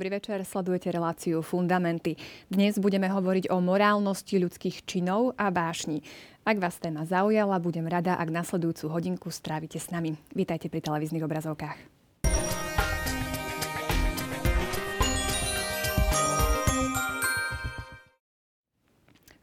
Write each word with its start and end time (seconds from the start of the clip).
Dobrý 0.00 0.16
večer, 0.16 0.40
sledujete 0.48 0.88
reláciu 0.88 1.44
Fundamenty. 1.44 2.16
Dnes 2.48 2.80
budeme 2.80 3.04
hovoriť 3.12 3.52
o 3.52 3.60
morálnosti 3.60 4.40
ľudských 4.40 4.88
činov 4.88 5.36
a 5.36 5.52
vášni. 5.52 6.00
Ak 6.40 6.56
vás 6.56 6.80
téma 6.80 7.04
zaujala, 7.04 7.60
budem 7.60 7.84
rada, 7.84 8.16
ak 8.16 8.32
nasledujúcu 8.32 8.88
hodinku 8.88 9.28
strávite 9.28 9.76
s 9.76 9.92
nami. 9.92 10.16
Vítajte 10.32 10.72
pri 10.72 10.80
televíznych 10.80 11.20
obrazovkách. 11.20 12.00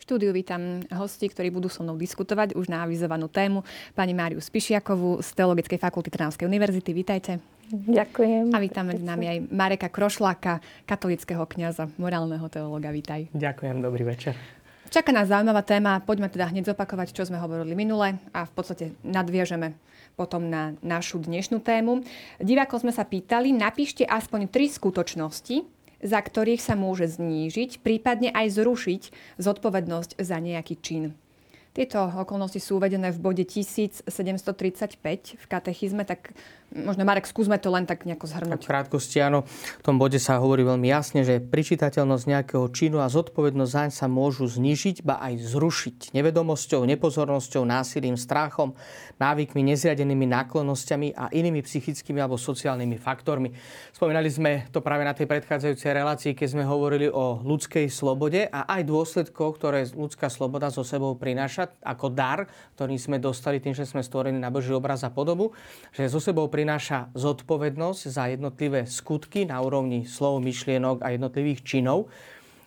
štúdiu 0.07 0.31
vítam 0.31 0.81
hosti, 0.87 1.27
ktorí 1.27 1.51
budú 1.51 1.67
so 1.67 1.83
mnou 1.83 1.99
diskutovať 1.99 2.55
už 2.55 2.71
na 2.71 2.87
avizovanú 2.87 3.27
tému. 3.29 3.61
Pani 3.91 4.15
Máriu 4.15 4.39
Spišiakovú 4.39 5.19
z 5.19 5.29
Teologickej 5.35 5.77
fakulty 5.77 6.07
Trnavskej 6.09 6.47
univerzity. 6.47 6.95
Vítajte. 6.95 7.56
Ďakujem. 7.67 8.55
A 8.55 8.57
vítame 8.63 8.95
s 8.95 9.03
nami 9.03 9.25
aj 9.27 9.37
Mareka 9.51 9.91
Krošláka, 9.91 10.63
katolického 10.87 11.43
kniaza, 11.43 11.91
morálneho 11.99 12.47
teológa. 12.47 12.95
Vítaj. 12.95 13.27
Ďakujem, 13.35 13.83
dobrý 13.83 14.07
večer. 14.07 14.39
Čaká 14.87 15.11
nás 15.11 15.27
zaujímavá 15.27 15.67
téma. 15.67 15.99
Poďme 15.99 16.31
teda 16.31 16.47
hneď 16.47 16.71
zopakovať, 16.71 17.11
čo 17.11 17.27
sme 17.27 17.35
hovorili 17.43 17.75
minule 17.75 18.15
a 18.31 18.47
v 18.47 18.51
podstate 18.55 18.95
nadviežeme 19.03 19.75
potom 20.15 20.47
na 20.47 20.79
našu 20.79 21.19
dnešnú 21.19 21.59
tému. 21.59 22.07
Divákov 22.39 22.87
sme 22.87 22.95
sa 22.95 23.03
pýtali, 23.03 23.51
napíšte 23.51 24.07
aspoň 24.07 24.47
tri 24.47 24.71
skutočnosti, 24.71 25.67
za 25.99 26.19
ktorých 26.23 26.63
sa 26.63 26.79
môže 26.79 27.19
znížiť, 27.19 27.83
prípadne 27.83 28.31
aj 28.31 28.63
zrušiť 28.63 29.01
zodpovednosť 29.43 30.23
za 30.23 30.37
nejaký 30.39 30.79
čin. 30.79 31.19
Tieto 31.77 32.09
okolnosti 32.09 32.57
sú 32.57 32.81
uvedené 32.81 33.13
v 33.13 33.21
bode 33.21 33.45
1735 33.45 34.09
v 35.37 35.45
katechizme, 35.45 36.09
tak 36.09 36.33
Možno, 36.67 37.07
Marek, 37.07 37.23
skúsme 37.23 37.55
to 37.63 37.71
len 37.71 37.87
tak 37.87 38.03
nejako 38.03 38.27
zhrnúť. 38.27 38.59
v 38.59 38.67
krátkosti, 38.67 39.23
áno. 39.23 39.47
V 39.79 39.83
tom 39.87 39.95
bode 39.95 40.19
sa 40.19 40.35
hovorí 40.35 40.67
veľmi 40.67 40.91
jasne, 40.91 41.23
že 41.23 41.39
pričitateľnosť 41.39 42.27
nejakého 42.27 42.67
činu 42.75 42.99
a 42.99 43.07
zodpovednosť 43.07 43.71
zaň 43.71 43.89
sa 43.95 44.11
môžu 44.11 44.51
znižiť, 44.51 44.99
ba 44.99 45.15
aj 45.23 45.47
zrušiť 45.47 46.11
nevedomosťou, 46.11 46.83
nepozornosťou, 46.83 47.63
násilím, 47.63 48.19
strachom, 48.19 48.75
návykmi, 49.15 49.63
nezriadenými 49.63 50.27
náklonnosťami 50.27 51.15
a 51.15 51.31
inými 51.31 51.63
psychickými 51.63 52.19
alebo 52.19 52.35
sociálnymi 52.35 52.99
faktormi. 52.99 53.55
Spomínali 53.95 54.27
sme 54.27 54.67
to 54.67 54.83
práve 54.83 55.07
na 55.07 55.15
tej 55.15 55.31
predchádzajúcej 55.31 55.91
relácii, 55.95 56.35
keď 56.35 56.47
sme 56.51 56.67
hovorili 56.67 57.07
o 57.07 57.39
ľudskej 57.47 57.87
slobode 57.87 58.43
a 58.43 58.67
aj 58.75 58.83
dôsledkoch, 58.83 59.55
ktoré 59.55 59.87
ľudská 59.87 60.27
sloboda 60.27 60.67
so 60.67 60.83
sebou 60.83 61.15
prináša 61.15 61.71
ako 61.79 62.11
dar, 62.11 62.51
ktorý 62.75 62.99
sme 62.99 63.23
dostali 63.23 63.63
tým, 63.63 63.71
že 63.71 63.87
sme 63.87 64.03
stvorení 64.03 64.35
na 64.35 64.51
Boží 64.51 64.75
obraz 64.75 65.07
a 65.07 65.09
podobu, 65.09 65.55
že 65.95 66.11
so 66.11 66.19
sebou 66.19 66.51
prináša 66.57 67.13
zodpovednosť 67.13 68.01
za 68.09 68.33
jednotlivé 68.33 68.89
skutky 68.89 69.45
na 69.45 69.61
úrovni 69.61 70.09
slov, 70.09 70.41
myšlienok 70.41 71.05
a 71.05 71.13
jednotlivých 71.13 71.61
činov. 71.61 72.09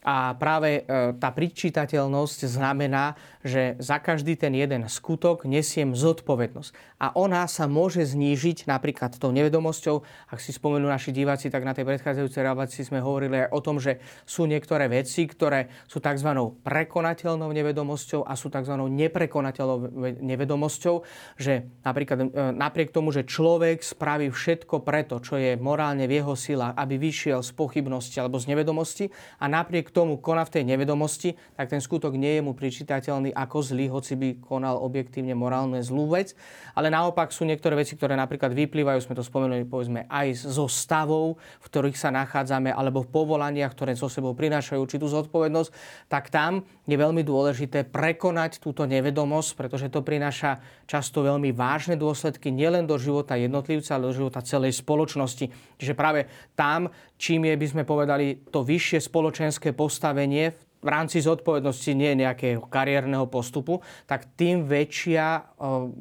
A 0.01 0.33
práve 0.33 0.81
e, 0.81 1.13
tá 1.21 1.29
pričítateľnosť 1.29 2.49
znamená, 2.49 3.21
že 3.45 3.77
za 3.77 4.01
každý 4.01 4.33
ten 4.33 4.57
jeden 4.57 4.89
skutok 4.89 5.45
nesiem 5.45 5.93
zodpovednosť. 5.93 6.73
A 7.05 7.13
ona 7.13 7.45
sa 7.45 7.69
môže 7.69 8.09
znížiť 8.09 8.65
napríklad 8.65 9.21
tou 9.21 9.29
nevedomosťou. 9.29 10.01
Ak 10.33 10.41
si 10.41 10.57
spomenú 10.57 10.89
naši 10.89 11.13
diváci, 11.13 11.53
tak 11.53 11.69
na 11.69 11.77
tej 11.77 11.85
predchádzajúcej 11.85 12.41
relácii 12.41 12.89
sme 12.89 13.05
hovorili 13.05 13.45
aj 13.45 13.49
o 13.53 13.61
tom, 13.61 13.77
že 13.77 14.01
sú 14.25 14.49
niektoré 14.49 14.89
veci, 14.89 15.29
ktoré 15.29 15.69
sú 15.85 16.01
tzv. 16.01 16.33
prekonateľnou 16.65 17.53
nevedomosťou 17.53 18.25
a 18.25 18.33
sú 18.41 18.49
tzv. 18.49 18.73
neprekonateľnou 18.81 19.93
nevedomosťou, 20.17 20.97
že 21.37 21.69
napríklad 21.85 22.19
e, 22.25 22.27
napriek 22.57 22.89
tomu, 22.89 23.13
že 23.13 23.29
človek 23.29 23.85
spraví 23.85 24.33
všetko 24.33 24.81
preto, 24.81 25.21
čo 25.21 25.37
je 25.37 25.61
morálne 25.61 26.09
v 26.09 26.25
jeho 26.25 26.33
silách, 26.33 26.73
aby 26.73 26.97
vyšiel 26.97 27.45
z 27.45 27.53
pochybnosti 27.53 28.17
alebo 28.17 28.41
z 28.41 28.49
nevedomosti 28.49 29.13
a 29.37 29.45
napriek 29.45 29.90
tomu 29.93 30.19
koná 30.23 30.47
v 30.47 30.61
tej 30.61 30.65
nevedomosti, 30.67 31.35
tak 31.59 31.71
ten 31.71 31.83
skutok 31.83 32.15
nie 32.15 32.39
je 32.39 32.43
mu 32.43 32.55
pričítateľný 32.55 33.35
ako 33.35 33.59
zlý, 33.63 33.91
hoci 33.91 34.15
by 34.17 34.29
konal 34.41 34.79
objektívne 34.81 35.35
morálne 35.35 35.83
zlú 35.83 36.11
vec. 36.11 36.33
Ale 36.75 36.89
naopak 36.89 37.35
sú 37.35 37.45
niektoré 37.45 37.75
veci, 37.75 37.99
ktoré 37.99 38.15
napríklad 38.15 38.55
vyplývajú, 38.55 38.99
sme 39.03 39.19
to 39.19 39.27
spomenuli, 39.27 39.67
povedzme, 39.67 40.07
aj 40.07 40.47
zo 40.47 40.71
stavov, 40.71 41.37
v 41.37 41.65
ktorých 41.67 41.99
sa 41.99 42.15
nachádzame, 42.15 42.71
alebo 42.71 43.03
v 43.03 43.13
povolaniach, 43.13 43.75
ktoré 43.75 43.99
so 43.99 44.07
sebou 44.07 44.33
prinášajú 44.33 44.79
určitú 44.81 45.11
zodpovednosť, 45.11 45.71
tak 46.09 46.31
tam 46.33 46.63
je 46.87 46.97
veľmi 46.97 47.23
dôležité 47.27 47.87
prekonať 47.87 48.63
túto 48.63 48.87
nevedomosť, 48.87 49.51
pretože 49.59 49.91
to 49.91 50.03
prináša 50.07 50.63
často 50.87 51.23
veľmi 51.23 51.55
vážne 51.55 51.95
dôsledky 51.95 52.51
nielen 52.51 52.87
do 52.87 52.99
života 52.99 53.39
jednotlivca, 53.39 53.95
ale 53.95 54.11
do 54.11 54.17
života 54.17 54.43
celej 54.43 54.79
spoločnosti. 54.79 55.51
Čiže 55.79 55.95
práve 55.95 56.27
tam, 56.59 56.91
čím 57.21 57.45
je, 57.45 57.55
by 57.61 57.67
sme 57.69 57.83
povedali, 57.85 58.49
to 58.49 58.65
vyššie 58.65 59.05
spoločenské 59.05 59.77
postavenie 59.77 60.57
v 60.81 60.89
rámci 60.89 61.21
zodpovednosti 61.21 61.93
nie 61.93 62.25
nejakého 62.25 62.65
kariérneho 62.65 63.29
postupu, 63.29 63.85
tak 64.09 64.33
tým 64.33 64.65
väčšia 64.65 65.45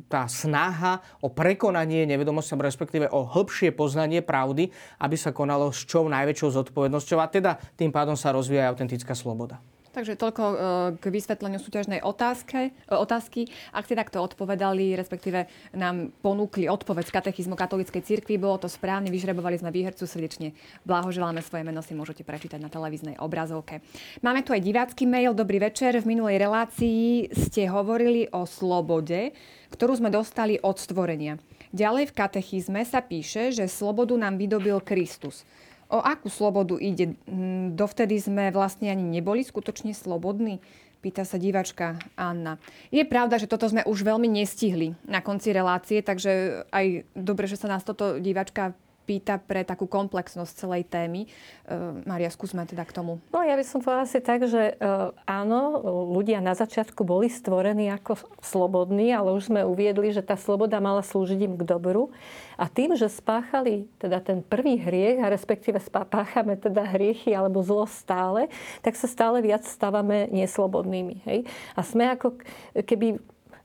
tá 0.08 0.24
snaha 0.32 1.04
o 1.20 1.28
prekonanie 1.28 2.08
nevedomosti, 2.08 2.56
respektíve 2.56 3.12
o 3.12 3.28
hĺbšie 3.28 3.76
poznanie 3.76 4.24
pravdy, 4.24 4.72
aby 5.04 5.16
sa 5.20 5.36
konalo 5.36 5.76
s 5.76 5.84
čo 5.84 6.08
najväčšou 6.08 6.64
zodpovednosťou 6.64 7.20
a 7.20 7.28
teda 7.28 7.52
tým 7.76 7.92
pádom 7.92 8.16
sa 8.16 8.32
rozvíja 8.32 8.72
autentická 8.72 9.12
sloboda. 9.12 9.60
Takže 9.90 10.22
toľko 10.22 10.44
e, 10.46 10.56
k 11.02 11.06
vysvetleniu 11.10 11.58
súťažnej 11.58 12.06
otázke, 12.06 12.70
e, 12.70 12.94
otázky. 12.94 13.50
Ak 13.74 13.90
ste 13.90 13.98
takto 13.98 14.22
odpovedali, 14.22 14.94
respektíve 14.94 15.50
nám 15.74 16.14
ponúkli 16.22 16.70
odpoveď 16.70 17.10
z 17.10 17.16
katechizmu 17.18 17.58
katolíckej 17.58 18.06
cirkvi, 18.06 18.38
bolo 18.38 18.62
to 18.62 18.70
správne, 18.70 19.10
vyžrebovali 19.10 19.58
sme 19.58 19.74
výhercu 19.74 20.06
srdečne. 20.06 20.54
Blahoželáme 20.86 21.42
svoje 21.42 21.66
meno, 21.66 21.82
si 21.82 21.98
môžete 21.98 22.22
prečítať 22.22 22.62
na 22.62 22.70
televíznej 22.70 23.18
obrazovke. 23.18 23.82
Máme 24.22 24.46
tu 24.46 24.54
aj 24.54 24.62
divácky 24.62 25.10
mail. 25.10 25.34
Dobrý 25.34 25.58
večer. 25.58 25.98
V 25.98 26.06
minulej 26.06 26.38
relácii 26.38 27.34
ste 27.34 27.66
hovorili 27.66 28.30
o 28.30 28.46
slobode, 28.46 29.34
ktorú 29.74 29.98
sme 29.98 30.14
dostali 30.14 30.62
od 30.62 30.78
stvorenia. 30.78 31.42
Ďalej 31.74 32.10
v 32.10 32.18
katechizme 32.18 32.82
sa 32.86 33.02
píše, 33.02 33.54
že 33.54 33.70
slobodu 33.70 34.18
nám 34.18 34.38
vydobil 34.38 34.82
Kristus. 34.82 35.46
O 35.90 36.00
akú 36.00 36.30
slobodu 36.30 36.78
ide? 36.78 37.18
Hm, 37.26 37.74
dovtedy 37.74 38.22
sme 38.22 38.54
vlastne 38.54 38.94
ani 38.94 39.02
neboli 39.02 39.42
skutočne 39.42 39.98
slobodní? 39.98 40.62
Pýta 41.00 41.24
sa 41.24 41.40
divačka 41.40 41.96
Anna. 42.20 42.60
Je 42.92 43.08
pravda, 43.08 43.40
že 43.40 43.48
toto 43.48 43.66
sme 43.72 43.88
už 43.88 44.04
veľmi 44.04 44.28
nestihli 44.28 45.00
na 45.08 45.24
konci 45.24 45.56
relácie, 45.56 46.04
takže 46.04 46.64
aj 46.70 47.08
dobre, 47.16 47.48
že 47.48 47.56
sa 47.56 47.72
nás 47.72 47.88
toto 47.88 48.20
divačka 48.20 48.76
pýta 49.10 49.42
pre 49.42 49.66
takú 49.66 49.90
komplexnosť 49.90 50.54
celej 50.54 50.86
témy. 50.86 51.26
Uh, 51.66 52.06
Maria, 52.06 52.30
skúsme 52.30 52.62
teda 52.70 52.86
k 52.86 52.94
tomu. 52.94 53.18
No 53.34 53.42
ja 53.42 53.58
by 53.58 53.66
som 53.66 53.82
povedala 53.82 54.06
asi 54.06 54.22
tak, 54.22 54.46
že 54.46 54.78
uh, 54.78 55.10
áno, 55.26 55.82
ľudia 56.14 56.38
na 56.46 56.54
začiatku 56.54 57.02
boli 57.02 57.26
stvorení 57.26 57.90
ako 57.90 58.22
slobodní, 58.46 59.10
ale 59.10 59.34
už 59.34 59.50
sme 59.50 59.66
uviedli, 59.66 60.14
že 60.14 60.22
tá 60.22 60.38
sloboda 60.38 60.78
mala 60.78 61.02
slúžiť 61.02 61.40
im 61.42 61.58
k 61.58 61.66
dobru. 61.66 62.14
A 62.60 62.70
tým, 62.70 62.94
že 62.94 63.10
spáchali 63.10 63.90
teda 63.98 64.22
ten 64.22 64.46
prvý 64.46 64.78
hriech, 64.78 65.24
a 65.24 65.32
respektíve 65.32 65.82
spáchame 65.82 66.60
teda 66.60 66.86
hriechy 66.86 67.32
alebo 67.34 67.64
zlo 67.66 67.88
stále, 67.90 68.52
tak 68.84 69.00
sa 69.00 69.08
stále 69.10 69.40
viac 69.40 69.64
stávame 69.64 70.28
neslobodnými. 70.30 71.24
Hej? 71.24 71.48
A 71.74 71.82
sme 71.82 72.12
ako 72.12 72.36
keby 72.84 73.18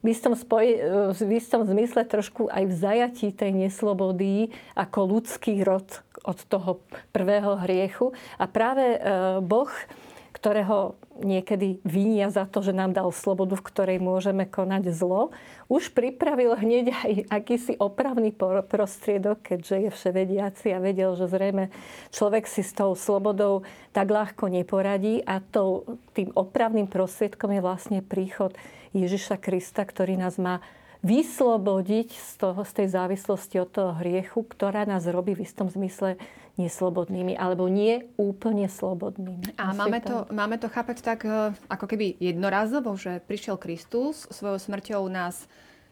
v 0.04 0.12
istom, 0.12 0.36
spoj, 0.36 0.66
v 1.16 1.30
istom 1.32 1.64
zmysle 1.64 2.04
trošku 2.04 2.52
aj 2.52 2.68
v 2.68 2.74
zajatí 2.76 3.32
tej 3.32 3.56
neslobody 3.56 4.52
ako 4.76 5.16
ľudský 5.16 5.64
rod 5.64 6.04
od 6.28 6.38
toho 6.44 6.84
prvého 7.16 7.56
hriechu. 7.64 8.12
A 8.36 8.44
práve 8.44 8.84
e, 8.84 8.98
Boh, 9.40 9.72
ktorého 10.36 10.92
niekedy 11.24 11.78
vinia 11.86 12.28
za 12.28 12.44
to, 12.44 12.60
že 12.60 12.74
nám 12.74 12.92
dal 12.92 13.08
slobodu, 13.14 13.54
v 13.54 13.66
ktorej 13.70 13.98
môžeme 14.02 14.44
konať 14.44 14.90
zlo, 14.90 15.30
už 15.70 15.94
pripravil 15.94 16.58
hneď 16.58 16.90
aj 16.90 17.12
akýsi 17.30 17.72
opravný 17.78 18.34
prostriedok, 18.68 19.40
keďže 19.40 19.88
je 19.88 19.90
vševediaci 19.94 20.66
a 20.74 20.82
vedel, 20.82 21.14
že 21.14 21.30
zrejme 21.30 21.70
človek 22.10 22.44
si 22.50 22.66
s 22.66 22.74
tou 22.74 22.92
slobodou 22.98 23.62
tak 23.94 24.10
ľahko 24.10 24.50
neporadí 24.50 25.22
a 25.22 25.38
tým 26.12 26.34
opravným 26.34 26.90
prostriedkom 26.90 27.54
je 27.54 27.62
vlastne 27.62 27.98
príchod 28.02 28.52
Ježiša 28.94 29.42
Krista, 29.42 29.82
ktorý 29.82 30.14
nás 30.14 30.38
má 30.38 30.62
vyslobodiť 31.04 32.16
z, 32.16 32.32
toho, 32.40 32.64
z 32.64 32.72
tej 32.80 32.88
závislosti 32.96 33.60
od 33.60 33.68
toho 33.68 33.92
hriechu, 34.00 34.40
ktorá 34.40 34.88
nás 34.88 35.04
robí 35.04 35.36
v 35.36 35.44
istom 35.44 35.68
zmysle 35.68 36.16
neslobodnými, 36.56 37.36
alebo 37.36 37.68
nie 37.68 38.08
úplne 38.16 38.70
slobodnými. 38.70 39.58
A 39.60 39.76
máme 39.76 40.00
to, 40.00 40.24
máme 40.32 40.56
to 40.56 40.72
chápať 40.72 41.04
tak, 41.04 41.28
e, 41.28 41.52
ako 41.68 41.84
keby 41.84 42.16
jednorazovo, 42.22 42.94
že 42.96 43.20
prišiel 43.20 43.60
Kristus, 43.60 44.24
svojou 44.32 44.56
smrťou 44.56 45.04
nás 45.10 45.44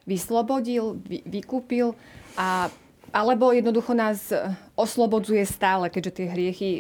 vyslobodil, 0.08 0.96
vy, 1.02 1.20
vykúpil 1.28 1.92
a 2.38 2.72
alebo 3.12 3.52
jednoducho 3.52 3.92
nás 3.92 4.32
e, 4.32 4.40
oslobodzuje 4.72 5.44
stále, 5.44 5.92
keďže 5.92 6.12
tie 6.16 6.26
hriechy 6.32 6.70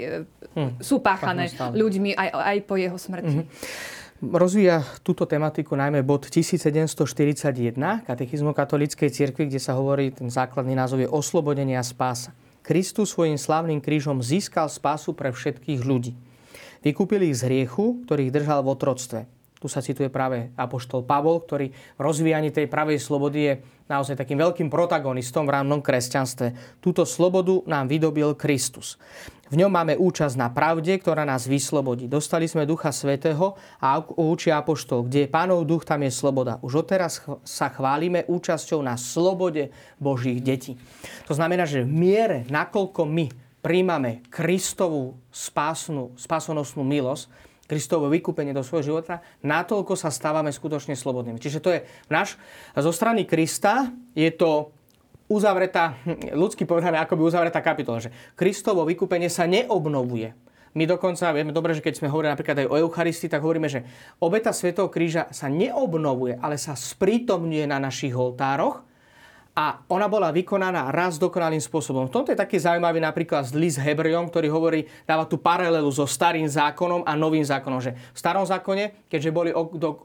hm, 0.56 0.80
sú 0.80 1.04
páchané 1.04 1.52
ľuďmi 1.52 2.16
aj, 2.16 2.28
aj 2.32 2.58
po 2.64 2.80
jeho 2.80 2.96
smrti. 2.96 3.44
Mm-hmm. 3.44 4.00
Rozvíja 4.22 4.86
túto 5.02 5.26
tematiku 5.26 5.74
najmä 5.74 6.06
bod 6.06 6.30
1741 6.30 8.06
katechizmu 8.06 8.54
katolíckej 8.54 9.10
cirkvi, 9.10 9.50
kde 9.50 9.58
sa 9.58 9.74
hovorí, 9.74 10.14
ten 10.14 10.30
základný 10.30 10.78
názov 10.78 11.02
je 11.02 11.10
oslobodenie 11.10 11.74
a 11.74 11.82
spása. 11.82 12.30
Kristus 12.62 13.10
svojim 13.10 13.34
slávnym 13.34 13.82
krížom 13.82 14.22
získal 14.22 14.70
spásu 14.70 15.10
pre 15.18 15.34
všetkých 15.34 15.82
ľudí. 15.82 16.14
Vykúpil 16.86 17.34
ich 17.34 17.42
z 17.42 17.50
hriechu, 17.50 18.06
ktorý 18.06 18.30
ich 18.30 18.34
držal 18.38 18.62
v 18.62 18.70
otroctve. 18.70 19.26
Tu 19.62 19.70
sa 19.70 19.78
cituje 19.78 20.10
práve 20.10 20.50
apoštol 20.58 21.06
Pavol, 21.06 21.38
ktorý 21.38 21.70
v 21.70 22.00
rozvíjaní 22.02 22.50
tej 22.50 22.66
pravej 22.66 22.98
slobody 22.98 23.38
je 23.46 23.52
naozaj 23.86 24.18
takým 24.18 24.42
veľkým 24.42 24.66
protagonistom 24.66 25.46
v 25.46 25.54
rámnom 25.54 25.78
kresťanstve. 25.78 26.82
Túto 26.82 27.06
slobodu 27.06 27.62
nám 27.70 27.86
vydobil 27.86 28.34
Kristus. 28.34 28.98
V 29.52 29.60
ňom 29.60 29.70
máme 29.70 29.94
účasť 30.00 30.34
na 30.34 30.50
pravde, 30.50 30.98
ktorá 30.98 31.22
nás 31.22 31.46
vyslobodí. 31.46 32.10
Dostali 32.10 32.50
sme 32.50 32.66
Ducha 32.66 32.90
Svetého 32.90 33.54
a 33.78 34.02
učí 34.02 34.50
Apoštol, 34.50 35.06
kde 35.06 35.28
je 35.28 35.30
Pánov 35.30 35.62
duch, 35.62 35.86
tam 35.86 36.02
je 36.02 36.10
sloboda. 36.10 36.58
Už 36.64 36.82
odteraz 36.82 37.22
sa 37.46 37.70
chválime 37.70 38.26
účasťou 38.26 38.82
na 38.82 38.98
slobode 38.98 39.70
Božích 40.02 40.42
detí. 40.42 40.74
To 41.30 41.38
znamená, 41.38 41.70
že 41.70 41.86
v 41.86 41.92
miere, 41.92 42.38
nakoľko 42.50 43.06
my 43.06 43.30
príjmame 43.62 44.26
Kristovú 44.26 45.20
spásnu, 45.30 46.16
spasonosnú 46.18 46.82
milosť, 46.82 47.51
Kristovo 47.72 48.12
vykúpenie 48.12 48.52
do 48.52 48.60
svojho 48.60 48.92
života, 48.92 49.24
natoľko 49.40 49.96
sa 49.96 50.12
stávame 50.12 50.52
skutočne 50.52 50.92
slobodnými. 50.92 51.40
Čiže 51.40 51.64
to 51.64 51.72
je 51.72 51.80
náš, 52.12 52.36
zo 52.76 52.92
strany 52.92 53.24
Krista 53.24 53.88
je 54.12 54.28
to 54.28 54.76
uzavretá, 55.32 55.96
ľudsky 56.36 56.68
povedané, 56.68 57.00
by 57.00 57.24
uzavretá 57.24 57.64
kapitola, 57.64 58.04
že 58.04 58.12
Kristovo 58.36 58.84
vykúpenie 58.84 59.32
sa 59.32 59.48
neobnovuje. 59.48 60.36
My 60.76 60.84
dokonca 60.84 61.32
vieme 61.32 61.56
dobre, 61.56 61.72
že 61.72 61.80
keď 61.80 61.96
sme 61.96 62.12
hovorili 62.12 62.36
napríklad 62.36 62.64
aj 62.64 62.68
o 62.68 62.76
Eucharistii, 62.76 63.32
tak 63.32 63.40
hovoríme, 63.40 63.72
že 63.72 63.88
obeta 64.20 64.52
Svetého 64.52 64.92
kríža 64.92 65.32
sa 65.32 65.48
neobnovuje, 65.48 66.36
ale 66.44 66.60
sa 66.60 66.76
sprítomňuje 66.76 67.64
na 67.64 67.80
našich 67.80 68.12
oltároch 68.12 68.84
a 69.52 69.84
ona 69.92 70.08
bola 70.08 70.32
vykonaná 70.32 70.88
raz 70.88 71.20
dokonalým 71.20 71.60
spôsobom. 71.60 72.08
V 72.08 72.14
tomto 72.14 72.32
je 72.32 72.40
taký 72.40 72.56
zaujímavý 72.56 73.04
napríklad 73.04 73.44
list 73.52 73.76
Hebrejom, 73.76 74.32
ktorý 74.32 74.48
hovorí, 74.48 74.88
dáva 75.04 75.28
tú 75.28 75.36
paralelu 75.36 75.88
so 75.92 76.08
starým 76.08 76.48
zákonom 76.48 77.04
a 77.04 77.12
novým 77.12 77.44
zákonom. 77.44 77.84
Že 77.84 77.92
v 77.92 78.18
starom 78.18 78.48
zákone, 78.48 79.08
keďže 79.12 79.28
boli 79.28 79.52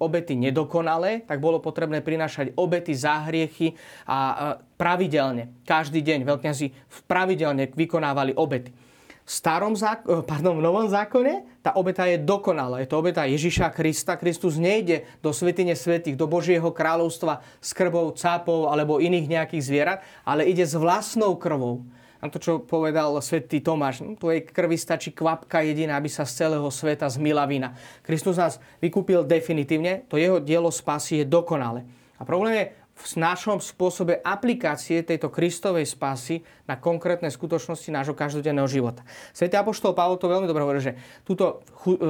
obety 0.03 0.35
nedokonalé, 0.35 1.23
tak 1.23 1.39
bolo 1.39 1.63
potrebné 1.63 2.03
prinášať 2.03 2.59
obety 2.59 2.91
za 2.91 3.23
hriechy 3.23 3.71
a 4.03 4.59
pravidelne, 4.75 5.63
každý 5.63 6.03
deň 6.03 6.27
veľkňazi 6.27 6.67
pravidelne 7.07 7.71
vykonávali 7.71 8.35
obety 8.35 8.86
starom 9.27 9.75
zák- 9.75 10.07
eh, 10.07 10.23
pardon, 10.31 10.55
v 10.55 10.63
novom 10.63 10.87
zákone 10.87 11.59
tá 11.59 11.75
obeta 11.75 12.07
je 12.07 12.15
dokonalá. 12.15 12.79
Je 12.79 12.87
to 12.87 13.03
obeta 13.03 13.27
Ježiša 13.27 13.75
Krista. 13.75 14.15
Kristus 14.15 14.55
nejde 14.55 15.03
do 15.19 15.35
svetine 15.35 15.75
svetých, 15.75 16.15
do 16.15 16.31
Božieho 16.31 16.71
kráľovstva 16.71 17.43
s 17.59 17.75
krvou 17.75 18.15
cápov 18.15 18.71
alebo 18.71 19.03
iných 19.03 19.27
nejakých 19.27 19.63
zvierat, 19.67 19.99
ale 20.23 20.47
ide 20.47 20.63
s 20.63 20.79
vlastnou 20.79 21.35
krvou. 21.35 21.83
A 22.17 22.33
to, 22.33 22.41
čo 22.41 22.57
povedal 22.57 23.13
svätý 23.21 23.61
Tomáš, 23.61 24.01
no, 24.01 24.17
tvojej 24.17 24.41
krvi 24.41 24.73
stačí 24.73 25.13
kvapka 25.13 25.61
jediná, 25.61 26.01
aby 26.01 26.09
sa 26.09 26.25
z 26.25 26.45
celého 26.45 26.65
sveta 26.73 27.05
zmila 27.05 27.45
vina. 27.45 27.77
Kristus 28.01 28.41
nás 28.41 28.57
vykúpil 28.81 29.21
definitívne, 29.21 30.01
to 30.09 30.17
jeho 30.17 30.41
dielo 30.41 30.73
spásy 30.73 31.21
je 31.21 31.25
dokonale. 31.29 31.85
A 32.17 32.25
problém 32.25 32.53
je 32.57 32.65
v 32.97 33.05
našom 33.21 33.61
spôsobe 33.61 34.17
aplikácie 34.25 35.05
tejto 35.05 35.29
Kristovej 35.29 35.85
spásy 35.85 36.41
na 36.65 36.81
konkrétne 36.81 37.29
skutočnosti 37.29 37.93
nášho 37.93 38.17
každodenného 38.17 38.65
života. 38.65 39.05
Svetý 39.31 39.53
Apoštol 39.53 39.93
Pavol 39.93 40.17
to 40.17 40.25
veľmi 40.25 40.49
dobre 40.49 40.65
hovorí, 40.65 40.81
že 40.81 40.97
túto 41.21 41.61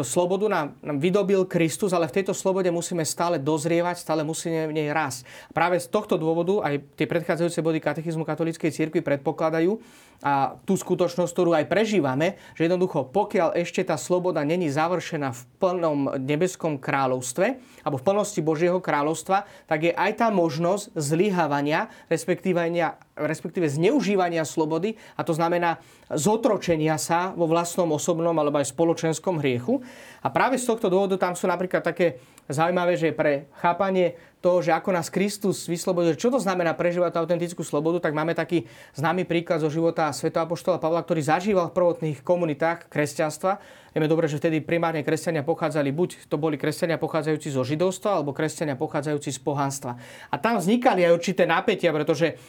slobodu 0.07 0.48
nám, 0.48 0.80
nám 0.80 0.98
vydobil 1.04 1.44
Kristus, 1.45 1.92
ale 1.92 2.07
v 2.07 2.24
tejto 2.24 2.31
slobode 2.31 2.72
musíme 2.72 3.04
stále 3.04 3.36
dozrievať, 3.38 4.00
stále 4.00 4.24
musíme 4.24 4.72
v 4.72 4.75
nej 4.80 4.88
rásť. 4.89 5.28
Práve 5.51 5.75
z 5.78 5.92
tohto 5.92 6.16
dôvodu 6.16 6.63
aj 6.63 6.80
tie 6.95 7.06
predchádzajúce 7.06 7.60
body 7.60 7.80
katechizmu 7.83 8.24
katolíckej 8.24 8.72
cirkvi 8.72 9.04
predpokladajú 9.04 9.78
a 10.22 10.58
tú 10.66 10.74
skutočnosť, 10.74 11.30
ktorú 11.30 11.54
aj 11.54 11.69
prežívame, 11.69 12.42
že 12.58 12.66
jednoducho 12.66 13.06
pokiaľ 13.14 13.54
ešte 13.62 13.86
tá 13.86 13.94
sloboda 14.02 14.42
není 14.42 14.66
završená 14.66 15.30
v 15.30 15.42
plnom 15.62 16.18
nebeskom 16.18 16.81
kráľovstve 16.81 17.62
alebo 17.86 17.98
v 18.02 18.06
plnosti 18.06 18.42
Božieho 18.42 18.81
kráľovstva, 18.81 19.46
tak 19.69 19.80
je 19.86 19.94
aj 19.94 20.25
tá 20.25 20.28
možnosť 20.34 20.98
zlyhávania, 20.98 21.94
respektíve, 22.10 23.68
zneužívania 23.69 24.42
slobody 24.42 24.98
a 25.14 25.22
to 25.22 25.38
znamená 25.38 25.78
zotročenia 26.10 26.98
sa 26.98 27.36
vo 27.38 27.46
vlastnom 27.46 27.94
osobnom 27.94 28.34
alebo 28.34 28.58
aj 28.58 28.74
spoločenskom 28.74 29.38
hriechu. 29.38 29.86
A 30.25 30.34
práve 30.34 30.58
z 30.58 30.66
tohto 30.66 30.90
dôvodu 30.90 31.19
tam 31.19 31.38
sú 31.38 31.46
napríklad 31.46 31.86
také 31.86 32.18
zaujímavé, 32.48 32.96
že 32.96 33.12
pre 33.14 33.52
chápanie 33.60 34.16
toho, 34.47 34.63
že 34.63 34.71
ako 34.71 34.95
nás 34.95 35.11
Kristus 35.11 35.67
vyslobodil, 35.67 36.15
čo 36.15 36.31
to 36.31 36.39
znamená 36.39 36.71
prežívať 36.71 37.11
tú 37.11 37.19
autentickú 37.19 37.67
slobodu, 37.67 38.07
tak 38.07 38.15
máme 38.15 38.31
taký 38.31 38.63
známy 38.95 39.27
príklad 39.27 39.59
zo 39.59 39.67
života 39.67 40.07
Sv. 40.15 40.31
Apoštola 40.31 40.79
Pavla, 40.79 41.03
ktorý 41.03 41.19
zažíval 41.19 41.67
v 41.67 41.75
prvotných 41.75 42.23
komunitách 42.23 42.88
kresťanstva. 42.88 43.59
Vieme 43.91 44.07
dobre, 44.07 44.31
že 44.31 44.39
vtedy 44.39 44.63
primárne 44.63 45.03
kresťania 45.03 45.44
pochádzali, 45.44 45.91
buď 45.91 46.31
to 46.31 46.39
boli 46.39 46.55
kresťania 46.55 46.95
pochádzajúci 46.95 47.51
zo 47.51 47.67
židovstva, 47.67 48.23
alebo 48.23 48.31
kresťania 48.31 48.79
pochádzajúci 48.79 49.35
z 49.35 49.39
pohanstva. 49.44 49.99
A 50.31 50.35
tam 50.39 50.63
vznikali 50.63 51.03
aj 51.03 51.11
určité 51.11 51.44
napätia, 51.44 51.91
pretože 51.91 52.39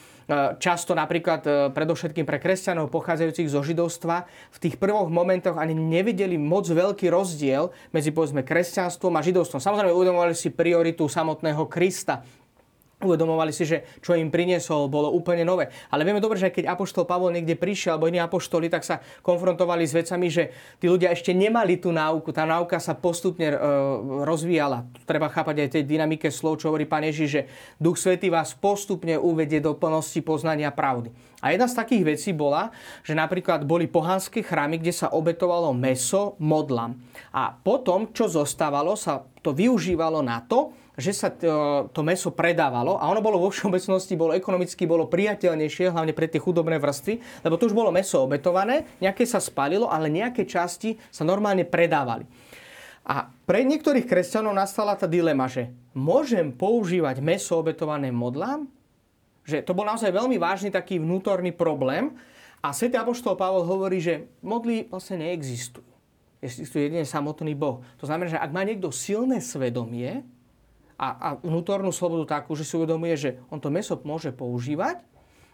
často 0.60 0.92
napríklad 0.92 1.40
e, 1.48 1.50
predovšetkým 1.72 2.28
pre 2.28 2.36
kresťanov 2.36 2.92
pochádzajúcich 2.92 3.48
zo 3.48 3.64
židovstva 3.64 4.28
v 4.28 4.58
tých 4.60 4.76
prvoch 4.76 5.08
momentoch 5.08 5.56
ani 5.56 5.72
nevideli 5.72 6.36
moc 6.36 6.68
veľký 6.68 7.08
rozdiel 7.08 7.72
medzi 7.96 8.12
povedzme 8.12 8.44
kresťanstvom 8.44 9.16
a 9.16 9.24
židovstvom. 9.24 9.56
Samozrejme 9.56 9.96
uvedomovali 9.96 10.36
si 10.36 10.52
prioritu 10.52 11.08
samotného 11.08 11.64
Krista, 11.72 12.20
Uvedomovali 12.98 13.54
si, 13.54 13.62
že 13.62 13.86
čo 14.02 14.18
im 14.18 14.26
priniesol, 14.26 14.90
bolo 14.90 15.14
úplne 15.14 15.46
nové. 15.46 15.70
Ale 15.86 16.02
vieme 16.02 16.18
dobre, 16.18 16.34
že 16.34 16.50
keď 16.50 16.74
Apoštol 16.74 17.06
Pavol 17.06 17.30
niekde 17.30 17.54
prišiel, 17.54 17.94
alebo 17.94 18.10
iní 18.10 18.18
apoštoli, 18.18 18.66
tak 18.66 18.82
sa 18.82 18.98
konfrontovali 19.22 19.86
s 19.86 19.94
vecami, 19.94 20.26
že 20.26 20.50
tí 20.82 20.90
ľudia 20.90 21.14
ešte 21.14 21.30
nemali 21.30 21.78
tú 21.78 21.94
náuku. 21.94 22.34
Tá 22.34 22.42
náuka 22.42 22.82
sa 22.82 22.98
postupne 22.98 23.54
e, 23.54 23.56
rozvíjala. 24.26 24.82
Treba 25.06 25.30
chápať 25.30 25.62
aj 25.62 25.68
tej 25.78 25.84
dynamike 25.86 26.26
slov, 26.26 26.58
čo 26.58 26.74
hovorí 26.74 26.90
Pán 26.90 27.06
Ježiš, 27.06 27.28
že 27.30 27.42
Duch 27.78 28.02
Svetý 28.02 28.34
vás 28.34 28.58
postupne 28.58 29.14
uvedie 29.14 29.62
do 29.62 29.78
plnosti 29.78 30.18
poznania 30.18 30.74
pravdy. 30.74 31.14
A 31.38 31.54
jedna 31.54 31.70
z 31.70 31.78
takých 31.78 32.18
vecí 32.18 32.34
bola, 32.34 32.74
že 33.06 33.14
napríklad 33.14 33.62
boli 33.62 33.86
pohanské 33.86 34.42
chrámy, 34.42 34.82
kde 34.82 34.90
sa 34.90 35.14
obetovalo 35.14 35.70
meso 35.70 36.34
modlam. 36.42 36.98
A 37.30 37.54
potom, 37.54 38.10
čo 38.10 38.26
zostávalo, 38.26 38.98
sa 38.98 39.22
to 39.38 39.54
využívalo 39.54 40.18
na 40.18 40.42
to, 40.42 40.74
že 40.98 41.14
sa 41.14 41.30
to, 41.30 41.86
to 41.94 42.02
meso 42.02 42.34
predávalo 42.34 42.98
a 42.98 43.06
ono 43.06 43.22
bolo 43.22 43.38
vo 43.38 43.54
všeobecnosti, 43.54 44.18
bolo 44.18 44.34
ekonomicky 44.34 44.82
bolo 44.82 45.06
priateľnejšie, 45.06 45.94
hlavne 45.94 46.10
pre 46.10 46.26
tie 46.26 46.42
chudobné 46.42 46.82
vrstvy, 46.82 47.46
lebo 47.46 47.54
to 47.54 47.70
už 47.70 47.78
bolo 47.78 47.94
meso 47.94 48.18
obetované, 48.18 48.82
nejaké 48.98 49.22
sa 49.22 49.38
spalilo, 49.38 49.86
ale 49.86 50.10
nejaké 50.10 50.42
časti 50.42 50.98
sa 51.14 51.22
normálne 51.22 51.62
predávali. 51.62 52.26
A 53.08 53.30
pre 53.46 53.64
niektorých 53.64 54.04
kresťanov 54.04 54.52
nastala 54.52 54.98
tá 54.98 55.08
dilema, 55.08 55.48
že 55.48 55.72
môžem 55.96 56.52
používať 56.52 57.24
meso 57.24 57.56
obetované 57.56 58.12
modlám? 58.12 58.68
Že 59.48 59.64
to 59.64 59.72
bol 59.72 59.88
naozaj 59.88 60.12
veľmi 60.12 60.36
vážny 60.36 60.68
taký 60.68 61.00
vnútorný 61.00 61.56
problém. 61.56 62.12
A 62.60 62.76
Sv. 62.76 62.92
Apoštol 62.92 63.32
Pavol 63.32 63.64
hovorí, 63.64 64.02
že 64.02 64.28
modly 64.44 64.92
vlastne 64.92 65.24
neexistujú. 65.24 65.88
Existuje 66.44 66.92
jedine 66.92 67.08
samotný 67.08 67.56
Boh. 67.56 67.80
To 67.96 68.04
znamená, 68.04 68.28
že 68.28 68.36
ak 68.36 68.52
má 68.52 68.60
niekto 68.60 68.92
silné 68.92 69.40
svedomie, 69.40 70.20
a, 70.98 71.08
a 71.14 71.28
vnútornú 71.38 71.94
slobodu 71.94 72.42
takú, 72.42 72.58
že 72.58 72.66
si 72.66 72.74
uvedomuje, 72.74 73.14
že 73.14 73.30
on 73.54 73.62
to 73.62 73.70
meso 73.70 73.94
môže 74.02 74.34
používať, 74.34 74.98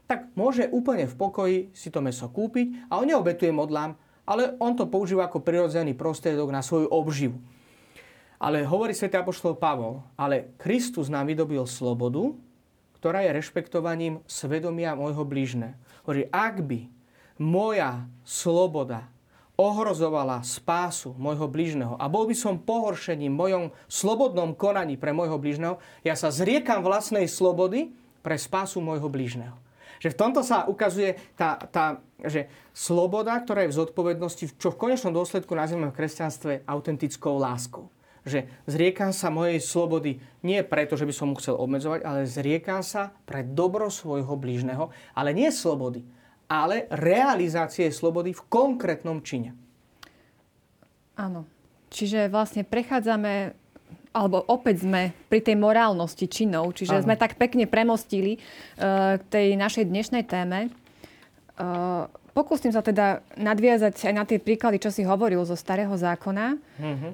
tak 0.08 0.32
môže 0.36 0.68
úplne 0.72 1.04
v 1.04 1.14
pokoji 1.16 1.58
si 1.76 1.92
to 1.92 2.00
meso 2.00 2.28
kúpiť 2.32 2.88
a 2.88 2.96
on 3.00 3.08
neobetuje 3.08 3.52
modlám, 3.52 3.96
ale 4.24 4.56
on 4.56 4.72
to 4.72 4.88
používa 4.88 5.28
ako 5.28 5.44
prirodzený 5.44 5.92
prostriedok 5.92 6.48
na 6.48 6.64
svoju 6.64 6.88
obživu. 6.88 7.36
Ale 8.40 8.64
hovorí 8.64 8.92
svätý 8.92 9.16
Apoštol 9.20 9.56
Pavol, 9.56 10.04
ale 10.16 10.56
Kristus 10.60 11.08
nám 11.08 11.28
vydobil 11.28 11.64
slobodu, 11.64 12.36
ktorá 13.00 13.20
je 13.24 13.36
rešpektovaním 13.36 14.20
svedomia 14.24 14.96
môjho 14.96 15.28
blížne. 15.28 15.76
Hovorí, 16.08 16.28
ak 16.28 16.64
by 16.64 16.88
moja 17.40 18.04
sloboda 18.24 19.08
ohrozovala 19.54 20.42
spásu 20.42 21.14
môjho 21.14 21.46
bližného 21.46 21.94
a 21.94 22.11
bol 22.11 22.26
by 22.26 22.34
som 22.34 22.58
pohoršením 22.58 23.34
v 23.34 23.40
mojom 23.40 23.64
slobodnom 23.87 24.50
konaní 24.58 24.99
pre 24.99 25.14
môjho 25.14 25.38
bližného, 25.38 25.78
ja 26.02 26.18
sa 26.18 26.34
zriekam 26.34 26.82
vlastnej 26.82 27.30
slobody 27.30 27.94
pre 28.25 28.34
spásu 28.34 28.82
môjho 28.82 29.06
bližného. 29.06 29.54
Že 30.02 30.12
v 30.12 30.18
tomto 30.18 30.40
sa 30.42 30.66
ukazuje 30.66 31.16
tá, 31.38 31.56
tá 31.70 32.02
že 32.18 32.50
sloboda, 32.75 33.38
ktorá 33.38 33.64
je 33.64 33.73
v 33.73 33.78
zodpovednosti, 33.78 34.44
čo 34.58 34.75
v 34.75 34.80
konečnom 34.80 35.14
dôsledku 35.14 35.54
nazývame 35.54 35.94
v 35.94 35.99
kresťanstve 36.02 36.52
autentickou 36.66 37.38
láskou. 37.38 37.88
Že 38.25 38.49
zriekam 38.64 39.12
sa 39.12 39.28
mojej 39.28 39.61
slobody 39.61 40.16
nie 40.40 40.64
preto, 40.64 40.96
že 40.96 41.04
by 41.04 41.12
som 41.12 41.30
mu 41.30 41.37
chcel 41.37 41.61
obmedzovať, 41.61 42.00
ale 42.02 42.25
zriekam 42.25 42.80
sa 42.80 43.12
pre 43.28 43.44
dobro 43.44 43.92
svojho 43.92 44.34
blížneho, 44.34 44.88
ale 45.12 45.37
nie 45.37 45.52
slobody, 45.52 46.02
ale 46.62 46.87
realizácie 46.94 47.90
slobody 47.90 48.30
v 48.30 48.42
konkrétnom 48.46 49.18
čine. 49.26 49.58
Áno. 51.18 51.46
Čiže 51.90 52.30
vlastne 52.30 52.62
prechádzame 52.62 53.54
alebo 54.14 54.46
opäť 54.46 54.87
sme 54.87 55.11
pri 55.26 55.42
tej 55.42 55.58
morálnosti 55.58 56.30
činov, 56.30 56.70
čiže 56.78 57.02
ano. 57.02 57.04
sme 57.11 57.14
tak 57.18 57.34
pekne 57.34 57.66
premostili 57.66 58.38
uh, 58.38 59.18
k 59.18 59.23
tej 59.26 59.49
našej 59.58 59.90
dnešnej 59.90 60.23
téme. 60.23 60.70
Uh, 61.58 62.06
pokúsim 62.34 62.70
sa 62.75 62.82
teda 62.82 63.23
nadviazať 63.38 64.11
aj 64.11 64.14
na 64.14 64.26
tie 64.26 64.42
príklady, 64.42 64.82
čo 64.82 64.90
si 64.90 65.06
hovoril 65.06 65.46
zo 65.46 65.54
starého 65.54 65.94
zákona. 65.94 66.58
Mm-hmm. 66.58 67.12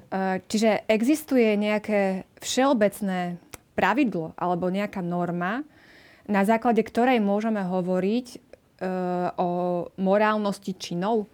Čiže 0.48 0.88
existuje 0.88 1.60
nejaké 1.60 2.24
všeobecné 2.40 3.36
pravidlo 3.76 4.32
alebo 4.40 4.72
nejaká 4.72 5.04
norma, 5.04 5.60
na 6.24 6.42
základe 6.48 6.80
ktorej 6.80 7.20
môžeme 7.20 7.60
hovoriť 7.60 8.49
o 9.36 9.48
morálnosti 10.00 10.72
činov? 10.74 11.28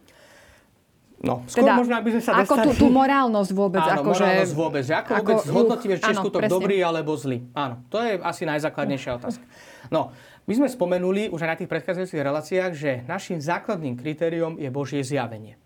No, 1.17 1.49
skôr 1.49 1.65
teda, 1.65 1.81
možno, 1.81 1.95
aby 1.97 2.11
sme 2.13 2.23
sa 2.23 2.33
ako 2.45 2.55
dostali... 2.61 2.67
tú, 2.69 2.73
tú 2.77 2.87
morálnosť 2.93 3.51
vôbec. 3.57 3.81
Áno, 3.81 4.05
ako 4.05 4.11
morálnosť 4.13 4.53
že... 4.53 4.61
vôbec. 4.61 4.85
Ako, 4.85 5.11
ako 5.17 5.31
vôbec 5.33 5.47
zhodnotíme, 5.49 5.95
či 5.97 6.11
je 6.13 6.17
skutok 6.21 6.41
presne. 6.45 6.55
dobrý 6.61 6.77
alebo 6.85 7.13
zlý. 7.17 7.39
Áno, 7.57 7.75
to 7.89 7.97
je 8.05 8.21
asi 8.21 8.43
najzákladnejšia 8.45 9.11
otázka. 9.17 9.45
No, 9.89 10.13
my 10.45 10.53
sme 10.53 10.69
spomenuli 10.69 11.33
už 11.33 11.41
aj 11.43 11.51
na 11.51 11.59
tých 11.59 11.71
predchádzajúcich 11.73 12.21
reláciách, 12.21 12.73
že 12.77 12.91
našim 13.09 13.41
základným 13.41 13.97
kritériom 13.97 14.61
je 14.61 14.69
Božie 14.69 15.01
zjavenie. 15.01 15.57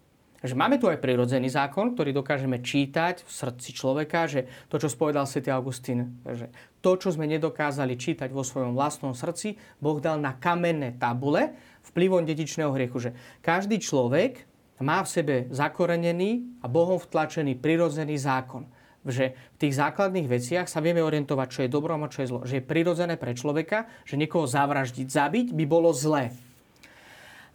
Takže 0.41 0.57
máme 0.57 0.81
tu 0.81 0.89
aj 0.89 1.05
prirodzený 1.05 1.53
zákon, 1.53 1.93
ktorý 1.93 2.17
dokážeme 2.17 2.65
čítať 2.65 3.29
v 3.29 3.31
srdci 3.31 3.77
človeka, 3.77 4.25
že 4.25 4.49
to, 4.73 4.81
čo 4.81 4.89
spovedal 4.89 5.29
Sv. 5.29 5.45
Augustín, 5.53 6.17
že 6.25 6.49
to, 6.81 6.97
čo 6.97 7.13
sme 7.13 7.29
nedokázali 7.29 7.93
čítať 8.01 8.33
vo 8.33 8.41
svojom 8.41 8.73
vlastnom 8.73 9.13
srdci, 9.13 9.61
Boh 9.77 10.01
dal 10.01 10.17
na 10.17 10.33
kamenné 10.41 10.97
tabule 10.97 11.53
vplyvom 11.89 12.29
dedičného 12.29 12.71
hriechu. 12.77 12.99
Že 12.99 13.11
každý 13.41 13.81
človek 13.81 14.45
má 14.81 15.01
v 15.05 15.13
sebe 15.13 15.37
zakorenený 15.53 16.61
a 16.61 16.69
Bohom 16.69 17.01
vtlačený 17.01 17.57
prirodzený 17.61 18.17
zákon 18.21 18.69
že 19.07 19.33
v 19.57 19.61
tých 19.67 19.81
základných 19.81 20.29
veciach 20.29 20.69
sa 20.69 20.85
vieme 20.85 21.01
orientovať, 21.01 21.49
čo 21.49 21.61
je 21.65 21.73
dobro 21.73 21.97
a 21.97 22.13
čo 22.13 22.21
je 22.21 22.29
zlo. 22.29 22.41
Že 22.45 22.61
je 22.61 22.69
prirodzené 22.69 23.15
pre 23.17 23.33
človeka, 23.33 23.89
že 24.05 24.21
niekoho 24.21 24.45
zavraždiť, 24.45 25.09
zabiť 25.09 25.47
by 25.57 25.65
bolo 25.65 25.89
zlé. 25.97 26.37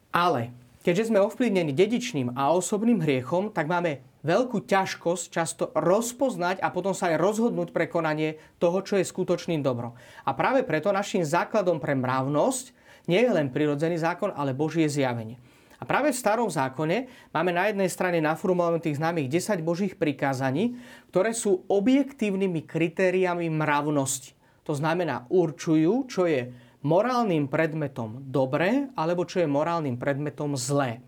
Ale 0.09 0.49
keďže 0.81 1.13
sme 1.13 1.21
ovplyvnení 1.21 1.69
dedičným 1.75 2.33
a 2.33 2.49
osobným 2.49 3.03
hriechom, 3.03 3.53
tak 3.53 3.69
máme 3.69 4.01
veľkú 4.25 4.65
ťažkosť 4.65 5.25
často 5.29 5.69
rozpoznať 5.77 6.65
a 6.65 6.73
potom 6.73 6.97
sa 6.97 7.13
aj 7.13 7.21
rozhodnúť 7.21 7.69
pre 7.69 7.85
konanie 7.85 8.41
toho, 8.57 8.81
čo 8.81 8.97
je 8.97 9.05
skutočným 9.05 9.61
dobrom. 9.61 9.93
A 10.25 10.33
práve 10.33 10.65
preto 10.65 10.89
našim 10.89 11.21
základom 11.21 11.77
pre 11.77 11.93
mravnosť 11.93 12.73
nie 13.05 13.21
je 13.21 13.31
len 13.31 13.53
prirodzený 13.53 14.01
zákon, 14.01 14.33
ale 14.33 14.57
Božie 14.57 14.89
zjavenie. 14.89 15.37
A 15.75 15.83
práve 15.83 16.15
v 16.15 16.17
starom 16.17 16.47
zákone 16.47 17.11
máme 17.35 17.51
na 17.51 17.67
jednej 17.67 17.91
strane 17.91 18.23
naformulovaných 18.23 18.91
tých 18.91 18.99
známych 18.99 19.27
10 19.27 19.59
božích 19.59 19.93
prikázaní, 19.99 20.79
ktoré 21.11 21.35
sú 21.35 21.67
objektívnymi 21.67 22.63
kritériami 22.63 23.51
mravnosti. 23.51 24.33
To 24.65 24.73
znamená, 24.73 25.27
určujú, 25.29 26.09
čo 26.09 26.25
je 26.25 26.49
morálnym 26.81 27.51
predmetom 27.51 28.23
dobré, 28.23 28.87
alebo 28.95 29.27
čo 29.27 29.43
je 29.43 29.51
morálnym 29.51 29.99
predmetom 29.99 30.55
zlé. 30.55 31.03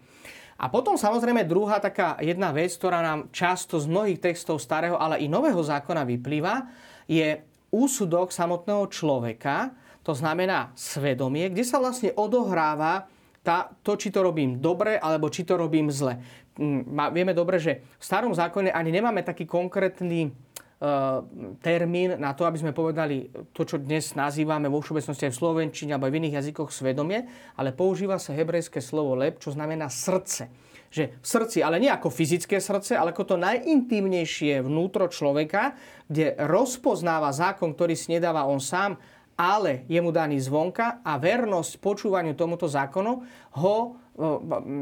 A 0.58 0.74
potom 0.74 0.98
samozrejme 0.98 1.46
druhá 1.46 1.78
taká 1.78 2.18
jedna 2.18 2.50
vec, 2.50 2.74
ktorá 2.74 3.06
nám 3.06 3.30
často 3.30 3.78
z 3.78 3.86
mnohých 3.86 4.18
textov 4.18 4.58
starého, 4.58 4.98
ale 4.98 5.22
i 5.22 5.30
nového 5.30 5.62
zákona 5.62 6.02
vyplýva, 6.02 6.66
je 7.06 7.46
úsudok 7.70 8.34
samotného 8.34 8.90
človeka, 8.90 9.70
to 10.08 10.16
znamená 10.16 10.72
svedomie, 10.72 11.52
kde 11.52 11.68
sa 11.68 11.84
vlastne 11.84 12.16
odohráva 12.16 13.12
tá, 13.44 13.76
to, 13.84 14.00
či 14.00 14.08
to 14.08 14.24
robím 14.24 14.64
dobre, 14.64 14.96
alebo 14.96 15.28
či 15.28 15.44
to 15.44 15.60
robím 15.60 15.92
zle. 15.92 16.16
Mm, 16.56 17.12
vieme 17.12 17.36
dobre, 17.36 17.60
že 17.60 17.84
v 18.00 18.04
starom 18.04 18.32
zákone 18.32 18.72
ani 18.72 18.92
nemáme 18.96 19.20
taký 19.28 19.44
konkrétny 19.44 20.32
uh, 20.32 21.24
termín 21.60 22.16
na 22.24 22.32
to, 22.32 22.48
aby 22.48 22.56
sme 22.56 22.72
povedali 22.72 23.28
to, 23.52 23.68
čo 23.68 23.84
dnes 23.84 24.16
nazývame 24.16 24.72
vo 24.72 24.80
všeobecnosti 24.80 25.28
aj 25.28 25.34
v 25.36 25.42
slovenčine 25.44 25.92
alebo 25.92 26.08
aj 26.08 26.14
v 26.16 26.20
iných 26.24 26.38
jazykoch 26.40 26.72
svedomie, 26.72 27.28
ale 27.60 27.76
používa 27.76 28.16
sa 28.16 28.32
hebrejské 28.32 28.80
slovo 28.80 29.12
leb, 29.12 29.44
čo 29.44 29.52
znamená 29.52 29.92
srdce. 29.92 30.48
Že 30.88 31.20
v 31.20 31.28
srdci, 31.28 31.58
ale 31.60 31.84
nie 31.84 31.92
ako 31.92 32.08
fyzické 32.08 32.64
srdce, 32.64 32.96
ale 32.96 33.12
ako 33.12 33.36
to 33.36 33.36
najintímnejšie 33.36 34.64
vnútro 34.64 35.12
človeka, 35.12 35.76
kde 36.08 36.40
rozpoznáva 36.48 37.36
zákon, 37.36 37.76
ktorý 37.76 37.92
si 37.92 38.16
nedáva 38.16 38.48
on 38.48 38.64
sám, 38.64 38.96
ale 39.38 39.86
je 39.86 40.02
mu 40.02 40.10
daný 40.10 40.42
zvonka 40.42 41.06
a 41.06 41.16
vernosť 41.22 41.78
počúvaniu 41.78 42.34
tomuto 42.34 42.66
zákonu 42.66 43.22
ho 43.62 43.76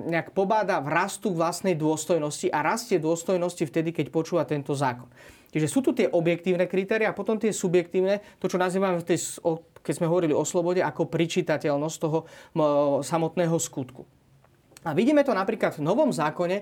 nejak 0.07 0.31
pobáda 0.31 0.79
v 0.79 0.95
rastu 0.95 1.35
vlastnej 1.35 1.75
dôstojnosti 1.75 2.47
a 2.55 2.63
rastie 2.63 2.95
dôstojnosti 3.03 3.67
vtedy, 3.67 3.91
keď 3.91 4.07
počúva 4.07 4.47
tento 4.47 4.71
zákon. 4.71 5.11
Čiže 5.51 5.67
sú 5.67 5.83
tu 5.83 5.91
tie 5.91 6.07
objektívne 6.07 6.71
kritéria 6.71 7.11
a 7.11 7.17
potom 7.17 7.35
tie 7.35 7.51
subjektívne, 7.51 8.23
to 8.39 8.47
čo 8.47 8.55
nazývame, 8.55 9.03
v 9.03 9.07
tej, 9.07 9.39
keď 9.83 9.93
sme 9.99 10.07
hovorili 10.07 10.31
o 10.31 10.47
slobode, 10.47 10.79
ako 10.79 11.11
pričítateľnosť 11.11 11.97
toho 11.99 12.23
samotného 13.03 13.59
skutku. 13.59 14.07
A 14.85 14.93
vidíme 14.93 15.25
to 15.25 15.33
napríklad 15.33 15.73
v 15.73 15.81
Novom 15.81 16.13
zákone, 16.13 16.61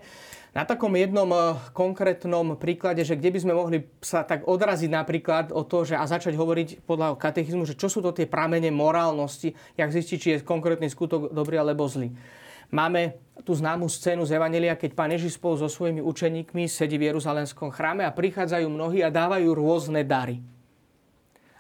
na 0.54 0.64
takom 0.70 0.94
jednom 0.94 1.28
eh, 1.34 1.58
konkrétnom 1.74 2.56
príklade, 2.56 3.02
že 3.02 3.18
kde 3.18 3.34
by 3.34 3.40
sme 3.42 3.54
mohli 3.58 3.78
sa 4.00 4.22
tak 4.22 4.46
odraziť 4.46 4.90
napríklad 4.94 5.46
o 5.50 5.66
to, 5.66 5.84
že 5.84 5.98
a 5.98 6.06
začať 6.06 6.38
hovoriť 6.38 6.86
podľa 6.86 7.18
katechizmu, 7.18 7.66
že 7.66 7.76
čo 7.76 7.90
sú 7.90 8.00
to 8.06 8.14
tie 8.14 8.30
pramene 8.30 8.70
morálnosti, 8.70 9.58
jak 9.76 9.90
zistiť, 9.90 10.18
či 10.22 10.30
je 10.38 10.46
konkrétny 10.46 10.88
skutok 10.88 11.34
dobrý 11.34 11.58
alebo 11.58 11.90
zlý. 11.90 12.14
Máme 12.74 13.22
tú 13.46 13.54
známu 13.54 13.86
scénu 13.86 14.26
z 14.26 14.38
Evanelia, 14.38 14.74
keď 14.74 14.98
pán 14.98 15.14
Ježiš 15.14 15.38
spolu 15.38 15.62
so 15.62 15.70
svojimi 15.70 16.02
učeníkmi 16.02 16.66
sedí 16.66 16.98
v 16.98 17.14
Jeruzalemskom 17.14 17.70
chráme 17.70 18.02
a 18.02 18.14
prichádzajú 18.14 18.66
mnohí 18.66 19.06
a 19.06 19.14
dávajú 19.14 19.46
rôzne 19.54 20.02
dary. 20.02 20.42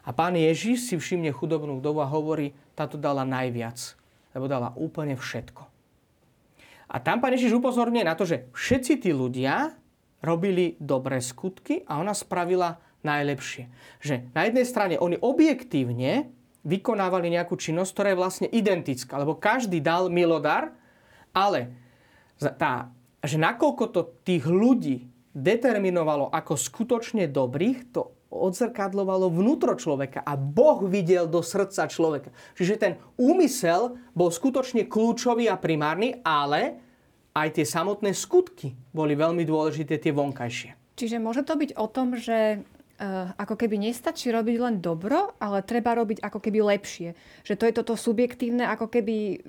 A 0.01 0.10
pán 0.10 0.34
Ježiš 0.34 0.89
si 0.89 0.96
všimne 0.98 1.29
chudobnú 1.29 1.77
vdovu 1.77 2.01
a 2.01 2.10
hovorí, 2.10 2.58
táto 2.74 2.98
dala 2.98 3.22
najviac, 3.29 3.77
lebo 4.34 4.50
dala 4.50 4.74
úplne 4.74 5.13
všetko. 5.13 5.73
A 6.88 7.00
tam 7.00 7.24
pán 7.24 7.36
Ježiš 7.36 7.58
upozorňuje 7.58 8.04
na 8.04 8.16
to, 8.16 8.28
že 8.28 8.48
všetci 8.52 9.04
tí 9.04 9.12
ľudia 9.16 9.75
robili 10.24 10.80
dobré 10.80 11.20
skutky 11.20 11.84
a 11.84 12.00
ona 12.00 12.16
spravila 12.16 12.80
najlepšie. 13.04 13.68
Že 14.00 14.32
na 14.32 14.48
jednej 14.48 14.66
strane 14.66 14.96
oni 14.98 15.20
objektívne 15.20 16.32
vykonávali 16.63 17.28
nejakú 17.28 17.60
činnosť, 17.60 17.92
ktorá 17.92 18.08
je 18.16 18.22
vlastne 18.24 18.48
identická, 18.48 19.20
lebo 19.20 19.36
každý 19.36 19.84
dal 19.84 20.08
milodar, 20.08 20.72
ale 21.36 21.75
tá, 22.40 22.88
že 23.20 23.36
nakoľko 23.36 23.84
to 23.92 24.02
tých 24.24 24.48
ľudí 24.48 25.12
determinovalo 25.36 26.32
ako 26.32 26.56
skutočne 26.56 27.28
dobrých, 27.28 27.92
to 27.92 28.16
odzrkadlovalo 28.34 29.30
vnútro 29.30 29.78
človeka 29.78 30.25
a 30.25 30.34
Boh 30.34 30.82
videl 30.90 31.30
do 31.30 31.46
srdca 31.46 31.86
človeka. 31.86 32.34
Čiže 32.58 32.75
ten 32.82 32.94
úmysel 33.16 33.94
bol 34.18 34.34
skutočne 34.34 34.90
kľúčový 34.90 35.46
a 35.48 35.56
primárny, 35.62 36.18
ale 36.25 36.82
aj 37.34 37.62
tie 37.62 37.66
samotné 37.66 38.13
skutky 38.13 38.74
boli 38.94 39.13
veľmi 39.13 39.46
dôležité, 39.46 39.98
tie 39.98 40.13
vonkajšie. 40.13 40.98
Čiže 40.98 41.18
môže 41.18 41.42
to 41.42 41.58
byť 41.58 41.74
o 41.78 41.88
tom, 41.90 42.13
že 42.13 42.62
uh, 42.62 43.34
ako 43.38 43.58
keby 43.58 43.82
nestačí 43.82 44.30
robiť 44.30 44.58
len 44.62 44.75
dobro, 44.78 45.34
ale 45.42 45.66
treba 45.66 45.98
robiť 45.98 46.22
ako 46.22 46.38
keby 46.38 46.60
lepšie. 46.78 47.18
Že 47.42 47.54
to 47.58 47.63
je 47.66 47.74
toto 47.74 47.94
subjektívne, 47.98 48.70
ako 48.70 48.86
keby 48.90 49.42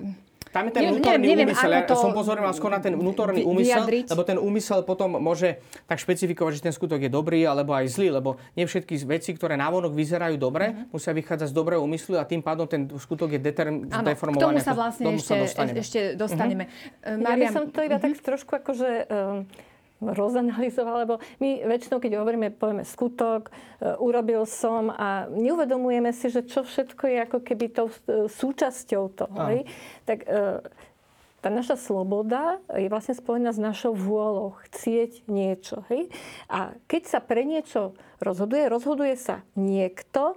tam 0.55 0.71
je 0.71 0.79
ten 0.79 0.87
vnútorný 0.87 1.25
neviem, 1.27 1.51
úmysel. 1.51 1.71
Ja 1.75 1.83
som 1.99 2.15
pozoril 2.15 2.47
skôr 2.55 2.71
na 2.71 2.79
ten 2.79 2.95
vnútorný 2.95 3.43
úmysel, 3.43 3.83
vyjadriť. 3.83 4.05
lebo 4.07 4.21
ten 4.23 4.37
úmysel 4.39 4.87
potom 4.87 5.19
môže 5.19 5.59
tak 5.83 5.99
špecifikovať, 5.99 6.51
že 6.55 6.61
ten 6.71 6.73
skutok 6.73 7.03
je 7.03 7.11
dobrý 7.11 7.43
alebo 7.43 7.75
aj 7.75 7.91
zlý, 7.91 8.15
lebo 8.15 8.39
nie 8.55 8.63
všetky 8.63 8.95
veci, 9.03 9.35
ktoré 9.35 9.59
návonok 9.59 9.91
vyzerajú 9.91 10.39
dobre, 10.39 10.71
uh-huh. 10.71 10.95
musia 10.95 11.11
vychádzať 11.11 11.51
z 11.51 11.55
dobrého 11.55 11.83
úmyslu 11.83 12.15
a 12.15 12.23
tým 12.23 12.39
pádom 12.39 12.71
ten 12.71 12.87
skutok 12.87 13.35
je 13.35 13.39
determ- 13.43 13.83
ano, 13.91 14.07
deformovaný. 14.07 14.39
K 14.39 14.47
tomu 14.47 14.59
sa 14.63 14.71
vlastne 14.71 15.03
tomu 15.03 15.19
ešte, 15.19 15.27
sa 15.27 15.35
dostaneme. 15.43 15.75
ešte 15.83 15.99
dostaneme. 16.15 16.63
Uh-huh. 16.71 17.19
Mariam, 17.19 17.35
ja 17.35 17.35
by 17.35 17.47
som 17.51 17.63
to 17.67 17.79
iba 17.83 17.99
uh-huh. 17.99 18.15
tak 18.15 18.23
trošku 18.23 18.51
akože... 18.55 18.89
Um, 19.11 19.73
rozanalizoval, 20.03 21.07
lebo 21.07 21.15
my 21.39 21.63
väčšinou, 21.63 22.03
keď 22.03 22.19
hovoríme, 22.19 22.51
povieme 22.51 22.83
skutok, 22.83 23.47
e, 23.47 23.51
urobil 23.95 24.43
som 24.43 24.91
a 24.91 25.31
neuvedomujeme 25.31 26.11
si, 26.11 26.27
že 26.27 26.43
čo 26.43 26.67
všetko 26.67 27.03
je 27.07 27.17
ako 27.23 27.37
keby 27.39 27.65
tou 27.71 27.87
e, 27.87 28.27
súčasťou 28.27 29.03
toho. 29.15 29.37
Hej? 29.47 29.71
Tak 30.03 30.19
e, 30.23 30.59
tá 31.39 31.49
naša 31.53 31.77
sloboda 31.77 32.57
je 32.73 32.89
vlastne 32.89 33.15
spojená 33.15 33.53
s 33.53 33.61
našou 33.61 33.95
vôľou 33.95 34.57
chcieť 34.67 35.29
niečo. 35.31 35.85
Hej? 35.93 36.11
A 36.51 36.75
keď 36.89 37.03
sa 37.05 37.19
pre 37.23 37.47
niečo 37.47 37.95
rozhoduje, 38.19 38.67
rozhoduje 38.67 39.15
sa 39.15 39.45
niekto 39.55 40.35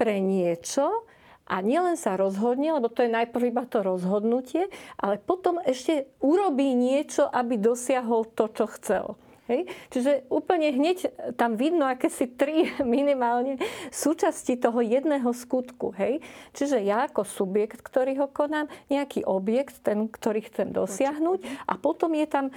pre 0.00 0.18
niečo, 0.18 1.06
a 1.46 1.62
nielen 1.62 1.94
sa 1.94 2.18
rozhodne, 2.18 2.74
lebo 2.74 2.90
to 2.90 3.06
je 3.06 3.10
najprv 3.10 3.54
iba 3.54 3.64
to 3.70 3.86
rozhodnutie, 3.86 4.66
ale 4.98 5.22
potom 5.22 5.62
ešte 5.62 6.10
urobí 6.18 6.74
niečo, 6.74 7.30
aby 7.30 7.54
dosiahol 7.54 8.26
to, 8.34 8.50
čo 8.50 8.66
chcel. 8.76 9.06
Hej? 9.46 9.70
Čiže 9.94 10.26
úplne 10.26 10.74
hneď 10.74 11.06
tam 11.38 11.54
vidno 11.54 11.86
akési 11.86 12.26
tri 12.26 12.70
minimálne 12.82 13.62
súčasti 13.94 14.58
toho 14.58 14.82
jedného 14.82 15.30
skutku. 15.30 15.94
Hej? 15.94 16.20
Čiže 16.52 16.82
ja 16.82 17.06
ako 17.06 17.22
subjekt, 17.22 17.80
ktorý 17.80 18.18
ho 18.22 18.28
konám, 18.28 18.66
nejaký 18.90 19.22
objekt, 19.22 19.80
ten, 19.86 20.10
ktorý 20.10 20.42
chcem 20.50 20.74
dosiahnuť 20.74 21.46
a 21.70 21.74
potom 21.78 22.10
je 22.18 22.26
tam 22.26 22.46
e, 22.50 22.52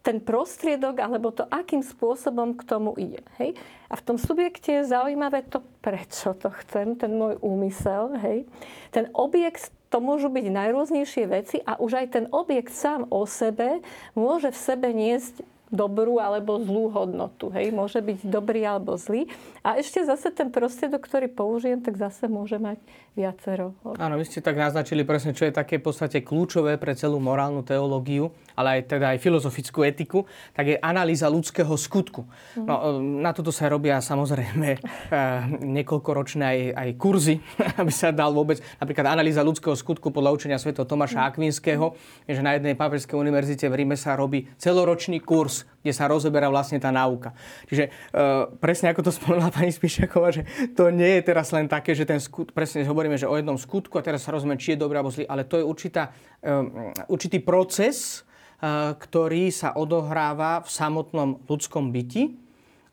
ten 0.00 0.16
prostriedok, 0.20 0.96
alebo 0.96 1.28
to, 1.28 1.44
akým 1.52 1.84
spôsobom 1.84 2.56
k 2.56 2.62
tomu 2.64 2.96
ide. 2.96 3.20
Hej? 3.36 3.52
A 3.92 3.94
v 4.00 4.04
tom 4.04 4.16
subjekte 4.16 4.80
je 4.80 4.88
zaujímavé 4.88 5.44
to, 5.44 5.60
prečo 5.84 6.32
to 6.32 6.48
chcem, 6.64 6.96
ten 6.96 7.12
môj 7.20 7.36
úmysel. 7.44 8.16
Hej? 8.16 8.48
Ten 8.88 9.12
objekt 9.12 9.68
to 9.90 9.98
môžu 9.98 10.30
byť 10.30 10.46
najrôznejšie 10.48 11.24
veci 11.26 11.58
a 11.66 11.76
už 11.76 12.00
aj 12.00 12.06
ten 12.14 12.24
objekt 12.30 12.70
sám 12.70 13.10
o 13.10 13.26
sebe 13.26 13.82
môže 14.14 14.54
v 14.54 14.58
sebe 14.58 14.88
niesť 14.94 15.42
dobrú 15.70 16.18
alebo 16.18 16.58
zlú 16.58 16.90
hodnotu. 16.90 17.48
Hej? 17.54 17.70
Môže 17.70 18.02
byť 18.02 18.26
dobrý 18.26 18.66
alebo 18.66 18.98
zlý. 18.98 19.30
A 19.62 19.78
ešte 19.78 20.02
zase 20.02 20.34
ten 20.34 20.50
prostriedok, 20.50 21.06
ktorý 21.06 21.30
použijem, 21.30 21.78
tak 21.78 21.94
zase 21.94 22.26
môže 22.26 22.58
mať 22.58 22.82
viacero. 23.14 23.74
Áno, 23.98 24.18
vy 24.18 24.26
ste 24.26 24.42
tak 24.42 24.58
naznačili 24.58 25.06
presne, 25.06 25.30
čo 25.30 25.46
je 25.46 25.54
také 25.54 25.78
v 25.78 25.90
podstate 25.90 26.26
kľúčové 26.26 26.78
pre 26.78 26.94
celú 26.98 27.22
morálnu 27.22 27.62
teológiu, 27.62 28.34
ale 28.58 28.82
aj 28.82 28.98
teda 28.98 29.14
aj 29.14 29.18
filozofickú 29.22 29.86
etiku, 29.86 30.26
tak 30.54 30.74
je 30.74 30.76
analýza 30.82 31.30
ľudského 31.30 31.70
skutku. 31.74 32.26
Mhm. 32.58 32.66
No, 32.66 32.74
na 33.22 33.30
toto 33.30 33.54
sa 33.54 33.70
robia 33.70 34.02
samozrejme 34.02 34.68
eh, 34.74 34.80
niekoľkoročné 35.62 36.42
aj, 36.42 36.60
aj 36.74 36.88
kurzy, 36.98 37.36
aby 37.80 37.92
sa 37.94 38.10
dal 38.10 38.34
vôbec 38.34 38.58
napríklad 38.82 39.06
analýza 39.06 39.46
ľudského 39.46 39.78
skutku 39.78 40.10
podľa 40.10 40.34
učenia 40.34 40.58
sv. 40.58 40.74
Tomáša 40.74 41.22
mhm. 41.22 41.26
Akvinského, 41.30 41.86
že 42.26 42.42
na 42.42 42.58
jednej 42.58 42.74
pápežskej 42.74 43.14
univerzite 43.14 43.70
v 43.70 43.86
Ríme 43.86 43.94
sa 43.94 44.18
robí 44.18 44.50
celoročný 44.58 45.22
kurz 45.22 45.59
kde 45.80 45.92
sa 45.92 46.10
rozoberá 46.10 46.46
vlastne 46.52 46.76
tá 46.76 46.92
náuka. 46.92 47.32
Čiže 47.66 47.88
e, 47.88 47.90
presne 48.60 48.92
ako 48.92 49.00
to 49.06 49.12
spomenula 49.12 49.54
pani 49.56 49.72
Spišaková, 49.72 50.28
že 50.30 50.42
to 50.76 50.92
nie 50.92 51.20
je 51.20 51.22
teraz 51.26 51.50
len 51.50 51.66
také, 51.66 51.96
že 51.96 52.04
ten 52.04 52.20
skut, 52.20 52.52
presne 52.52 52.84
hovoríme, 52.84 53.16
že 53.16 53.28
o 53.28 53.34
jednom 53.34 53.56
skutku 53.56 53.96
a 53.96 54.04
teraz 54.04 54.26
sa 54.26 54.34
rozumie, 54.34 54.60
či 54.60 54.76
je 54.76 54.82
dobrý 54.82 55.00
alebo 55.00 55.12
zlý, 55.12 55.24
ale 55.28 55.48
to 55.48 55.60
je 55.60 55.64
určitá, 55.64 56.12
e, 56.40 56.52
určitý 57.08 57.38
proces, 57.40 58.20
e, 58.60 58.96
ktorý 58.96 59.48
sa 59.48 59.72
odohráva 59.76 60.60
v 60.64 60.68
samotnom 60.68 61.40
ľudskom 61.48 61.88
byti. 61.94 62.36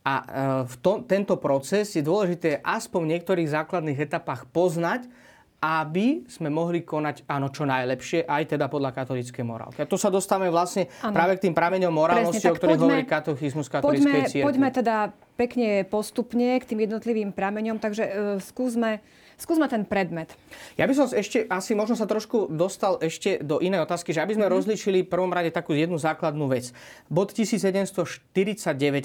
A 0.07 0.13
e, 0.15 0.25
v 0.63 0.75
to, 0.79 1.03
tento 1.03 1.35
proces 1.35 1.91
je 1.91 2.03
dôležité 2.05 2.63
aspoň 2.63 2.99
v 3.03 3.11
niektorých 3.17 3.51
základných 3.51 3.99
etapách 4.07 4.47
poznať, 4.55 5.11
aby 5.57 6.21
sme 6.29 6.53
mohli 6.53 6.85
konať 6.85 7.25
áno 7.25 7.49
čo 7.49 7.65
najlepšie, 7.65 8.29
aj 8.29 8.53
teda 8.53 8.69
podľa 8.69 8.93
katolíckej 8.93 9.41
morálky. 9.41 9.81
A 9.81 9.89
to 9.89 9.97
sa 9.97 10.13
dostávame 10.13 10.53
vlastne 10.53 10.85
ano. 11.01 11.17
práve 11.17 11.41
k 11.41 11.49
tým 11.49 11.55
prameňom 11.57 11.89
morálnosti, 11.89 12.45
Presne, 12.45 12.53
o 12.53 12.57
ktorých 12.61 12.81
hovorí 12.81 13.03
katechizmus 13.09 13.65
katolíckej 13.65 14.21
poďme, 14.37 14.45
Poďme 14.45 14.69
teda 14.69 14.95
pekne 15.33 15.81
postupne 15.89 16.61
k 16.61 16.63
tým 16.65 16.85
jednotlivým 16.85 17.33
prameňom, 17.33 17.81
takže 17.81 18.03
uh, 18.05 18.13
skúsme 18.37 19.01
Skúsme 19.37 19.69
ten 19.69 19.85
predmet. 19.85 20.33
Ja 20.81 20.89
by 20.89 20.97
som 20.97 21.05
ešte 21.13 21.45
asi 21.45 21.77
možno 21.77 21.93
sa 21.93 22.09
trošku 22.09 22.49
dostal 22.49 22.97
ešte 22.97 23.37
do 23.37 23.61
inej 23.61 23.85
otázky, 23.85 24.09
že 24.09 24.25
aby 24.25 24.33
sme 24.33 24.49
mm-hmm. 24.49 24.57
rozlišili 24.57 24.99
v 25.05 25.13
prvom 25.13 25.29
rade 25.29 25.53
takú 25.53 25.77
jednu 25.77 26.01
základnú 26.01 26.49
vec. 26.49 26.73
Bod 27.05 27.37
1749 27.37 28.17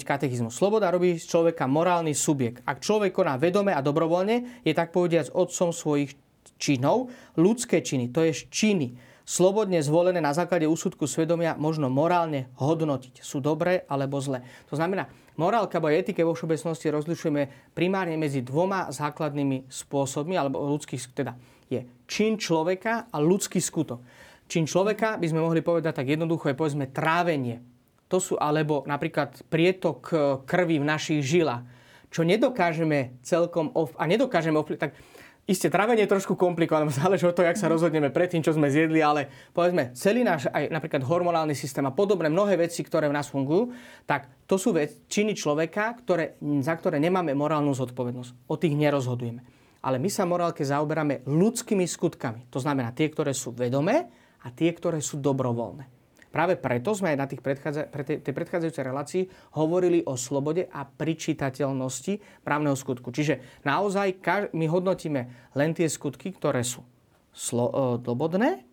katechizmu. 0.01 0.49
Sloboda 0.49 0.89
robí 0.89 1.21
z 1.21 1.29
človeka 1.29 1.69
morálny 1.69 2.17
subjekt. 2.17 2.65
Ak 2.65 2.81
človek 2.81 3.13
koná 3.13 3.37
vedome 3.37 3.77
a 3.77 3.85
dobrovoľne, 3.85 4.65
je 4.65 4.73
tak 4.73 4.89
povediac 4.89 5.29
otcom 5.37 5.69
svojich 5.69 6.17
činov. 6.57 7.13
Ľudské 7.37 7.81
činy, 7.83 8.09
to 8.09 8.23
je 8.23 8.47
činy, 8.47 8.97
slobodne 9.23 9.79
zvolené 9.79 10.19
na 10.19 10.35
základe 10.35 10.67
úsudku 10.67 11.07
svedomia, 11.07 11.55
možno 11.55 11.87
morálne 11.87 12.51
hodnotiť. 12.59 13.23
Sú 13.23 13.39
dobré 13.39 13.87
alebo 13.87 14.19
zlé. 14.19 14.43
To 14.67 14.75
znamená, 14.75 15.07
morálka 15.39 15.79
alebo 15.79 15.91
etike 15.91 16.21
vo 16.21 16.35
všeobecnosti 16.35 16.91
rozlišujeme 16.91 17.73
primárne 17.73 18.19
medzi 18.19 18.43
dvoma 18.43 18.91
základnými 18.91 19.71
spôsobmi, 19.71 20.35
alebo 20.35 20.61
ľudských, 20.67 21.01
teda 21.15 21.33
je 21.71 21.87
čin 22.05 22.35
človeka 22.37 23.09
a 23.09 23.17
ľudský 23.17 23.57
skutok. 23.63 24.03
Čin 24.45 24.67
človeka 24.67 25.17
by 25.17 25.27
sme 25.31 25.41
mohli 25.41 25.63
povedať 25.63 26.03
tak 26.03 26.11
jednoducho 26.11 26.51
je 26.51 26.59
povedzme 26.59 26.91
trávenie. 26.91 27.63
To 28.11 28.21
sú 28.21 28.37
alebo 28.37 28.85
napríklad 28.85 29.47
prietok 29.47 29.99
eh, 30.11 30.17
krvi 30.45 30.77
v 30.77 30.85
našich 30.85 31.23
žilách, 31.23 31.65
čo 32.13 32.21
nedokážeme 32.21 33.17
celkom 33.25 33.73
ov- 33.73 33.95
a 33.97 34.05
nedokážeme 34.05 34.59
ovplyvniť. 34.59 34.93
Isté, 35.43 35.67
trávenie 35.67 36.07
je 36.07 36.13
trošku 36.15 36.39
komplikované, 36.39 36.87
záleží 37.03 37.27
od 37.27 37.35
toho, 37.35 37.43
jak 37.43 37.59
sa 37.59 37.67
rozhodneme 37.67 38.07
pred 38.15 38.31
tým, 38.31 38.39
čo 38.39 38.55
sme 38.55 38.71
zjedli, 38.71 39.03
ale 39.03 39.27
povedzme, 39.51 39.91
celý 39.91 40.23
náš 40.23 40.47
aj 40.47 40.71
napríklad 40.71 41.03
hormonálny 41.03 41.51
systém 41.51 41.83
a 41.83 41.91
podobné 41.91 42.31
mnohé 42.31 42.55
veci, 42.55 42.79
ktoré 42.79 43.11
v 43.11 43.17
nás 43.19 43.27
fungujú, 43.27 43.75
tak 44.07 44.31
to 44.47 44.55
sú 44.55 44.71
veci, 44.71 45.03
činy 45.03 45.35
človeka, 45.35 45.99
ktoré, 45.99 46.39
za 46.63 46.73
ktoré 46.79 46.95
nemáme 47.03 47.35
morálnu 47.35 47.75
zodpovednosť. 47.75 48.47
O 48.47 48.55
tých 48.55 48.71
nerozhodujeme. 48.71 49.43
Ale 49.83 49.99
my 49.99 50.07
sa 50.07 50.23
morálke 50.23 50.63
zaoberáme 50.63 51.27
ľudskými 51.27 51.83
skutkami. 51.83 52.47
To 52.47 52.63
znamená 52.63 52.95
tie, 52.95 53.11
ktoré 53.11 53.35
sú 53.35 53.51
vedomé 53.51 54.07
a 54.39 54.47
tie, 54.47 54.71
ktoré 54.71 55.03
sú 55.03 55.19
dobrovoľné. 55.19 56.02
Práve 56.33 56.57
preto 56.57 56.97
sme 56.97 57.13
aj 57.13 57.17
na 57.21 57.29
tých 57.29 57.45
predchádza, 57.45 57.85
pre 57.93 58.01
tej, 58.01 58.25
tej 58.25 58.33
predchádzajúcej 58.33 58.83
relácii 58.83 59.23
hovorili 59.53 60.01
o 60.09 60.17
slobode 60.17 60.65
a 60.65 60.81
pričitateľnosti 60.81 62.41
právneho 62.41 62.73
skutku. 62.73 63.13
Čiže 63.13 63.61
naozaj 63.61 64.17
my 64.57 64.65
hodnotíme 64.65 65.53
len 65.53 65.77
tie 65.77 65.85
skutky, 65.85 66.33
ktoré 66.33 66.65
sú 66.65 66.81
slo, 67.29 67.69
e, 67.69 68.01
slobodné, 68.01 68.65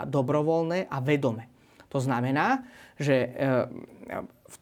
a 0.00 0.02
dobrovoľné 0.08 0.90
a 0.90 0.98
vedomé. 0.98 1.46
To 1.92 2.00
znamená, 2.00 2.64
že 2.96 3.28
e, 3.28 3.30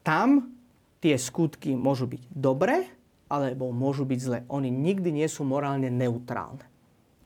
tam 0.02 0.58
tie 0.98 1.14
skutky 1.16 1.72
môžu 1.78 2.10
byť 2.10 2.22
dobré, 2.34 2.90
alebo 3.30 3.70
môžu 3.70 4.02
byť 4.02 4.18
zlé. 4.20 4.38
Oni 4.50 4.68
nikdy 4.68 5.14
nie 5.14 5.28
sú 5.30 5.46
morálne 5.46 5.86
neutrálne. 5.86 6.66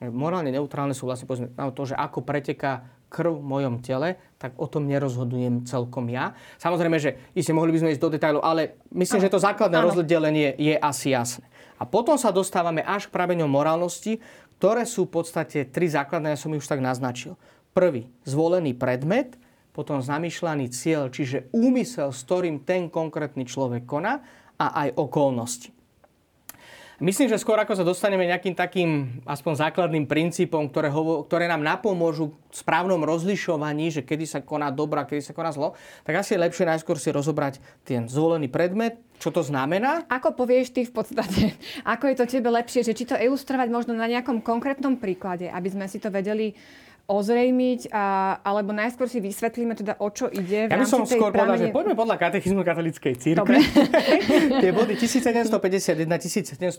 Morálne 0.05 0.53
neutrálne 0.53 0.93
sú 0.93 1.09
vlastne 1.09 1.25
povedzme, 1.25 1.49
to, 1.73 1.83
že 1.89 1.97
ako 1.97 2.21
preteká 2.21 2.85
krv 3.15 3.39
v 3.39 3.47
mojom 3.47 3.79
tele, 3.79 4.19
tak 4.43 4.59
o 4.59 4.67
tom 4.67 4.91
nerozhodujem 4.91 5.63
celkom 5.63 6.11
ja. 6.11 6.35
Samozrejme, 6.59 6.99
že 6.99 7.31
iste 7.39 7.55
mohli 7.55 7.71
by 7.71 7.87
sme 7.87 7.93
ísť 7.95 8.03
do 8.03 8.11
detajlov, 8.11 8.43
ale 8.43 8.75
myslím, 8.91 9.23
ano. 9.23 9.25
že 9.31 9.35
to 9.39 9.45
základné 9.47 9.79
ano. 9.79 9.87
rozdelenie 9.95 10.59
je 10.59 10.75
asi 10.75 11.15
jasné. 11.15 11.47
A 11.79 11.87
potom 11.87 12.19
sa 12.19 12.35
dostávame 12.35 12.83
až 12.83 13.07
k 13.07 13.15
praveňom 13.15 13.47
morálnosti, 13.47 14.19
ktoré 14.59 14.83
sú 14.83 15.07
v 15.07 15.23
podstate 15.23 15.71
tri 15.71 15.87
základné, 15.87 16.35
ja 16.35 16.41
som 16.41 16.51
ich 16.51 16.63
už 16.63 16.71
tak 16.71 16.83
naznačil. 16.83 17.39
Prvý, 17.71 18.11
zvolený 18.27 18.75
predmet, 18.75 19.39
potom 19.75 19.99
zamýšľaný 19.99 20.71
cieľ, 20.71 21.11
čiže 21.11 21.51
úmysel, 21.51 22.15
s 22.15 22.23
ktorým 22.23 22.63
ten 22.63 22.87
konkrétny 22.87 23.43
človek 23.43 23.83
koná 23.83 24.23
a 24.55 24.87
aj 24.87 24.95
okolnosti. 24.95 25.75
Myslím, 27.03 27.27
že 27.27 27.43
skôr 27.43 27.59
ako 27.59 27.75
sa 27.75 27.83
dostaneme 27.83 28.23
nejakým 28.31 28.55
takým 28.55 29.19
aspoň 29.27 29.67
základným 29.67 30.07
princípom, 30.07 30.71
ktoré, 30.71 30.95
hovo, 30.95 31.27
ktoré 31.27 31.51
nám 31.51 31.67
napomôžu 31.67 32.31
v 32.31 32.55
správnom 32.55 33.03
rozlišovaní, 33.03 33.91
že 33.91 34.07
kedy 34.07 34.23
sa 34.23 34.39
koná 34.47 34.71
dobro 34.71 35.03
a 35.03 35.09
kedy 35.09 35.19
sa 35.19 35.35
koná 35.35 35.51
zlo, 35.51 35.75
tak 36.07 36.23
asi 36.23 36.39
je 36.39 36.45
lepšie 36.47 36.63
najskôr 36.71 36.95
si 36.95 37.11
rozobrať 37.11 37.59
ten 37.83 38.07
zvolený 38.07 38.47
predmet, 38.47 39.03
čo 39.19 39.35
to 39.35 39.43
znamená? 39.43 40.07
Ako 40.07 40.39
povieš 40.39 40.71
ty 40.71 40.87
v 40.87 40.95
podstate, 40.95 41.59
ako 41.99 42.15
je 42.15 42.17
to 42.23 42.25
tebe 42.31 42.47
lepšie, 42.55 42.87
že 42.87 42.95
či 42.95 43.11
to 43.11 43.19
ilustrovať 43.19 43.75
možno 43.75 43.99
na 43.99 44.07
nejakom 44.07 44.39
konkrétnom 44.39 44.95
príklade, 44.95 45.51
aby 45.51 45.69
sme 45.75 45.91
si 45.91 45.99
to 45.99 46.15
vedeli 46.15 46.55
ozrejmiť, 47.05 47.93
a, 47.93 48.41
alebo 48.41 48.73
najskôr 48.73 49.05
si 49.13 49.21
vysvetlíme 49.21 49.77
teda, 49.77 50.01
o 50.01 50.09
čo 50.09 50.33
ide. 50.33 50.69
V 50.69 50.73
ja 50.73 50.81
by 50.81 50.89
som 50.89 51.05
skôr 51.05 51.37
povedal, 51.37 51.61
že 51.61 51.69
poďme 51.69 51.93
podľa 51.93 52.17
katechizmu 52.17 52.65
katolíckej 52.65 53.15
církve. 53.21 53.61
Tie 54.65 54.71
body 54.73 54.97
1751, 54.97 56.09
1752 56.09 56.73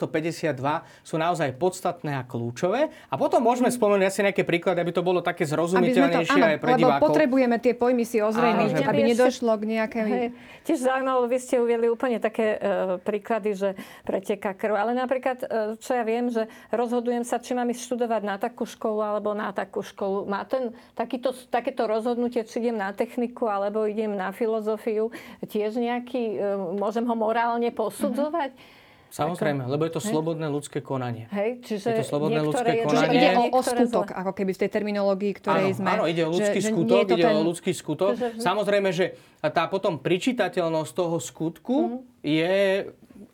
sú 1.05 1.15
naozaj 1.21 1.53
podstatné 1.61 2.17
a 2.17 2.25
kľúčové. 2.25 2.89
A 2.89 3.15
potom 3.21 3.37
môžeme 3.37 3.69
spomenúť 3.69 4.09
asi 4.09 4.19
nejaké 4.25 4.41
príklady, 4.41 4.81
aby 4.81 4.93
to 4.97 5.05
bolo 5.05 5.21
také 5.21 5.45
zrozumiteľnejšie 5.45 6.41
aj 6.41 6.57
pre 6.57 6.73
lebo 6.73 6.81
divákov. 6.81 7.05
potrebujeme 7.05 7.61
tie 7.61 7.77
pojmy 7.77 8.01
si 8.01 8.17
ozrejmiť, 8.17 8.81
aby 8.81 9.01
nedošlo 9.13 9.53
k 9.61 9.63
nejakej... 9.77 10.09
Hej. 10.09 10.27
Tiež 10.65 10.81
zaujímavé, 10.81 11.29
vy 11.29 11.37
ste 11.37 11.61
uviedli 11.61 11.85
úplne 11.85 12.17
také 12.17 12.57
e, 12.57 12.97
príklady, 13.05 13.53
že 13.53 13.69
preteká 14.01 14.57
krv. 14.57 14.73
Ale 14.73 14.97
napríklad, 14.97 15.45
e, 15.45 15.77
čo 15.77 15.93
ja 15.93 16.01
viem, 16.01 16.33
že 16.33 16.49
rozhodujem 16.73 17.21
sa, 17.21 17.37
či 17.37 17.53
mám 17.53 17.69
ísť 17.69 17.93
študovať 17.93 18.21
na 18.25 18.41
takú 18.41 18.65
školu 18.65 19.05
alebo 19.05 19.37
na 19.37 19.53
takú 19.53 19.85
školu 19.85 20.14
má 20.23 20.47
ten, 20.47 20.71
takýto, 20.95 21.35
takéto 21.51 21.83
rozhodnutie, 21.83 22.47
či 22.47 22.63
idem 22.63 22.79
na 22.79 22.95
techniku 22.95 23.51
alebo 23.51 23.83
idem 23.83 24.15
na 24.15 24.31
filozofiu, 24.31 25.11
tiež 25.43 25.75
nejaký, 25.75 26.39
e, 26.39 26.55
môžem 26.79 27.03
ho 27.03 27.15
morálne 27.19 27.67
posudzovať? 27.75 28.55
Mm-hmm. 28.55 28.83
Samozrejme, 29.15 29.71
lebo 29.71 29.87
je 29.87 29.95
to 29.95 30.03
slobodné 30.03 30.43
ľudské 30.51 30.83
konanie. 30.83 31.31
Hej, 31.31 31.63
čiže 31.63 31.87
je 31.87 32.03
to 32.03 32.07
slobodné 32.11 32.43
ľudské 32.43 32.83
konanie. 32.83 33.15
ide 33.15 33.29
o, 33.39 33.47
o 33.47 33.61
skutok, 33.63 34.11
ako 34.11 34.31
keby 34.35 34.51
v 34.51 34.59
tej 34.59 34.69
terminológii, 34.75 35.31
ktorej 35.39 35.71
áno, 35.71 35.77
sme... 35.79 35.87
Áno, 35.87 36.03
ide 36.03 36.27
o 36.27 36.35
ľudský 36.35 36.59
že, 36.59 36.67
skutok, 36.67 37.07
že 37.07 37.15
ide 37.15 37.23
ten... 37.23 37.31
o 37.31 37.41
ľudský 37.47 37.71
skutok. 37.71 38.11
Že... 38.19 38.27
Samozrejme, 38.43 38.89
že 38.91 39.15
tá 39.39 39.71
potom 39.71 40.03
pričitateľnosť 40.03 40.91
toho 40.91 41.17
skutku 41.23 41.77
mm-hmm. 41.79 42.27
je 42.27 42.55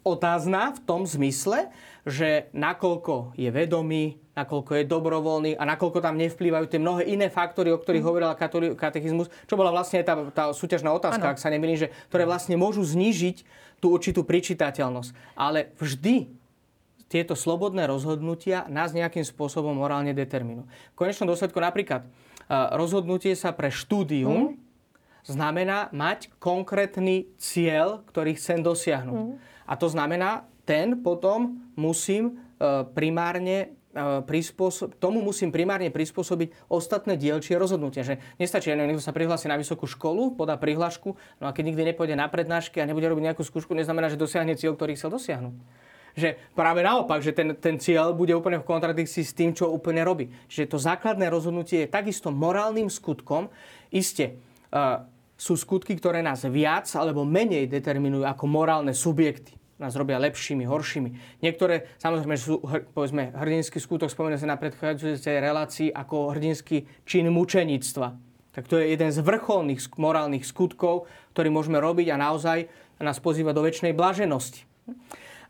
otázna 0.05 0.77
v 0.77 0.79
tom 0.85 1.01
zmysle, 1.09 1.73
že 2.05 2.53
nakoľko 2.53 3.33
je 3.33 3.49
vedomý, 3.49 4.21
nakoľko 4.41 4.71
je 4.81 4.83
dobrovoľný 4.89 5.51
a 5.55 5.63
nakoľko 5.69 6.01
tam 6.01 6.17
nevplývajú 6.17 6.65
tie 6.67 6.81
mnohé 6.81 7.07
iné 7.07 7.29
faktory, 7.29 7.69
o 7.69 7.79
ktorých 7.79 8.03
mm. 8.03 8.09
hovorila 8.09 8.33
katechizmus, 8.75 9.29
čo 9.45 9.55
bola 9.55 9.69
vlastne 9.69 10.01
tá, 10.01 10.17
tá 10.33 10.49
súťažná 10.51 10.89
otázka, 10.91 11.25
ano. 11.29 11.33
ak 11.33 11.41
sa 11.41 11.53
nemýlim, 11.53 11.77
že, 11.77 11.93
ktoré 12.09 12.25
vlastne 12.25 12.57
môžu 12.57 12.81
znížiť 12.81 13.45
tú 13.81 13.93
určitú 13.93 14.21
pričitateľnosť. 14.25 15.37
Ale 15.37 15.73
vždy 15.77 16.29
tieto 17.11 17.35
slobodné 17.35 17.91
rozhodnutia 17.91 18.63
nás 18.71 18.95
nejakým 18.95 19.27
spôsobom 19.27 19.75
morálne 19.75 20.15
determinujú. 20.15 20.63
V 20.95 20.97
konečnom 20.97 21.27
dôsledku 21.27 21.59
napríklad 21.59 22.07
rozhodnutie 22.75 23.35
sa 23.35 23.51
pre 23.51 23.67
štúdium 23.71 24.55
mm. 24.55 25.27
znamená 25.27 25.91
mať 25.91 26.31
konkrétny 26.39 27.27
cieľ, 27.35 28.03
ktorý 28.07 28.35
chcem 28.35 28.63
dosiahnuť. 28.63 29.19
Mm. 29.27 29.35
A 29.67 29.73
to 29.79 29.87
znamená, 29.87 30.47
ten 30.63 30.99
potom 30.99 31.59
musím 31.75 32.23
e, 32.31 32.33
primárne 32.91 33.75
prispôsob- 34.25 34.95
tomu 34.97 35.19
musím 35.19 35.51
primárne 35.51 35.91
prispôsobiť 35.91 36.71
ostatné 36.71 37.19
dielčie 37.19 37.59
rozhodnutia. 37.59 38.07
Že 38.07 38.23
nestačí, 38.39 38.71
že 38.71 38.79
niekto 38.79 39.03
sa 39.03 39.11
prihlási 39.11 39.51
na 39.51 39.59
vysokú 39.59 39.87
školu, 39.87 40.39
podá 40.39 40.55
prihlášku, 40.55 41.15
no 41.15 41.45
a 41.47 41.51
keď 41.51 41.63
nikdy 41.71 41.81
nepôjde 41.91 42.15
na 42.15 42.31
prednášky 42.31 42.79
a 42.79 42.87
nebude 42.87 43.07
robiť 43.11 43.31
nejakú 43.31 43.43
skúšku, 43.43 43.75
neznamená, 43.75 44.07
že 44.07 44.19
dosiahne 44.19 44.55
cieľ, 44.55 44.79
ktorý 44.79 44.95
chcel 44.95 45.11
dosiahnuť. 45.11 45.55
Že 46.11 46.29
práve 46.55 46.83
naopak, 46.83 47.23
že 47.23 47.31
ten, 47.31 47.55
ten 47.55 47.79
cieľ 47.79 48.11
bude 48.11 48.35
úplne 48.35 48.59
v 48.59 48.67
kontradikcii 48.67 49.23
s 49.23 49.31
tým, 49.31 49.55
čo 49.55 49.71
úplne 49.71 50.03
robí. 50.03 50.27
Že 50.51 50.75
to 50.75 50.77
základné 50.79 51.31
rozhodnutie 51.31 51.87
je 51.87 51.93
takisto 51.93 52.35
morálnym 52.35 52.91
skutkom. 52.91 53.47
Isté, 53.95 54.35
uh, 54.75 55.07
sú 55.39 55.55
skutky, 55.55 55.95
ktoré 55.95 56.19
nás 56.19 56.43
viac 56.43 56.91
alebo 56.99 57.23
menej 57.23 57.71
determinujú 57.71 58.27
ako 58.27 58.43
morálne 58.43 58.91
subjekty 58.91 59.60
nás 59.81 59.97
robia 59.97 60.21
lepšími, 60.21 60.69
horšími. 60.69 61.41
Niektoré, 61.41 61.89
samozrejme, 61.97 62.37
sú, 62.37 62.61
povedzme, 62.93 63.33
hrdinský 63.33 63.81
skutok, 63.81 64.13
spomenuté 64.13 64.45
sa 64.45 64.53
na 64.53 64.61
predchádzajúcej 64.61 65.41
relácii 65.41 65.89
ako 65.89 66.37
hrdinský 66.37 66.85
čin 67.03 67.25
mučeníctva. 67.33 68.07
Tak 68.53 68.69
to 68.69 68.77
je 68.77 68.93
jeden 68.93 69.09
z 69.09 69.19
vrcholných 69.25 69.81
morálnych 69.97 70.45
skutkov, 70.45 71.09
ktorý 71.33 71.49
môžeme 71.49 71.81
robiť 71.81 72.13
a 72.13 72.21
naozaj 72.21 72.69
nás 73.01 73.17
pozýva 73.17 73.51
do 73.51 73.65
väčšnej 73.65 73.97
blaženosti. 73.97 74.69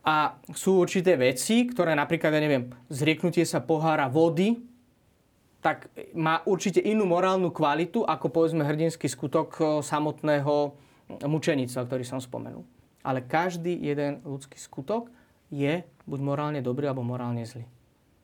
A 0.02 0.40
sú 0.56 0.82
určité 0.82 1.14
veci, 1.20 1.68
ktoré 1.70 1.94
napríklad, 1.94 2.34
ja 2.34 2.42
neviem, 2.42 2.74
zrieknutie 2.90 3.46
sa 3.46 3.62
pohára 3.62 4.10
vody, 4.10 4.58
tak 5.62 5.94
má 6.18 6.42
určite 6.50 6.82
inú 6.82 7.06
morálnu 7.06 7.54
kvalitu 7.54 8.02
ako 8.02 8.34
povedzme 8.34 8.66
hrdinský 8.66 9.06
skutok 9.06 9.50
eh, 9.62 9.66
samotného 9.86 10.74
mučenictva, 11.22 11.86
ktorý 11.86 12.04
som 12.08 12.18
spomenul. 12.18 12.66
Ale 13.02 13.26
každý 13.26 13.74
jeden 13.74 14.22
ľudský 14.22 14.58
skutok 14.62 15.10
je 15.52 15.84
buď 16.08 16.20
morálne 16.22 16.60
dobrý, 16.64 16.90
alebo 16.90 17.04
morálne 17.04 17.44
zlý. 17.44 17.68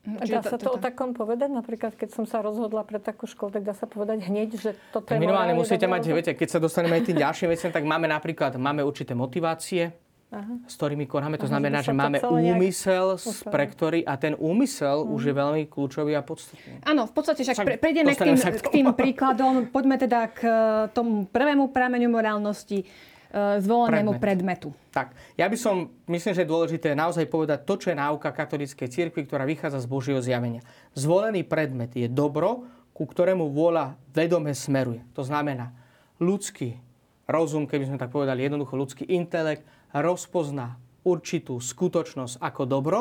Dá 0.08 0.40
sa 0.40 0.56
to, 0.56 0.64
to 0.64 0.70
o 0.76 0.80
takom 0.80 1.12
povedať? 1.12 1.52
Napríklad, 1.52 1.92
keď 1.92 2.16
som 2.16 2.24
sa 2.24 2.40
rozhodla 2.40 2.80
pre 2.88 2.96
takú 2.96 3.28
školu, 3.28 3.60
tak 3.60 3.62
dá 3.66 3.76
sa 3.76 3.84
povedať 3.84 4.24
hneď, 4.24 4.56
že 4.56 4.70
toto 4.88 5.12
je 5.12 5.20
Minimálne 5.20 5.52
musíte 5.52 5.84
mať, 5.84 6.02
viete, 6.08 6.32
keď 6.32 6.48
sa 6.48 6.58
dostaneme 6.62 6.96
aj 6.96 7.12
tým 7.12 7.18
ďalším 7.20 7.48
veciam, 7.52 7.68
tak 7.68 7.84
máme 7.84 8.08
napríklad 8.08 8.56
máme 8.56 8.80
určité 8.80 9.12
motivácie, 9.12 9.92
Aha. 10.32 10.64
s 10.64 10.74
ktorými 10.80 11.04
konáme. 11.04 11.36
To 11.36 11.44
Aha, 11.44 11.52
znamená, 11.56 11.84
že, 11.84 11.92
že 11.92 11.98
máme 11.98 12.24
úmysel, 12.24 13.20
pre 13.52 13.64
ktorý, 13.68 14.00
a 14.08 14.16
ten 14.16 14.32
úmysel 14.36 15.04
uh-huh. 15.04 15.16
už 15.18 15.20
je 15.28 15.34
veľmi 15.36 15.62
kľúčový 15.68 16.16
a 16.16 16.22
podstatný. 16.24 16.80
Áno, 16.88 17.04
v 17.04 17.12
podstate 17.12 17.44
však 17.44 17.56
pre, 17.64 17.76
prejdeme 17.76 18.12
k 18.16 18.32
tým, 18.32 18.36
k 18.40 18.68
tým 18.72 18.86
príkladom. 18.96 19.68
Poďme 19.68 20.00
teda 20.00 20.32
k 20.32 20.40
eh, 20.40 20.54
tomu 20.96 21.28
prvému 21.28 21.68
prameňu 21.68 22.08
morálnosti 22.08 22.88
zvolenému 23.34 24.16
Predmet. 24.16 24.64
predmetu. 24.64 24.68
Tak, 24.88 25.12
ja 25.36 25.44
by 25.44 25.56
som, 25.60 25.92
myslím, 26.08 26.32
že 26.32 26.42
je 26.44 26.52
dôležité 26.52 26.88
naozaj 26.96 27.28
povedať 27.28 27.68
to, 27.68 27.76
čo 27.76 27.92
je 27.92 28.00
náuka 28.00 28.32
katolíckej 28.32 28.88
cirkvi, 28.88 29.28
ktorá 29.28 29.44
vychádza 29.44 29.84
z 29.84 29.90
Božieho 29.90 30.20
zjavenia. 30.24 30.64
Zvolený 30.96 31.44
predmet 31.44 31.92
je 31.92 32.08
dobro, 32.08 32.64
ku 32.96 33.04
ktorému 33.04 33.52
vôľa 33.52 33.94
vedome 34.10 34.56
smeruje. 34.56 35.04
To 35.14 35.22
znamená, 35.22 35.70
ľudský 36.18 36.80
rozum, 37.28 37.68
keby 37.68 37.84
sme 37.92 38.00
tak 38.00 38.10
povedali, 38.10 38.42
jednoducho 38.42 38.74
ľudský 38.74 39.04
intelekt, 39.06 39.62
rozpozná 39.92 40.80
určitú 41.04 41.60
skutočnosť 41.60 42.40
ako 42.40 42.62
dobro 42.64 43.00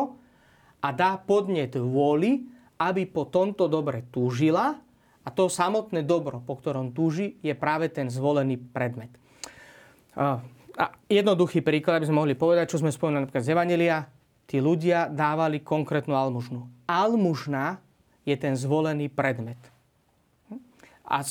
a 0.84 0.92
dá 0.94 1.18
podnet 1.18 1.74
vôli, 1.80 2.46
aby 2.78 3.10
po 3.10 3.26
tomto 3.26 3.66
dobre 3.66 4.06
túžila 4.14 4.78
a 5.26 5.30
to 5.34 5.50
samotné 5.50 6.06
dobro, 6.06 6.40
po 6.46 6.56
ktorom 6.56 6.94
túži, 6.94 7.36
je 7.42 7.52
práve 7.58 7.90
ten 7.90 8.08
zvolený 8.08 8.56
predmet. 8.60 9.12
A 10.18 10.84
jednoduchý 11.10 11.62
príklad, 11.62 12.02
aby 12.02 12.10
sme 12.10 12.22
mohli 12.22 12.34
povedať, 12.34 12.74
čo 12.74 12.82
sme 12.82 12.90
spomenuli 12.90 13.30
napríklad 13.30 13.46
z 13.46 13.54
Evangelia, 13.54 13.98
tí 14.50 14.58
ľudia 14.58 15.10
dávali 15.10 15.62
konkrétnu 15.62 16.18
almužnu. 16.18 16.66
Almužna 16.90 17.78
je 18.26 18.36
ten 18.36 18.58
zvolený 18.58 19.08
predmet. 19.14 19.60
A 21.08 21.24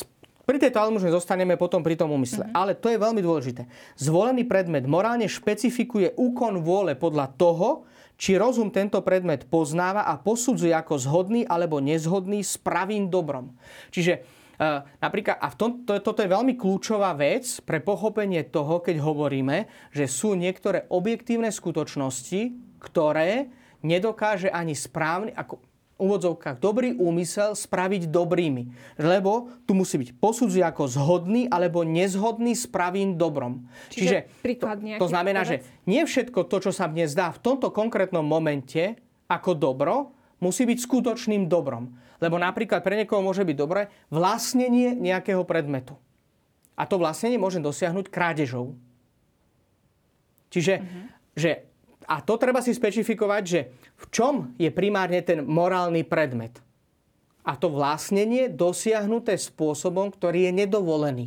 pri 0.47 0.63
tejto 0.63 0.79
almužne 0.79 1.11
zostaneme 1.11 1.59
potom 1.59 1.83
pri 1.83 1.99
tom 1.99 2.15
úmysle. 2.15 2.47
Mm-hmm. 2.47 2.59
Ale 2.59 2.79
to 2.79 2.87
je 2.87 3.03
veľmi 3.03 3.19
dôležité. 3.19 3.67
Zvolený 3.99 4.47
predmet 4.47 4.87
morálne 4.87 5.27
špecifikuje 5.27 6.15
úkon 6.15 6.63
vôle 6.63 6.95
podľa 6.95 7.35
toho, 7.35 7.83
či 8.17 8.39
rozum 8.39 8.73
tento 8.73 9.03
predmet 9.05 9.45
poznáva 9.51 10.09
a 10.09 10.17
posudzuje 10.17 10.73
ako 10.73 10.97
zhodný 10.97 11.45
alebo 11.45 11.83
nezhodný 11.83 12.41
s 12.41 12.57
pravým 12.57 13.13
dobrom. 13.13 13.53
Čiže 13.93 14.25
napríklad, 15.03 15.37
a 15.37 15.47
v 15.53 15.57
tom, 15.57 15.71
to, 15.85 16.01
toto 16.01 16.25
je 16.25 16.33
veľmi 16.33 16.57
kľúčová 16.57 17.13
vec 17.17 17.45
pre 17.63 17.81
pochopenie 17.81 18.45
toho, 18.47 18.81
keď 18.81 19.01
hovoríme, 19.01 19.69
že 19.93 20.09
sú 20.09 20.33
niektoré 20.37 20.89
objektívne 20.89 21.53
skutočnosti, 21.53 22.57
ktoré 22.81 23.53
nedokáže 23.85 24.49
ani 24.49 24.73
správny, 24.73 25.33
ako 25.37 25.61
úvodzovkách 25.97 26.61
dobrý 26.61 26.93
úmysel 26.97 27.57
spraviť 27.57 28.13
dobrými. 28.13 28.69
Lebo 29.01 29.49
tu 29.65 29.73
musí 29.73 29.97
byť 29.97 30.11
posudzuje 30.21 30.65
ako 30.65 30.85
zhodný 30.93 31.49
alebo 31.49 31.83
nezhodný 31.83 32.53
s 32.53 32.69
pravým 32.69 33.17
dobrom. 33.17 33.65
Čiže, 33.89 34.29
Čiže 34.45 34.61
to, 34.61 34.67
to 35.01 35.09
znamená, 35.09 35.43
povedz? 35.43 35.65
že 35.65 35.89
nie 35.89 36.05
všetko 36.05 36.45
to, 36.47 36.57
čo 36.69 36.73
sa 36.73 36.89
mne 36.89 37.09
zdá 37.09 37.33
v 37.33 37.41
tomto 37.41 37.73
konkrétnom 37.73 38.25
momente 38.25 39.01
ako 39.27 39.57
dobro, 39.57 39.95
musí 40.39 40.69
byť 40.69 40.79
skutočným 40.79 41.49
dobrom. 41.49 41.97
Lebo 42.23 42.41
napríklad 42.41 42.81
pre 42.81 42.97
niekoho 42.97 43.21
môže 43.21 43.45
byť 43.45 43.57
dobré 43.57 43.93
vlastnenie 44.09 44.97
nejakého 44.97 45.45
predmetu. 45.45 45.97
A 46.77 46.85
to 46.85 47.01
vlastnenie 47.01 47.41
môže 47.41 47.61
dosiahnuť 47.61 48.07
krádežou. 48.13 48.77
Čiže, 50.53 50.75
uh-huh. 50.81 51.05
že, 51.37 51.51
a 52.05 52.21
to 52.21 52.37
treba 52.37 52.61
si 52.61 52.73
specifikovať, 52.73 53.43
že 53.45 53.61
v 53.97 54.05
čom 54.13 54.35
je 54.61 54.69
primárne 54.73 55.21
ten 55.25 55.45
morálny 55.45 56.05
predmet. 56.05 56.61
A 57.47 57.55
to 57.55 57.71
vlastnenie 57.73 58.51
dosiahnuté 58.51 59.39
spôsobom, 59.39 60.11
ktorý 60.11 60.51
je 60.51 60.53
nedovolený. 60.67 61.27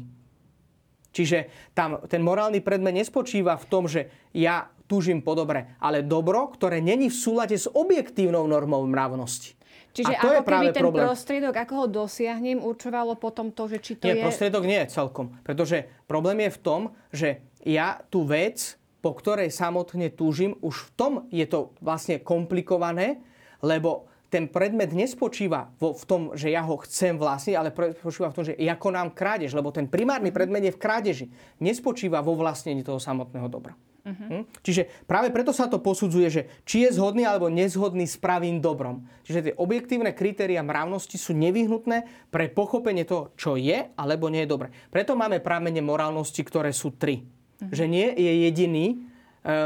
Čiže 1.10 1.50
tam 1.74 2.06
ten 2.06 2.22
morálny 2.22 2.62
predmet 2.62 2.94
nespočíva 2.94 3.58
v 3.58 3.66
tom, 3.70 3.90
že 3.90 4.30
ja 4.36 4.70
túžim 4.86 5.22
po 5.22 5.38
dobre, 5.38 5.78
ale 5.78 6.06
dobro, 6.06 6.50
ktoré 6.54 6.82
není 6.82 7.10
v 7.10 7.18
súlade 7.18 7.58
s 7.58 7.70
objektívnou 7.70 8.46
normou 8.50 8.86
mravnosti. 8.90 9.59
Čiže 10.00 10.16
a 10.16 10.22
to 10.24 10.28
ako 10.32 10.36
je 10.36 10.42
práve 10.48 10.70
ten 10.72 10.84
problém. 10.88 11.04
prostriedok, 11.04 11.54
ako 11.60 11.74
ho 11.76 11.86
dosiahnem, 11.92 12.58
určovalo 12.64 13.20
potom 13.20 13.52
to, 13.52 13.68
že 13.68 13.78
či 13.84 13.92
to 14.00 14.08
nie, 14.08 14.16
je... 14.16 14.24
prostriedok 14.24 14.64
nie 14.64 14.82
celkom. 14.88 15.36
Pretože 15.44 15.92
problém 16.08 16.48
je 16.48 16.52
v 16.56 16.60
tom, 16.64 16.82
že 17.12 17.44
ja 17.68 18.00
tú 18.08 18.24
vec, 18.24 18.80
po 19.04 19.12
ktorej 19.12 19.52
samotne 19.52 20.08
túžim, 20.08 20.56
už 20.64 20.88
v 20.88 20.90
tom 20.96 21.14
je 21.28 21.44
to 21.44 21.76
vlastne 21.84 22.24
komplikované, 22.24 23.20
lebo 23.60 24.08
ten 24.30 24.46
predmet 24.46 24.94
nespočíva 24.94 25.74
vo, 25.82 25.98
v 25.98 26.04
tom, 26.06 26.22
že 26.38 26.54
ja 26.54 26.62
ho 26.62 26.78
chcem 26.86 27.18
vlastniť, 27.18 27.56
ale 27.58 27.74
spočíva 27.98 28.30
v 28.30 28.36
tom, 28.38 28.46
že 28.46 28.54
ja 28.56 28.78
konám 28.78 29.12
krádež, 29.12 29.58
lebo 29.58 29.74
ten 29.74 29.90
primárny 29.90 30.30
predmet 30.30 30.70
je 30.70 30.76
v 30.78 30.80
krádeži. 30.80 31.26
Nespočíva 31.58 32.22
vo 32.22 32.38
vlastnení 32.38 32.86
toho 32.86 33.02
samotného 33.02 33.50
dobra. 33.50 33.74
Uh-huh. 34.00 34.48
Čiže 34.64 34.88
práve 35.06 35.30
preto 35.30 35.52
sa 35.52 35.68
to 35.68 35.84
posudzuje, 35.84 36.28
že 36.32 36.42
či 36.64 36.88
je 36.88 36.96
zhodný 36.96 37.28
alebo 37.28 37.52
nezhodný 37.52 38.08
s 38.08 38.16
pravým 38.16 38.64
dobrom. 38.64 39.06
Čiže 39.28 39.52
tie 39.52 39.54
objektívne 39.60 40.16
kritéria 40.16 40.64
mravnosti 40.64 41.20
sú 41.20 41.36
nevyhnutné 41.36 42.08
pre 42.32 42.48
pochopenie 42.48 43.04
toho, 43.04 43.36
čo 43.36 43.60
je 43.60 43.92
alebo 43.94 44.32
nie 44.32 44.48
je 44.48 44.52
dobre. 44.52 44.68
Preto 44.90 45.20
máme 45.20 45.44
prámene 45.44 45.84
morálnosti, 45.84 46.42
ktoré 46.42 46.72
sú 46.72 46.96
tri. 46.96 47.28
Uh-huh. 47.28 47.72
Že 47.76 47.86
nie 47.92 48.08
je 48.16 48.32
jediný, 48.48 48.86
e, 48.88 48.96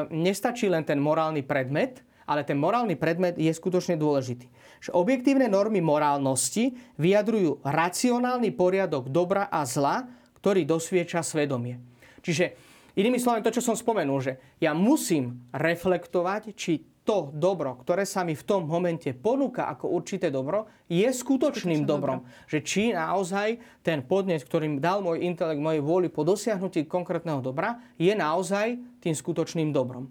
nestačí 0.10 0.65
len 0.65 0.82
ten 0.82 0.98
morálny 0.98 1.46
predmet, 1.46 2.02
ale 2.26 2.48
ten 2.48 2.58
morálny 2.58 2.96
predmet 2.96 3.36
je 3.36 3.52
skutočne 3.52 4.00
dôležitý. 4.00 4.48
Že 4.84 4.96
objektívne 4.96 5.48
normy 5.48 5.80
morálnosti 5.80 6.76
vyjadrujú 7.00 7.63
racionálny 7.63 8.52
poriadok 8.56 9.12
dobra 9.12 9.48
a 9.48 9.63
zla, 9.63 10.08
ktorý 10.43 10.67
dosvieča 10.67 11.24
svedomie. 11.24 11.80
Čiže 12.24 12.72
Inými 12.93 13.17
slovami, 13.17 13.41
to, 13.41 13.56
čo 13.58 13.65
som 13.65 13.73
spomenul, 13.73 14.21
že 14.21 14.34
ja 14.62 14.77
musím 14.77 15.49
reflektovať, 15.49 16.53
či 16.53 16.93
to 17.03 17.36
dobro, 17.36 17.75
ktoré 17.84 18.08
sa 18.08 18.23
mi 18.23 18.32
v 18.32 18.47
tom 18.47 18.63
momente 18.63 19.12
ponúka 19.12 19.67
ako 19.67 19.91
určité 19.91 20.32
dobro, 20.32 20.71
je 20.88 21.03
skutočným 21.03 21.84
Skutočné 21.84 21.89
dobrom. 21.89 22.23
Dobro. 22.23 22.47
Že 22.47 22.60
či 22.63 22.84
naozaj 22.95 23.47
ten 23.84 24.08
podnet, 24.08 24.39
ktorým 24.47 24.79
dal 24.79 25.03
môj 25.03 25.19
intelekt, 25.19 25.60
mojej 25.60 25.84
vôli 25.84 26.08
po 26.08 26.23
dosiahnutí 26.23 26.88
konkrétneho 26.88 27.43
dobra, 27.43 27.84
je 27.99 28.15
naozaj 28.15 28.79
tým 29.03 29.12
skutočným 29.12 29.75
dobrom. 29.75 30.08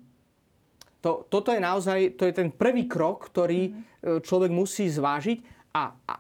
To, 1.02 1.26
toto 1.26 1.50
je 1.50 1.58
naozaj 1.58 2.14
to 2.14 2.28
je 2.28 2.34
ten 2.36 2.52
prvý 2.52 2.86
krok, 2.86 3.26
ktorý 3.32 3.72
mm-hmm. 3.72 4.20
človek 4.22 4.50
musí 4.52 4.86
zvážiť. 4.86 5.38
A, 5.72 5.96
a 5.96 6.14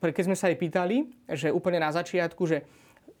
keď 0.00 0.24
sme 0.24 0.36
sa 0.36 0.48
aj 0.48 0.56
pýtali, 0.56 0.96
že 1.30 1.52
úplne 1.52 1.84
na 1.84 1.92
začiatku, 1.92 2.42
že 2.48 2.64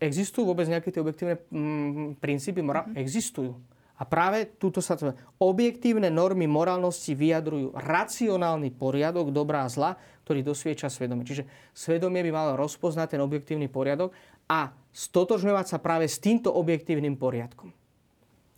Existujú 0.04 0.44
vôbec 0.44 0.68
nejaké 0.68 0.92
tie 0.92 1.00
objektívne 1.00 1.40
mm, 1.48 2.20
princípy? 2.20 2.60
Mora- 2.60 2.84
mm-hmm. 2.84 3.00
Existujú. 3.00 3.56
A 3.94 4.02
práve 4.02 4.50
túto 4.58 4.82
sa 4.82 4.98
to... 4.98 5.14
Objektívne 5.38 6.10
normy 6.10 6.50
morálnosti 6.50 7.14
vyjadrujú 7.14 7.72
racionálny 7.78 8.74
poriadok 8.74 9.30
dobrá 9.30 9.64
a 9.64 9.70
zla, 9.70 9.94
ktorý 10.26 10.42
dosvieča 10.42 10.90
svedomie. 10.90 11.22
Čiže 11.22 11.46
svedomie 11.70 12.20
by 12.26 12.30
malo 12.34 12.52
rozpoznať 12.58 13.14
ten 13.14 13.22
objektívny 13.22 13.70
poriadok 13.70 14.10
a 14.50 14.74
stotožňovať 14.90 15.66
sa 15.70 15.78
práve 15.78 16.10
s 16.10 16.18
týmto 16.18 16.50
objektívnym 16.50 17.14
poriadkom. 17.14 17.70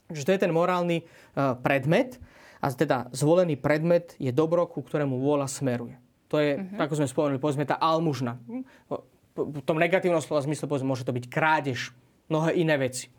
Čiže 0.09 0.27
to 0.27 0.35
je 0.35 0.43
ten 0.47 0.55
morálny 0.55 1.03
uh, 1.03 1.59
predmet 1.59 2.17
a 2.63 2.71
teda 2.71 3.11
zvolený 3.11 3.59
predmet 3.59 4.15
je 4.23 4.31
dobro, 4.31 4.65
ku 4.71 4.81
ktorému 4.81 5.19
vôľa 5.19 5.51
smeruje. 5.51 5.99
To 6.31 6.43
je, 6.43 6.59
uh-huh. 6.59 6.83
ako 6.83 6.95
sme 6.99 7.07
spomenuli, 7.11 7.43
povedzme 7.43 7.67
tá 7.67 7.79
almužna. 7.79 8.39
V 9.37 9.63
tom 9.63 9.77
negatívnom 9.77 10.25
slova 10.25 10.41
zmysle 10.43 10.65
povedzme, 10.67 10.89
môže 10.89 11.05
to 11.05 11.13
byť 11.13 11.27
krádež, 11.29 11.93
mnohé 12.33 12.57
iné 12.57 12.81
veci. 12.81 13.13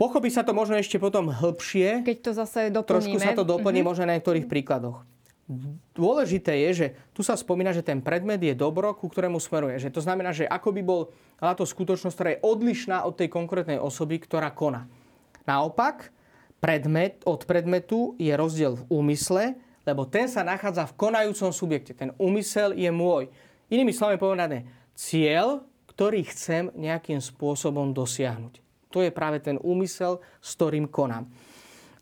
Pochopí 0.00 0.32
sa 0.32 0.46
to 0.46 0.56
možno 0.56 0.78
ešte 0.78 0.96
potom 0.96 1.30
hĺbšie. 1.30 2.06
Keď 2.06 2.18
to 2.22 2.30
zase 2.32 2.60
doplníme. 2.72 3.18
Trošku 3.18 3.18
sa 3.22 3.36
to 3.36 3.44
doplní 3.46 3.84
uh-huh. 3.84 3.92
možno 3.92 4.08
na 4.08 4.16
niektorých 4.16 4.48
príkladoch. 4.48 5.04
Dôležité 5.92 6.56
je, 6.64 6.70
že 6.72 6.86
tu 7.12 7.20
sa 7.20 7.36
spomína, 7.36 7.76
že 7.76 7.84
ten 7.84 8.00
predmet 8.00 8.40
je 8.40 8.56
dobro, 8.56 8.96
ku 8.96 9.10
ktorému 9.10 9.36
smeruje. 9.36 9.76
Že 9.76 9.92
to 9.92 10.00
znamená, 10.00 10.32
že 10.32 10.48
ako 10.48 10.72
by 10.72 10.82
bol 10.82 11.00
táto 11.36 11.68
skutočnosť, 11.68 12.14
ktorá 12.16 12.30
je 12.32 12.40
odlišná 12.40 13.04
od 13.04 13.14
tej 13.18 13.28
konkrétnej 13.28 13.76
osoby, 13.76 14.16
ktorá 14.22 14.48
koná. 14.54 14.88
Naopak, 15.44 16.08
predmet, 16.62 17.20
od 17.28 17.44
predmetu 17.44 18.16
je 18.16 18.32
rozdiel 18.32 18.80
v 18.80 18.86
úmysle, 18.88 19.58
lebo 19.82 20.06
ten 20.06 20.30
sa 20.30 20.46
nachádza 20.46 20.88
v 20.88 20.96
konajúcom 20.96 21.50
subjekte. 21.50 21.92
Ten 21.92 22.14
úmysel 22.16 22.72
je 22.78 22.88
môj. 22.88 23.28
Inými 23.68 23.90
slovami 23.92 24.16
povedané, 24.16 24.64
cieľ, 24.96 25.64
ktorý 25.92 26.24
chcem 26.24 26.72
nejakým 26.72 27.20
spôsobom 27.20 27.92
dosiahnuť. 27.92 28.62
To 28.92 29.00
je 29.00 29.12
práve 29.12 29.40
ten 29.40 29.56
úmysel, 29.60 30.20
s 30.40 30.56
ktorým 30.56 30.88
konám. 30.88 31.28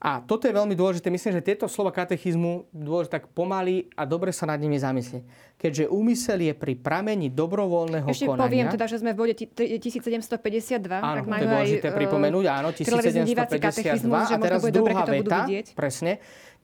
A 0.01 0.25
toto 0.25 0.49
je 0.49 0.57
veľmi 0.57 0.73
dôležité. 0.73 1.13
Myslím, 1.13 1.37
že 1.37 1.45
tieto 1.45 1.69
slova 1.69 1.93
katechizmu 1.93 2.73
dôležité 2.73 3.21
tak 3.21 3.29
pomaly 3.37 3.93
a 3.93 4.09
dobre 4.09 4.33
sa 4.33 4.49
nad 4.49 4.57
nimi 4.57 4.81
zamyslieť. 4.81 5.21
Keďže 5.61 5.93
úmysel 5.93 6.41
je 6.41 6.57
pri 6.57 6.73
pramení 6.73 7.29
dobrovoľného 7.29 8.09
Ešte 8.09 8.25
konania. 8.25 8.49
poviem 8.49 8.67
teda, 8.73 8.89
že 8.89 8.97
sme 8.97 9.13
v 9.13 9.29
bode 9.29 9.35
1752. 9.37 10.89
Áno, 10.89 11.21
tak 11.21 11.29
majú 11.29 11.45
to 11.45 11.45
je 11.45 11.53
dôležité 11.53 11.89
aj, 11.93 11.97
pripomenúť. 12.01 12.45
Áno, 12.49 12.69
1752. 12.73 14.09
A 14.09 14.37
teraz 14.41 14.61
druhá 14.73 15.05
veta. 15.05 15.45
Presne. 15.77 16.13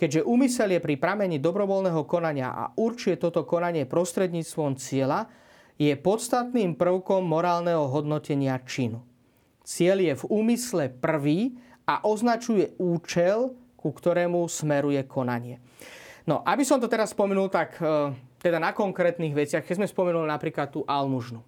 Keďže 0.00 0.24
úmysel 0.24 0.72
je 0.72 0.80
pri 0.80 0.96
pramení 0.96 1.36
dobrovoľného 1.36 2.08
konania 2.08 2.56
a 2.56 2.72
určuje 2.72 3.20
toto 3.20 3.44
konanie 3.44 3.84
prostredníctvom 3.84 4.80
cieľa, 4.80 5.28
je 5.76 5.92
podstatným 5.92 6.74
prvkom 6.74 7.24
morálneho 7.24 7.88
hodnotenia 7.88 8.56
činu. 8.64 9.04
Cieľ 9.66 9.98
je 10.00 10.14
v 10.14 10.24
úmysle 10.30 10.88
prvý, 10.88 11.56
a 11.86 12.02
označuje 12.02 12.74
účel, 12.82 13.54
ku 13.78 13.94
ktorému 13.94 14.50
smeruje 14.50 14.98
konanie. 15.06 15.62
No, 16.26 16.42
aby 16.42 16.66
som 16.66 16.82
to 16.82 16.90
teraz 16.90 17.14
spomenul, 17.14 17.46
tak 17.46 17.78
e, 17.78 18.10
teda 18.42 18.58
na 18.58 18.74
konkrétnych 18.74 19.30
veciach, 19.30 19.62
keď 19.62 19.78
sme 19.78 19.86
spomenuli 19.86 20.26
napríklad 20.26 20.74
tú 20.74 20.82
almužnu. 20.82 21.38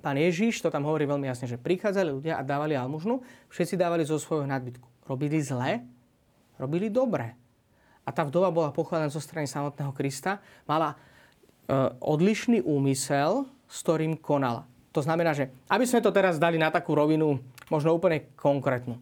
Pán 0.00 0.16
Ježiš 0.16 0.64
to 0.64 0.72
tam 0.72 0.88
hovorí 0.88 1.04
veľmi 1.04 1.28
jasne, 1.28 1.44
že 1.44 1.60
prichádzali 1.60 2.08
ľudia 2.08 2.40
a 2.40 2.42
dávali 2.44 2.72
almužnu, 2.72 3.20
všetci 3.52 3.76
dávali 3.76 4.08
zo 4.08 4.16
svojho 4.16 4.48
nadbytku. 4.48 4.88
Robili 5.04 5.44
zle, 5.44 5.84
robili 6.56 6.88
dobre. 6.88 7.36
A 8.04 8.12
tá 8.12 8.24
vdova 8.24 8.48
bola 8.48 8.72
pochválená 8.72 9.12
zo 9.12 9.20
strany 9.20 9.44
samotného 9.44 9.92
Krista, 9.92 10.40
mala 10.64 10.96
odlišný 12.00 12.64
úmysel, 12.64 13.48
s 13.68 13.76
ktorým 13.84 14.20
konala. 14.20 14.68
To 14.94 15.02
znamená, 15.02 15.34
že 15.34 15.50
aby 15.66 15.84
sme 15.88 16.04
to 16.04 16.14
teraz 16.14 16.38
dali 16.38 16.60
na 16.60 16.70
takú 16.70 16.94
rovinu, 16.94 17.40
možno 17.72 17.96
úplne 17.96 18.30
konkrétnu 18.38 19.00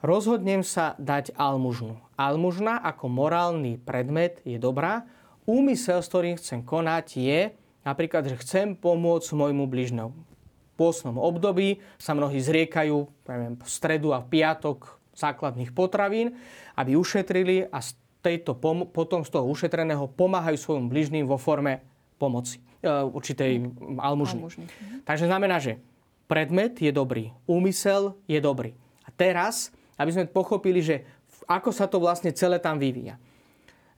rozhodnem 0.00 0.64
sa 0.64 0.96
dať 0.96 1.36
almužnu. 1.36 2.00
Almužna 2.16 2.80
ako 2.80 3.08
morálny 3.08 3.80
predmet 3.80 4.40
je 4.44 4.56
dobrá. 4.56 5.04
Úmysel, 5.48 6.00
s 6.00 6.10
ktorým 6.12 6.36
chcem 6.36 6.60
konať, 6.64 7.06
je 7.16 7.40
napríklad, 7.84 8.28
že 8.28 8.40
chcem 8.40 8.76
pomôcť 8.76 9.32
môjmu 9.32 9.64
bližnému. 9.68 10.12
V 10.12 10.72
pôsnom 10.76 11.16
období 11.20 11.84
sa 12.00 12.16
mnohí 12.16 12.40
zriekajú 12.40 12.96
neviem, 13.28 13.54
v 13.60 13.68
stredu 13.68 14.16
a 14.16 14.24
v 14.24 14.32
piatok 14.32 14.96
základných 15.12 15.76
potravín, 15.76 16.40
aby 16.76 16.96
ušetrili 16.96 17.68
a 17.68 17.84
tejto 18.20 18.56
pom- 18.56 18.88
potom 18.88 19.24
z 19.24 19.30
toho 19.32 19.48
ušetreného 19.48 20.08
pomáhajú 20.12 20.56
svojim 20.60 20.86
bližným 20.88 21.24
vo 21.24 21.40
forme 21.40 21.80
pomoci, 22.20 22.60
e, 22.80 22.88
určitej 22.88 23.64
almužny. 23.96 24.40
almužny. 24.44 24.64
Takže 25.08 25.24
znamená, 25.24 25.56
že 25.58 25.80
predmet 26.28 26.76
je 26.76 26.92
dobrý, 26.92 27.32
úmysel 27.48 28.14
je 28.28 28.38
dobrý. 28.38 28.76
A 29.04 29.10
teraz 29.10 29.72
aby 30.00 30.10
sme 30.16 30.32
pochopili, 30.32 30.80
že 30.80 31.04
ako 31.44 31.68
sa 31.76 31.84
to 31.84 32.00
vlastne 32.00 32.32
celé 32.32 32.56
tam 32.56 32.80
vyvíja. 32.80 33.20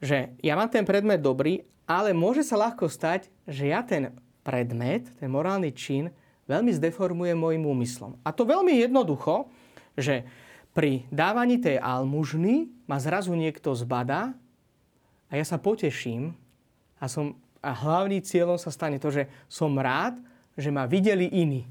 Že 0.03 0.35
ja 0.43 0.59
mám 0.59 0.67
ten 0.67 0.83
predmet 0.83 1.23
dobrý, 1.23 1.63
ale 1.87 2.11
môže 2.11 2.43
sa 2.43 2.59
ľahko 2.59 2.91
stať, 2.91 3.31
že 3.47 3.71
ja 3.71 3.87
ten 3.87 4.11
predmet, 4.43 5.07
ten 5.23 5.31
morálny 5.31 5.71
čin, 5.71 6.11
veľmi 6.51 6.75
zdeformujem 6.75 7.39
môjim 7.39 7.63
úmyslom. 7.63 8.19
A 8.27 8.35
to 8.35 8.43
veľmi 8.43 8.83
jednoducho, 8.83 9.47
že 9.95 10.27
pri 10.73 11.05
dávaní 11.13 11.61
tej 11.61 11.77
almužny 11.81 12.73
ma 12.89 12.97
zrazu 12.97 13.37
niekto 13.37 13.77
zbadá 13.77 14.33
a 15.29 15.33
ja 15.37 15.45
sa 15.45 15.61
poteším 15.61 16.33
a, 16.97 17.09
som, 17.09 17.37
a 17.61 17.73
hlavný 17.73 18.25
cieľom 18.25 18.57
sa 18.57 18.73
stane 18.73 18.97
to, 18.97 19.13
že 19.13 19.29
som 19.49 19.73
rád, 19.77 20.17
že 20.57 20.73
ma 20.73 20.89
videli 20.89 21.29
iní. 21.29 21.69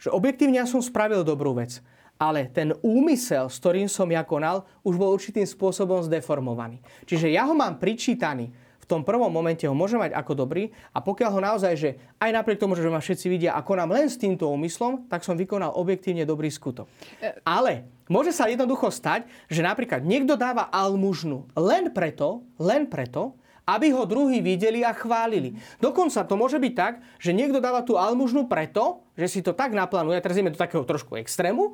Že 0.00 0.12
objektívne 0.12 0.60
ja 0.60 0.68
som 0.68 0.84
spravil 0.84 1.24
dobrú 1.24 1.56
vec 1.56 1.80
ale 2.14 2.46
ten 2.46 2.70
úmysel, 2.78 3.50
s 3.50 3.58
ktorým 3.58 3.90
som 3.90 4.06
ja 4.06 4.22
konal, 4.22 4.62
už 4.86 4.94
bol 4.94 5.10
určitým 5.10 5.44
spôsobom 5.44 5.98
zdeformovaný. 6.06 6.78
Čiže 7.04 7.30
ja 7.34 7.42
ho 7.44 7.54
mám 7.58 7.82
pričítaný 7.82 8.54
v 8.84 8.86
tom 8.86 9.00
prvom 9.00 9.32
momente 9.32 9.64
ho 9.64 9.72
môžem 9.72 9.96
mať 9.96 10.12
ako 10.12 10.44
dobrý 10.44 10.68
a 10.92 11.00
pokiaľ 11.00 11.30
ho 11.32 11.40
naozaj, 11.40 11.72
že 11.72 11.90
aj 12.20 12.30
napriek 12.36 12.60
tomu, 12.60 12.76
že 12.76 12.84
ma 12.84 13.00
všetci 13.00 13.26
vidia 13.32 13.56
a 13.56 13.64
konám 13.64 13.96
len 13.96 14.12
s 14.12 14.20
týmto 14.20 14.52
úmyslom, 14.52 15.08
tak 15.08 15.24
som 15.24 15.40
vykonal 15.40 15.72
objektívne 15.72 16.28
dobrý 16.28 16.52
skutok. 16.52 16.84
E- 17.24 17.40
ale 17.48 17.88
môže 18.12 18.36
sa 18.36 18.44
jednoducho 18.44 18.92
stať, 18.92 19.24
že 19.48 19.64
napríklad 19.64 20.04
niekto 20.04 20.36
dáva 20.36 20.68
almužnu 20.68 21.48
len 21.56 21.88
preto, 21.96 22.44
len 22.60 22.84
preto, 22.84 23.40
aby 23.64 23.96
ho 23.96 24.04
druhí 24.04 24.44
videli 24.44 24.84
a 24.84 24.92
chválili. 24.92 25.56
Dokonca 25.80 26.20
to 26.28 26.36
môže 26.36 26.60
byť 26.60 26.74
tak, 26.76 27.00
že 27.16 27.32
niekto 27.32 27.64
dáva 27.64 27.80
tú 27.80 27.96
almužnu 27.96 28.44
preto, 28.44 29.00
že 29.16 29.24
si 29.32 29.40
to 29.40 29.56
tak 29.56 29.72
naplánuje, 29.72 30.20
teraz 30.20 30.36
ideme 30.36 30.52
do 30.52 30.60
takého 30.60 30.84
trošku 30.84 31.16
extrému, 31.16 31.72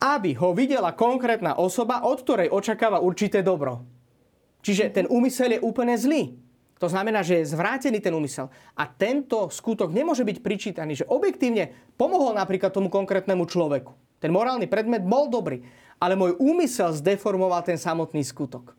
aby 0.00 0.32
ho 0.40 0.56
videla 0.56 0.96
konkrétna 0.96 1.60
osoba, 1.60 2.00
od 2.08 2.24
ktorej 2.24 2.48
očakáva 2.48 3.04
určité 3.04 3.44
dobro. 3.44 3.84
Čiže 4.62 4.94
ten 4.94 5.06
úmysel 5.10 5.58
je 5.58 5.60
úplne 5.60 5.98
zlý. 5.98 6.38
To 6.82 6.90
znamená, 6.90 7.22
že 7.22 7.38
je 7.38 7.54
zvrátený 7.54 8.02
ten 8.02 8.10
úmysel. 8.10 8.50
A 8.74 8.90
tento 8.90 9.46
skutok 9.50 9.94
nemôže 9.94 10.26
byť 10.26 10.42
pričítaný, 10.42 10.98
že 10.98 11.06
objektívne 11.06 11.70
pomohol 11.94 12.34
napríklad 12.34 12.74
tomu 12.74 12.90
konkrétnemu 12.90 13.46
človeku. 13.46 13.94
Ten 14.18 14.34
morálny 14.34 14.66
predmet 14.66 15.02
bol 15.06 15.30
dobrý, 15.30 15.62
ale 16.02 16.18
môj 16.18 16.34
úmysel 16.42 16.90
zdeformoval 16.94 17.62
ten 17.62 17.78
samotný 17.78 18.22
skutok. 18.26 18.74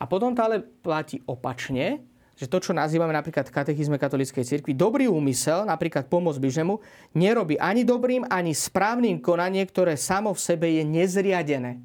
A 0.00 0.08
potom 0.08 0.32
to 0.32 0.40
ale 0.40 0.64
platí 0.64 1.20
opačne, 1.28 2.00
že 2.32 2.48
to, 2.48 2.58
čo 2.64 2.72
nazývame 2.72 3.12
napríklad 3.12 3.46
v 3.48 3.54
katechizme 3.60 4.00
katolíckej 4.00 4.42
cirkvi, 4.42 4.72
dobrý 4.72 5.06
úmysel, 5.06 5.68
napríklad 5.68 6.08
pomoc 6.08 6.40
bližnemu, 6.40 6.80
nerobí 7.12 7.60
ani 7.60 7.84
dobrým, 7.84 8.24
ani 8.26 8.56
správnym 8.56 9.20
konanie, 9.20 9.62
ktoré 9.68 10.00
samo 10.00 10.32
v 10.32 10.40
sebe 10.40 10.66
je 10.66 10.82
nezriadené. 10.82 11.84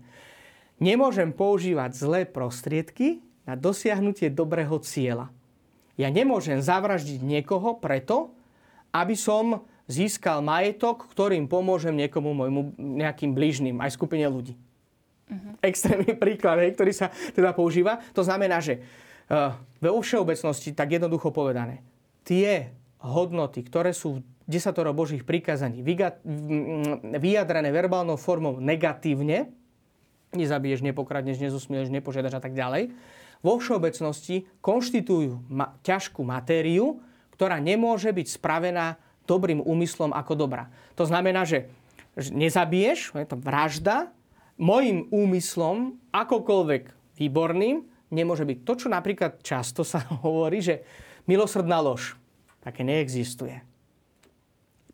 Nemôžem 0.78 1.34
používať 1.34 1.98
zlé 1.98 2.22
prostriedky 2.30 3.22
na 3.50 3.58
dosiahnutie 3.58 4.30
dobrého 4.30 4.78
cieľa. 4.84 5.34
Ja 5.98 6.14
nemôžem 6.14 6.62
zavraždiť 6.62 7.26
niekoho 7.26 7.82
preto, 7.82 8.38
aby 8.94 9.18
som 9.18 9.66
získal 9.90 10.46
majetok, 10.46 11.10
ktorým 11.10 11.50
pomôžem 11.50 11.96
niekomu 11.98 12.38
môjmu 12.38 12.78
nejakým 12.78 13.34
blížnym, 13.34 13.82
aj 13.82 13.98
skupine 13.98 14.30
ľudí. 14.30 14.54
Uh-huh. 15.28 15.58
Extrémny 15.66 16.14
príklad, 16.14 16.62
ktorý 16.78 16.94
sa 16.94 17.10
teda 17.34 17.56
používa. 17.58 18.04
To 18.14 18.22
znamená, 18.22 18.62
že 18.62 18.84
Eh, 19.28 19.52
vo 19.84 20.00
všeobecnosti, 20.00 20.72
tak 20.72 20.96
jednoducho 20.96 21.36
povedané, 21.36 21.84
tie 22.24 22.72
hodnoty, 23.04 23.60
ktoré 23.60 23.92
sú 23.92 24.24
v 24.24 24.48
desatoro 24.48 24.96
Božích 24.96 25.28
prikázaní 25.28 25.84
vyjadrené 27.20 27.70
verbálnou 27.76 28.16
formou 28.16 28.64
negatívne, 28.64 29.52
nezabiješ, 30.36 30.84
nepokradneš, 30.84 31.40
nezusmieš, 31.40 31.92
nepožiadaš 31.94 32.40
a 32.40 32.44
tak 32.44 32.58
ďalej, 32.58 32.92
vo 33.46 33.62
všeobecnosti 33.62 34.50
konštitujú 34.60 35.46
ma- 35.48 35.78
ťažkú 35.86 36.26
matériu, 36.26 37.00
ktorá 37.38 37.62
nemôže 37.62 38.10
byť 38.10 38.28
spravená 38.42 38.98
dobrým 39.30 39.62
úmyslom 39.62 40.10
ako 40.10 40.34
dobrá. 40.34 40.74
To 40.98 41.06
znamená, 41.06 41.46
že 41.46 41.70
nezabiješ, 42.18 43.14
je 43.14 43.28
to 43.30 43.38
vražda, 43.38 44.10
môjim 44.58 45.06
úmyslom, 45.14 46.02
akokoľvek 46.10 46.84
výborným, 47.22 47.86
nemôže 48.10 48.48
byť. 48.48 48.58
To, 48.66 48.74
čo 48.74 48.88
napríklad 48.90 49.46
často 49.46 49.86
sa 49.86 50.02
hovorí, 50.26 50.66
že 50.66 50.82
milosrdná 51.30 51.78
lož, 51.78 52.18
také 52.66 52.82
neexistuje. 52.82 53.62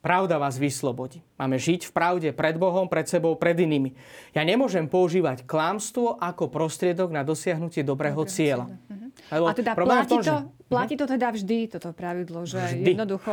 Pravda 0.03 0.35
vás 0.35 0.59
vyslobodí. 0.59 1.23
Máme 1.39 1.55
žiť 1.55 1.87
v 1.87 1.91
pravde 1.95 2.29
pred 2.35 2.59
Bohom, 2.59 2.91
pred 2.91 3.07
sebou, 3.07 3.39
pred 3.39 3.55
inými. 3.55 3.95
Ja 4.35 4.43
nemôžem 4.43 4.83
používať 4.83 5.47
klamstvo 5.47 6.19
ako 6.19 6.51
prostriedok 6.51 7.07
na 7.07 7.23
dosiahnutie 7.23 7.87
dobrého 7.87 8.19
cieľa. 8.27 8.67
Lebo 9.31 9.47
a 9.47 9.55
teda 9.55 9.71
platí, 9.71 10.19
tom, 10.19 10.19
to, 10.19 10.35
že... 10.35 10.67
platí 10.67 10.93
to 10.99 11.07
teda 11.07 11.31
vždy, 11.31 11.71
toto 11.71 11.95
pravidlo, 11.95 12.43
že 12.43 12.59
vždy. 12.59 12.83
jednoducho... 12.83 13.31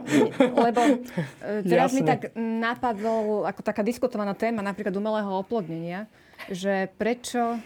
lebo 0.64 0.80
e, 1.44 1.60
teraz 1.68 1.92
Jasne. 1.92 1.96
mi 2.00 2.00
tak 2.08 2.20
napadlo 2.40 3.44
ako 3.44 3.60
taká 3.60 3.84
diskutovaná 3.84 4.32
téma 4.32 4.64
napríklad 4.64 4.96
umelého 4.96 5.28
oplodnenia, 5.44 6.08
že 6.48 6.88
prečo 6.96 7.60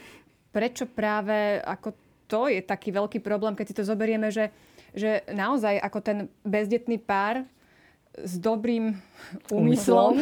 prečo 0.52 0.84
práve 0.90 1.62
ako 1.62 1.94
to 2.28 2.50
je 2.50 2.58
taký 2.58 2.90
veľký 2.90 3.18
problém, 3.22 3.54
keď 3.56 3.66
si 3.70 3.76
to 3.76 3.84
zoberieme, 3.84 4.32
že, 4.32 4.52
že 4.96 5.24
naozaj 5.30 5.80
ako 5.80 5.98
ten 6.00 6.18
bezdetný 6.44 6.96
pár 7.00 7.44
s 8.12 8.36
dobrým 8.36 8.92
úmyslom. 9.48 10.20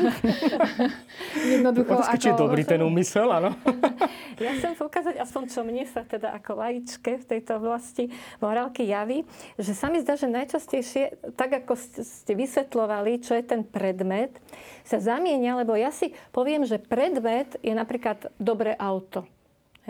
Jednoducho 1.59 1.98
Otázka, 1.98 2.14
ako... 2.14 2.22
či 2.22 2.29
je 2.31 2.38
dobrý 2.38 2.62
ten 2.62 2.79
úmysel, 2.87 3.26
áno. 3.26 3.50
ja 4.44 4.50
chcem 4.55 4.79
ukázať 4.79 5.18
aspoň, 5.18 5.42
čo 5.50 5.61
mne 5.66 5.83
sa 5.90 6.07
teda 6.07 6.31
ako 6.38 6.55
laičke 6.55 7.18
v 7.18 7.24
tejto 7.26 7.59
oblasti 7.59 8.14
morálky 8.38 8.87
javí, 8.87 9.26
že 9.59 9.74
sa 9.74 9.90
mi 9.90 9.98
zdá, 9.98 10.14
že 10.14 10.31
najčastejšie, 10.31 11.35
tak 11.35 11.66
ako 11.66 11.74
ste 11.98 12.33
vysvetlovali, 12.38 13.18
čo 13.18 13.35
je 13.35 13.42
ten 13.42 13.66
predmet, 13.66 14.38
sa 14.87 15.03
zamienia, 15.03 15.59
lebo 15.59 15.74
ja 15.74 15.90
si 15.90 16.14
poviem, 16.31 16.62
že 16.62 16.79
predmet 16.79 17.59
je 17.59 17.74
napríklad 17.74 18.31
dobré 18.38 18.79
auto. 18.79 19.26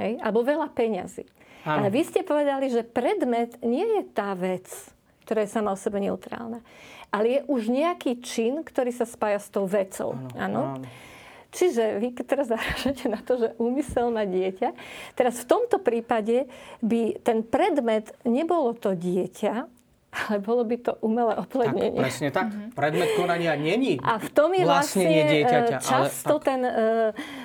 Hej? 0.00 0.16
Alebo 0.24 0.40
veľa 0.40 0.72
peňazí. 0.72 1.28
Ale 1.68 1.92
vy 1.92 2.08
ste 2.08 2.24
povedali, 2.24 2.72
že 2.72 2.80
predmet 2.80 3.60
nie 3.60 3.84
je 4.00 4.02
tá 4.16 4.32
vec, 4.32 4.64
ktorá 5.28 5.44
je 5.44 5.52
sama 5.52 5.76
o 5.76 5.78
sebe 5.78 6.00
neutrálna 6.00 6.64
ale 7.11 7.27
je 7.27 7.40
už 7.51 7.70
nejaký 7.70 8.23
čin, 8.23 8.62
ktorý 8.62 8.94
sa 8.94 9.07
spája 9.07 9.42
s 9.42 9.51
tou 9.51 9.66
vecou. 9.66 10.14
Áno. 10.38 10.83
Čiže 11.51 11.99
vy 11.99 12.14
teraz 12.23 12.46
zarážate 12.55 13.11
na 13.11 13.18
to, 13.18 13.38
že 13.38 13.49
úmysel 13.59 14.14
na 14.14 14.23
dieťa. 14.23 14.75
Teraz 15.18 15.42
v 15.42 15.46
tomto 15.51 15.83
prípade 15.83 16.46
by 16.81 17.18
ten 17.20 17.42
predmet 17.42 18.14
nebolo 18.23 18.75
to 18.79 18.94
dieťa, 18.94 19.66
ale 20.11 20.42
bolo 20.42 20.66
by 20.66 20.77
to 20.83 20.92
umelé 21.07 21.38
oplodnenie. 21.38 21.94
Tak, 21.94 22.03
presne 22.03 22.29
tak. 22.35 22.46
Mm-hmm. 22.51 22.75
Predmet 22.75 23.11
konania 23.14 23.55
není 23.55 23.94
A 24.03 24.18
v 24.18 24.29
tom 24.35 24.51
je 24.51 24.66
vlastne 24.66 25.07
dieťaťa, 25.07 25.77
často 25.79 26.42
ale, 26.42 26.46
ten, 26.46 26.61
e, 26.66 26.73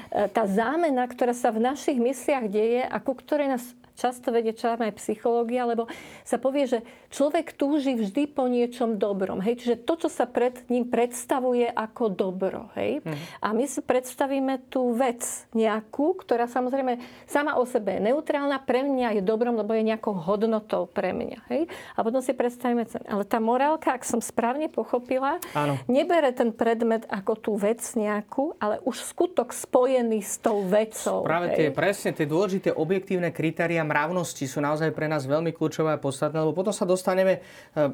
e, 0.10 0.26
tá 0.34 0.50
zámena, 0.50 1.06
ktorá 1.06 1.38
sa 1.38 1.54
v 1.54 1.62
našich 1.62 2.02
mysliach 2.02 2.50
deje 2.50 2.82
a 2.82 2.98
ku 2.98 3.14
ktorej 3.14 3.54
nás 3.54 3.66
často 3.96 4.30
vedie 4.30 4.52
čarom 4.52 4.84
aj 4.84 5.00
psychológia, 5.00 5.64
lebo 5.64 5.88
sa 6.28 6.36
povie, 6.36 6.68
že 6.68 6.80
človek 7.16 7.56
túži 7.56 7.96
vždy 7.96 8.28
po 8.28 8.46
niečom 8.52 9.00
dobrom. 9.00 9.40
Hej? 9.40 9.64
Čiže 9.64 9.76
to, 9.88 9.94
čo 10.06 10.10
sa 10.12 10.28
pred 10.28 10.68
ním 10.68 10.92
predstavuje 10.92 11.72
ako 11.72 12.12
dobro. 12.12 12.68
Hej? 12.76 13.00
Mm. 13.02 13.16
A 13.40 13.48
my 13.56 13.66
si 13.66 13.80
predstavíme 13.80 14.68
tú 14.68 14.92
vec 14.92 15.24
nejakú, 15.56 16.20
ktorá 16.20 16.52
samozrejme 16.52 17.00
sama 17.24 17.56
o 17.56 17.64
sebe 17.64 17.96
je 17.96 18.12
neutrálna, 18.12 18.60
pre 18.60 18.84
mňa 18.84 19.20
je 19.20 19.24
dobrom, 19.24 19.56
lebo 19.56 19.72
je 19.72 19.88
nejakou 19.88 20.12
hodnotou 20.12 20.92
pre 20.92 21.16
mňa. 21.16 21.40
Hej? 21.48 21.72
A 21.96 22.00
potom 22.04 22.20
si 22.20 22.36
predstavíme, 22.36 22.84
ale 23.08 23.24
tá 23.24 23.40
morálka, 23.40 23.96
ak 23.96 24.04
som 24.04 24.20
správne 24.20 24.68
pochopila, 24.68 25.40
Áno. 25.56 25.80
nebere 25.88 26.36
ten 26.36 26.52
predmet 26.52 27.08
ako 27.08 27.34
tú 27.40 27.52
vec 27.56 27.80
nejakú, 27.96 28.60
ale 28.60 28.84
už 28.84 29.00
skutok 29.16 29.56
spojený 29.56 30.20
s 30.20 30.36
tou 30.44 30.68
vecou. 30.68 31.24
Práve 31.24 31.56
tie, 31.56 31.72
presne 31.72 32.12
tie 32.12 32.28
dôležité 32.28 32.76
objektívne 32.76 33.32
kritéria 33.32 33.85
mravnosti 33.86 34.44
sú 34.50 34.60
naozaj 34.60 34.92
pre 34.92 35.06
nás 35.06 35.30
veľmi 35.30 35.54
kľúčové 35.54 35.96
a 35.96 36.02
podstatné, 36.02 36.42
lebo 36.42 36.58
potom 36.58 36.74
sa 36.74 36.84
dostaneme, 36.84 37.40
eh, 37.40 37.90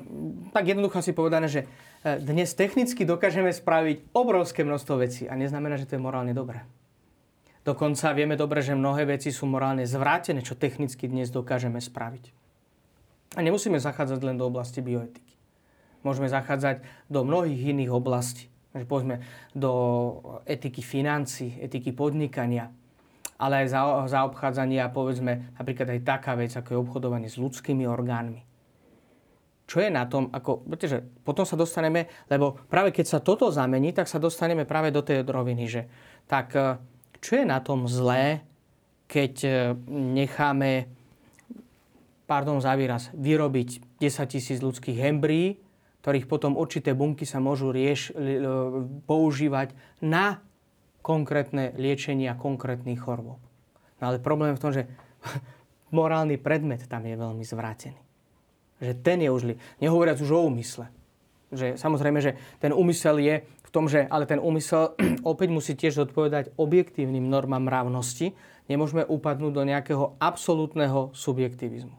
tak 0.55 0.63
jednoducho 0.65 1.03
si 1.03 1.11
povedané, 1.11 1.51
že 1.51 1.67
eh, 1.67 2.17
dnes 2.17 2.55
technicky 2.55 3.03
dokážeme 3.03 3.51
spraviť 3.51 4.15
obrovské 4.15 4.63
množstvo 4.63 4.95
vecí 4.97 5.27
a 5.27 5.35
neznamená, 5.35 5.75
že 5.75 5.85
to 5.85 5.99
je 5.99 6.01
morálne 6.01 6.31
dobré. 6.31 6.63
Dokonca 7.61 8.09
vieme 8.17 8.33
dobre, 8.33 8.65
že 8.65 8.73
mnohé 8.73 9.05
veci 9.05 9.29
sú 9.29 9.45
morálne 9.45 9.85
zvrátené, 9.85 10.41
čo 10.41 10.57
technicky 10.57 11.05
dnes 11.05 11.29
dokážeme 11.29 11.77
spraviť. 11.77 12.33
A 13.37 13.45
nemusíme 13.45 13.77
zachádzať 13.77 14.19
len 14.25 14.35
do 14.41 14.49
oblasti 14.49 14.81
bioetiky. 14.81 15.37
Môžeme 16.01 16.25
zachádzať 16.25 16.81
do 17.05 17.21
mnohých 17.21 17.77
iných 17.77 17.93
oblastí. 17.93 18.49
Povedzme 18.73 19.21
do 19.53 19.71
etiky 20.49 20.81
financí, 20.81 21.59
etiky 21.61 21.93
podnikania, 21.93 22.73
ale 23.41 23.65
aj 23.65 23.67
za, 23.73 23.81
za 24.05 24.19
obchádzanie 24.29 24.77
a 24.77 24.93
povedzme 24.93 25.57
napríklad 25.57 25.97
aj 25.97 26.05
taká 26.05 26.37
vec, 26.37 26.53
ako 26.53 26.69
je 26.77 26.81
obchodovanie 26.85 27.25
s 27.25 27.41
ľudskými 27.41 27.89
orgánmi. 27.89 28.45
Čo 29.65 29.81
je 29.81 29.89
na 29.89 30.05
tom, 30.05 30.29
ako, 30.29 30.67
že 30.77 31.01
potom 31.25 31.41
sa 31.41 31.57
dostaneme, 31.57 32.05
lebo 32.29 32.53
práve 32.69 32.93
keď 32.93 33.05
sa 33.17 33.19
toto 33.23 33.49
zamení, 33.49 33.97
tak 33.97 34.05
sa 34.05 34.21
dostaneme 34.21 34.69
práve 34.69 34.93
do 34.93 35.01
tej 35.01 35.25
roviny, 35.25 35.65
že 35.65 35.81
tak 36.29 36.53
e, 36.53 36.77
čo 37.17 37.41
je 37.41 37.45
na 37.47 37.57
tom 37.63 37.89
zlé, 37.89 38.45
keď 39.09 39.33
e, 39.41 39.49
necháme, 39.89 40.91
pardon 42.29 42.61
za 42.61 42.77
výraz, 42.77 43.09
vyrobiť 43.15 43.97
10 43.97 44.33
tisíc 44.33 44.59
ľudských 44.61 45.01
embryí, 45.07 45.57
ktorých 46.03 46.29
potom 46.29 46.59
určité 46.59 46.91
bunky 46.91 47.23
sa 47.23 47.37
môžu 47.37 47.69
rieš, 47.69 48.09
používať 49.05 49.71
na 50.01 50.41
konkrétne 51.01 51.73
liečenia 51.75 52.37
konkrétnych 52.37 53.01
chorôb. 53.01 53.41
No 54.01 54.03
ale 54.09 54.17
problém 54.17 54.53
je 54.53 54.57
v 54.57 54.63
tom, 54.63 54.73
že 54.73 54.83
morálny 55.97 56.37
predmet 56.41 56.85
tam 56.85 57.05
je 57.05 57.15
veľmi 57.17 57.43
zvrátený. 57.45 57.99
Že 58.81 58.93
ten 59.05 59.21
je 59.21 59.29
už, 59.29 59.41
nehovoriac 59.77 60.17
už 60.17 60.31
o 60.33 60.45
úmysle. 60.49 60.89
Že 61.53 61.77
samozrejme, 61.77 62.17
že 62.23 62.39
ten 62.57 62.73
úmysel 62.73 63.21
je 63.21 63.45
v 63.45 63.69
tom, 63.69 63.85
že 63.85 64.09
ale 64.09 64.25
ten 64.25 64.41
úmysel 64.41 64.97
opäť 65.31 65.49
musí 65.53 65.73
tiež 65.77 66.09
odpovedať 66.09 66.57
objektívnym 66.57 67.29
normám 67.29 67.69
mravnosti. 67.69 68.33
Nemôžeme 68.65 69.05
upadnúť 69.05 69.53
do 69.53 69.63
nejakého 69.67 70.17
absolútneho 70.17 71.11
subjektivizmu. 71.13 71.93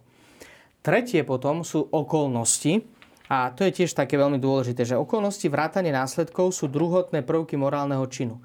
Tretie 0.82 1.22
potom 1.22 1.62
sú 1.62 1.86
okolnosti, 1.94 2.82
a 3.30 3.54
to 3.54 3.62
je 3.64 3.72
tiež 3.72 3.94
také 3.94 4.18
veľmi 4.18 4.36
dôležité, 4.42 4.82
že 4.82 4.98
okolnosti 4.98 5.46
vrátane 5.46 5.94
následkov 5.94 6.52
sú 6.52 6.66
druhotné 6.66 7.22
prvky 7.22 7.54
morálneho 7.54 8.02
činu 8.10 8.42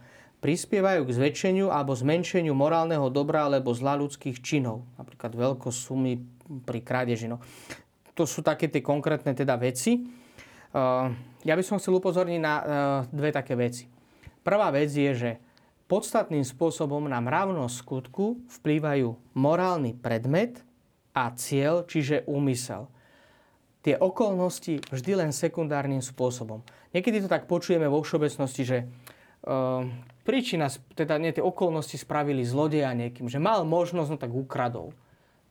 prispievajú 0.47 1.03
k 1.03 1.11
zväčšeniu 1.11 1.67
alebo 1.67 1.91
zmenšeniu 1.91 2.55
morálneho 2.55 3.11
dobra 3.11 3.51
alebo 3.51 3.75
zla 3.75 3.99
ľudských 3.99 4.39
činov. 4.39 4.87
Napríklad 4.95 5.35
veľkosť 5.35 5.75
sumy 5.75 6.23
pri 6.63 6.79
krádeži. 6.79 7.27
No. 7.27 7.43
To 8.15 8.23
sú 8.23 8.39
také 8.39 8.71
tie 8.71 8.79
konkrétne 8.79 9.35
teda 9.35 9.59
veci. 9.59 10.07
Ja 11.43 11.53
by 11.53 11.63
som 11.67 11.83
chcel 11.83 11.99
upozorniť 11.99 12.39
na 12.39 12.55
dve 13.11 13.35
také 13.35 13.59
veci. 13.59 13.91
Prvá 14.39 14.71
vec 14.71 14.87
je, 14.87 15.11
že 15.11 15.31
podstatným 15.91 16.47
spôsobom 16.47 17.03
na 17.11 17.19
mravnosť 17.19 17.75
skutku 17.75 18.39
vplývajú 18.47 19.35
morálny 19.35 19.99
predmet 19.99 20.63
a 21.11 21.27
cieľ, 21.35 21.83
čiže 21.83 22.23
úmysel. 22.23 22.87
Tie 23.83 23.99
okolnosti 23.99 24.79
vždy 24.95 25.11
len 25.27 25.35
sekundárnym 25.35 25.99
spôsobom. 25.99 26.63
Niekedy 26.95 27.27
to 27.27 27.27
tak 27.27 27.51
počujeme 27.51 27.91
vo 27.91 27.99
všeobecnosti, 27.99 28.63
že 28.63 28.87
príčina, 30.27 30.67
teda 30.99 31.15
nie 31.15 31.31
tie 31.31 31.39
okolnosti 31.39 31.95
spravili 31.95 32.43
zlodeja 32.43 32.91
niekým, 32.91 33.31
že 33.31 33.39
mal 33.39 33.63
možnosť, 33.63 34.09
no 34.11 34.17
tak 34.19 34.35
ukradol. 34.35 34.91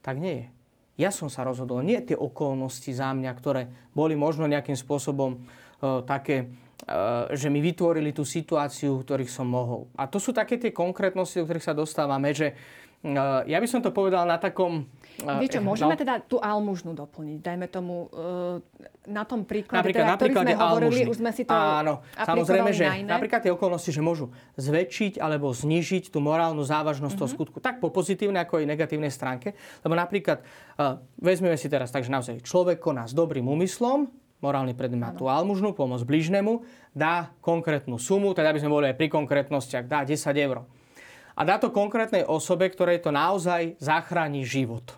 Tak 0.04 0.20
nie. 0.20 0.52
Ja 1.00 1.08
som 1.08 1.32
sa 1.32 1.48
rozhodol, 1.48 1.80
nie 1.80 1.96
tie 2.04 2.16
okolnosti 2.16 2.92
za 2.92 3.16
mňa, 3.16 3.32
ktoré 3.32 3.72
boli 3.96 4.12
možno 4.12 4.44
nejakým 4.44 4.76
spôsobom 4.76 5.40
uh, 5.40 6.04
také, 6.04 6.52
uh, 6.88 7.32
že 7.32 7.48
mi 7.48 7.64
vytvorili 7.64 8.12
tú 8.12 8.28
situáciu, 8.28 9.00
v 9.00 9.04
ktorých 9.04 9.32
som 9.32 9.48
mohol. 9.48 9.88
A 9.96 10.04
to 10.04 10.20
sú 10.20 10.36
také 10.36 10.60
tie 10.60 10.72
konkrétnosti, 10.72 11.40
do 11.40 11.48
ktorých 11.48 11.68
sa 11.68 11.76
dostávame, 11.76 12.36
že 12.36 12.56
ja 13.46 13.58
by 13.62 13.68
som 13.70 13.80
to 13.84 13.94
povedal 13.94 14.26
na 14.26 14.40
takom 14.40 14.90
Vieš 15.16 15.56
čo, 15.56 15.60
môžeme 15.64 15.96
no. 15.96 16.00
teda 16.00 16.20
tú 16.20 16.36
almužnu 16.36 16.92
doplniť. 16.92 17.38
Dajme 17.40 17.66
tomu 17.72 18.12
na 19.08 19.24
tom 19.24 19.48
príklade, 19.48 19.80
napríklad, 19.80 20.04
teda, 20.04 20.12
napríklad 20.12 20.44
ktorý 20.44 20.52
sme 20.52 20.60
hovorili, 20.60 21.00
už 21.08 21.18
sme 21.24 21.30
si 21.32 21.42
to 21.48 21.56
Áno, 21.56 22.04
samozrejme, 22.12 22.70
že 22.76 22.84
napríklad 23.08 23.40
tie 23.40 23.52
okolnosti, 23.54 23.88
že 23.88 24.04
môžu 24.04 24.28
zväčšiť 24.60 25.16
alebo 25.16 25.48
znižiť 25.56 26.12
tú 26.12 26.20
morálnu 26.20 26.60
závažnosť 26.60 27.16
mm-hmm. 27.16 27.20
toho 27.24 27.30
mhm. 27.32 27.36
skutku. 27.40 27.56
Tak 27.64 27.80
po 27.80 27.88
pozitívnej, 27.88 28.44
ako 28.44 28.60
aj 28.60 28.68
negatívnej 28.68 29.08
stránke. 29.08 29.56
Lebo 29.80 29.96
napríklad, 29.96 30.44
vezmeme 31.16 31.56
si 31.56 31.72
teraz 31.72 31.88
tak, 31.88 32.04
že 32.04 32.12
naozaj 32.12 32.44
človek 32.44 32.76
koná 32.76 33.08
s 33.08 33.16
dobrým 33.16 33.48
úmyslom, 33.48 34.12
morálny 34.44 34.76
predmet 34.76 35.00
má 35.00 35.10
tú 35.16 35.32
almužnú, 35.32 35.72
pomoc 35.72 36.04
blížnemu, 36.04 36.60
dá 36.92 37.32
konkrétnu 37.40 37.96
sumu, 37.96 38.36
teda 38.36 38.52
by 38.52 38.60
sme 38.60 38.70
boli 38.70 38.84
aj 38.92 38.96
pri 39.00 39.08
konkrétnostiach, 39.08 39.88
dá 39.88 40.04
10 40.04 40.12
eur. 40.36 40.68
A 41.36 41.44
dá 41.44 41.60
to 41.60 41.68
konkrétnej 41.68 42.24
osobe, 42.24 42.72
ktorej 42.72 43.04
to 43.04 43.12
naozaj 43.12 43.76
zachráni 43.76 44.42
život. 44.48 44.96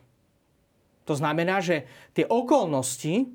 To 1.05 1.19
znamená, 1.19 1.59
že 1.59 1.89
tie 2.15 2.25
okolnosti 2.25 3.27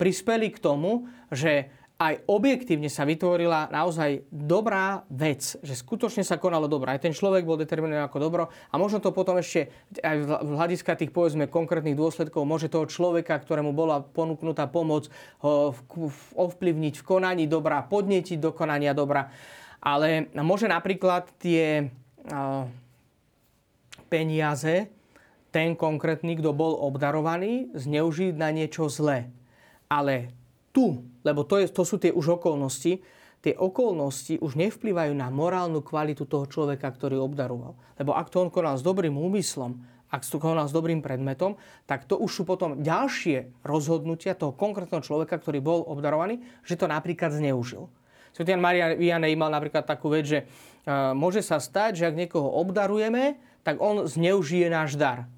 prispeli 0.00 0.48
k 0.54 0.62
tomu, 0.62 1.10
že 1.28 1.68
aj 1.98 2.30
objektívne 2.30 2.86
sa 2.86 3.02
vytvorila 3.02 3.74
naozaj 3.74 4.30
dobrá 4.30 5.02
vec, 5.10 5.58
že 5.58 5.74
skutočne 5.74 6.22
sa 6.22 6.38
konalo 6.38 6.70
dobro. 6.70 6.94
Aj 6.94 7.02
ten 7.02 7.10
človek 7.10 7.42
bol 7.42 7.58
determinovaný 7.58 8.06
ako 8.06 8.22
dobro 8.22 8.42
a 8.70 8.74
možno 8.78 9.02
to 9.02 9.10
potom 9.10 9.34
ešte 9.34 9.66
aj 9.98 10.16
v 10.46 10.52
hľadiska 10.54 10.94
tých 10.94 11.10
povedzme 11.10 11.50
konkrétnych 11.50 11.98
dôsledkov 11.98 12.46
môže 12.46 12.70
toho 12.70 12.86
človeka, 12.86 13.42
ktorému 13.42 13.74
bola 13.74 13.98
ponúknutá 13.98 14.70
pomoc, 14.70 15.10
ho 15.42 15.74
ovplyvniť 16.38 17.02
v 17.02 17.06
konaní 17.06 17.50
dobra, 17.50 17.82
podnetiť 17.82 18.38
do 18.38 18.54
konania 18.54 18.94
dobra. 18.94 19.34
Ale 19.82 20.30
môže 20.38 20.70
napríklad 20.70 21.34
tie 21.42 21.90
peniaze 24.08 24.88
ten 25.48 25.72
konkrétny, 25.72 26.36
kto 26.36 26.52
bol 26.52 26.76
obdarovaný, 26.76 27.72
zneužiť 27.72 28.36
na 28.36 28.52
niečo 28.52 28.88
zlé. 28.92 29.32
Ale 29.88 30.32
tu, 30.76 31.08
lebo 31.24 31.44
to, 31.48 31.64
je, 31.64 31.72
to 31.72 31.82
sú 31.88 31.96
tie 31.96 32.12
už 32.12 32.40
okolnosti, 32.40 33.00
tie 33.40 33.54
okolnosti 33.56 34.36
už 34.44 34.60
nevplyvajú 34.60 35.16
na 35.16 35.32
morálnu 35.32 35.80
kvalitu 35.80 36.28
toho 36.28 36.44
človeka, 36.44 36.92
ktorý 36.92 37.16
obdaroval. 37.16 37.74
Lebo 37.96 38.12
ak 38.12 38.28
to 38.28 38.44
on 38.44 38.52
konal 38.52 38.76
s 38.76 38.84
dobrým 38.84 39.16
úmyslom 39.16 39.98
ak 40.08 40.24
to 40.24 40.40
konal 40.40 40.64
s 40.64 40.72
dobrým 40.72 41.04
predmetom, 41.04 41.60
tak 41.84 42.08
to 42.08 42.16
už 42.16 42.32
sú 42.32 42.42
potom 42.48 42.80
ďalšie 42.80 43.60
rozhodnutia 43.60 44.32
toho 44.32 44.56
konkrétneho 44.56 45.04
človeka, 45.04 45.36
ktorý 45.36 45.60
bol 45.60 45.84
obdarovaný, 45.84 46.40
že 46.64 46.80
to 46.80 46.88
napríklad 46.88 47.28
zneužil. 47.36 47.92
Svetý 48.32 48.56
Jan 48.56 48.64
Maria 48.64 48.96
Vianney 48.96 49.36
mal 49.36 49.52
napríklad 49.52 49.84
takú 49.84 50.12
vec, 50.12 50.24
že 50.24 50.48
môže 51.12 51.44
sa 51.44 51.60
stať, 51.60 52.00
že 52.00 52.04
ak 52.08 52.16
niekoho 52.16 52.48
obdarujeme, 52.48 53.36
tak 53.60 53.78
on 53.84 54.08
zneužije 54.08 54.72
náš 54.72 54.96
dar. 54.96 55.28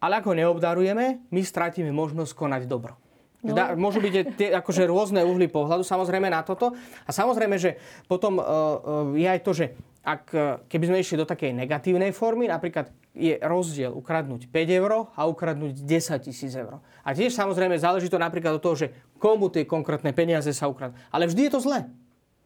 Ale 0.00 0.20
ak 0.20 0.28
ho 0.28 0.34
neobdarujeme, 0.36 1.20
my 1.28 1.40
stratíme 1.44 1.92
možnosť 1.92 2.32
konať 2.32 2.62
dobro. 2.64 2.96
No. 3.44 3.52
Da, 3.54 3.76
môžu 3.76 4.00
byť 4.02 4.14
tie, 4.34 4.48
akože 4.50 4.88
rôzne 4.88 5.22
uhly 5.22 5.46
pohľadu 5.46 5.84
samozrejme 5.84 6.26
na 6.32 6.42
toto. 6.42 6.74
A 7.04 7.10
samozrejme, 7.12 7.60
že 7.60 7.78
potom 8.08 8.40
uh, 8.40 8.42
uh, 8.42 9.14
je 9.14 9.28
aj 9.28 9.40
to, 9.44 9.52
že 9.54 9.66
ak, 10.06 10.24
keby 10.70 10.84
sme 10.86 11.02
išli 11.02 11.18
do 11.18 11.26
takej 11.26 11.50
negatívnej 11.50 12.14
formy, 12.14 12.46
napríklad 12.46 12.94
je 13.10 13.34
rozdiel 13.42 13.90
ukradnúť 13.90 14.46
5 14.46 14.78
eur 14.78 15.10
a 15.10 15.26
ukradnúť 15.26 15.82
10 15.82 16.26
tisíc 16.30 16.54
eur. 16.54 16.78
A 17.02 17.10
tiež 17.10 17.34
samozrejme 17.34 17.74
záleží 17.74 18.06
to 18.06 18.14
napríklad 18.14 18.54
od 18.54 18.62
toho, 18.62 18.78
že 18.78 18.94
komu 19.18 19.50
tie 19.50 19.66
konkrétne 19.66 20.14
peniaze 20.14 20.54
sa 20.54 20.70
ukradnú. 20.70 20.94
Ale 21.10 21.26
vždy 21.26 21.50
je 21.50 21.52
to 21.52 21.58
zlé. 21.58 21.90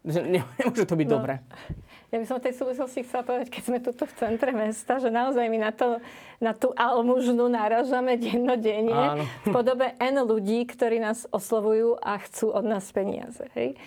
Nemôže 0.08 0.88
to 0.88 0.96
byť 0.96 1.08
no. 1.10 1.14
dobré. 1.20 1.44
Ja 2.10 2.18
by 2.18 2.26
som 2.26 2.42
v 2.42 2.50
tej 2.50 2.54
súvislosti 2.58 3.06
chcela 3.06 3.22
povedať, 3.22 3.54
keď 3.54 3.62
sme 3.70 3.78
tuto 3.78 4.02
v 4.02 4.16
centre 4.18 4.50
mesta, 4.50 4.98
že 4.98 5.14
naozaj 5.14 5.46
my 5.46 5.58
na, 5.62 5.70
to, 5.70 6.02
na 6.42 6.50
tú 6.50 6.74
almužnu 6.74 7.46
náražame 7.46 8.18
dennodenne 8.18 8.90
Áno. 9.14 9.24
v 9.46 9.48
podobe 9.54 9.94
N 10.02 10.26
ľudí, 10.26 10.66
ktorí 10.66 10.98
nás 10.98 11.30
oslovujú 11.30 12.02
a 12.02 12.18
chcú 12.18 12.50
od 12.50 12.66
nás 12.66 12.90
peniaze. 12.90 13.46
Hej? 13.54 13.78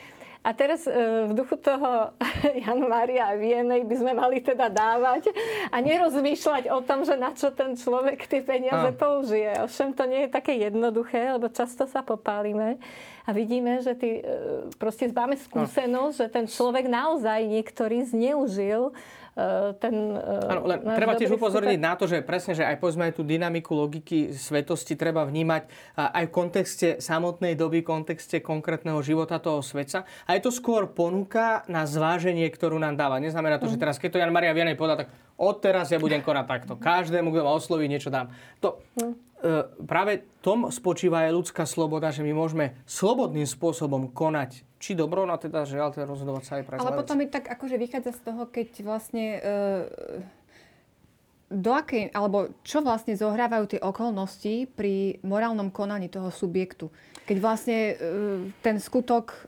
A 0.43 0.51
teraz 0.51 0.83
e, 0.83 0.91
v 1.23 1.31
duchu 1.31 1.55
toho 1.55 2.11
Jan 2.67 2.83
Mária 2.83 3.31
a 3.31 3.39
Vienej 3.39 3.87
by 3.87 3.95
sme 3.95 4.11
mali 4.11 4.43
teda 4.43 4.67
dávať 4.67 5.31
a 5.71 5.79
nerozmýšľať 5.79 6.67
o 6.67 6.83
tom, 6.83 7.07
že 7.07 7.15
na 7.15 7.31
čo 7.31 7.47
ten 7.55 7.79
človek 7.79 8.27
tie 8.27 8.43
peniaze 8.43 8.91
a. 8.91 8.95
použije. 8.95 9.63
Ovšem 9.63 9.95
to 9.95 10.03
nie 10.03 10.27
je 10.27 10.35
také 10.35 10.59
jednoduché, 10.59 11.31
lebo 11.39 11.47
často 11.47 11.87
sa 11.87 12.03
popálime 12.03 12.75
a 13.23 13.31
vidíme, 13.31 13.79
že 13.79 13.95
ty, 13.95 14.19
e, 14.19 14.67
proste 14.75 15.07
máme 15.07 15.39
skúsenosť, 15.39 16.15
že 16.19 16.27
ten 16.27 16.45
človek 16.51 16.91
naozaj 16.91 17.39
niektorý 17.47 18.03
zneužil 18.03 18.91
ten 19.81 20.13
eh, 20.13 20.51
Áno, 20.53 20.69
len 20.69 20.85
treba 20.93 21.17
tiež 21.17 21.33
upozorniť 21.33 21.79
na 21.81 21.97
to, 21.97 22.05
že 22.05 22.21
presne, 22.21 22.53
že 22.53 22.61
aj 22.61 22.77
povedzme 22.77 23.09
aj 23.09 23.17
tú 23.17 23.25
dynamiku 23.25 23.73
logiky 23.73 24.29
svetosti 24.29 24.93
treba 24.93 25.25
vnímať 25.25 25.65
aj 25.97 26.23
v 26.29 26.31
kontexte 26.31 26.87
samotnej 27.01 27.57
doby, 27.57 27.81
v 27.81 27.89
kontexte 27.89 28.45
konkrétneho 28.45 29.01
života 29.01 29.41
toho 29.41 29.65
svetca. 29.65 30.05
A 30.29 30.37
je 30.37 30.45
to 30.45 30.53
skôr 30.53 30.85
ponuka 30.85 31.65
na 31.65 31.89
zváženie, 31.89 32.45
ktorú 32.53 32.77
nám 32.77 32.93
dáva. 32.93 33.17
Neznamená 33.17 33.57
to, 33.57 33.65
že 33.65 33.81
mhm. 33.81 33.83
teraz, 33.89 33.97
keď 33.97 34.09
to 34.13 34.21
Jan 34.21 34.33
Maria 34.33 34.53
Vianej 34.53 34.77
povedal, 34.77 35.05
tak 35.05 35.09
odteraz 35.33 35.89
ja 35.89 35.97
budem 35.97 36.21
konať 36.21 36.45
takto. 36.45 36.73
Každému, 36.77 37.33
kto 37.33 37.41
ma 37.41 37.57
osloví, 37.57 37.89
niečo 37.89 38.13
dám. 38.13 38.29
To, 38.61 38.77
mm 39.01 39.33
práve 39.83 40.23
tom 40.39 40.71
spočíva 40.71 41.27
aj 41.27 41.35
ľudská 41.35 41.63
sloboda, 41.67 42.15
že 42.15 42.23
my 42.23 42.31
môžeme 42.31 42.79
slobodným 42.87 43.43
spôsobom 43.43 44.07
konať 44.15 44.63
či 44.83 44.99
dobro, 44.99 45.23
no 45.23 45.39
teda 45.39 45.63
žiaľ, 45.63 45.95
teda 45.95 46.03
rozhodovať 46.03 46.43
sa 46.43 46.53
aj 46.59 46.63
pre 46.67 46.75
Ale 46.75 46.91
potom 46.91 47.15
mi 47.15 47.31
tak 47.31 47.47
akože 47.47 47.79
vychádza 47.79 48.11
z 48.19 48.21
toho, 48.27 48.43
keď 48.51 48.83
vlastne 48.83 49.39
e, 49.39 49.49
do 51.47 51.71
akej, 51.71 52.11
alebo 52.11 52.51
čo 52.67 52.83
vlastne 52.83 53.15
zohrávajú 53.15 53.71
tie 53.71 53.79
okolnosti 53.79 54.67
pri 54.75 55.23
morálnom 55.23 55.71
konaní 55.71 56.11
toho 56.11 56.27
subjektu. 56.35 56.91
Keď 57.23 57.37
vlastne 57.39 57.79
e, 57.79 57.93
ten 58.59 58.75
skutok 58.75 59.47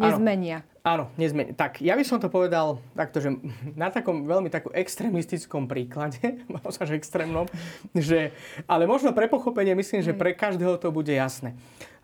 nezmenia. 0.00 0.64
Áno, 0.86 1.10
nezmenia. 1.18 1.50
Tak, 1.52 1.82
ja 1.82 1.98
by 1.98 2.04
som 2.06 2.22
to 2.22 2.30
povedal 2.30 2.78
takto, 2.96 3.18
že 3.20 3.36
na 3.76 3.92
takom 3.92 4.24
veľmi 4.24 4.48
takom 4.48 4.72
extrémistickom 4.72 5.68
príklade, 5.68 6.46
že 6.88 6.96
extrémnom, 6.96 7.44
že, 7.92 8.32
ale 8.64 8.88
možno 8.88 9.12
pre 9.12 9.28
pochopenie 9.28 9.76
myslím, 9.76 10.00
že 10.00 10.16
pre 10.16 10.32
každého 10.32 10.80
to 10.80 10.88
bude 10.88 11.12
jasné. 11.12 11.52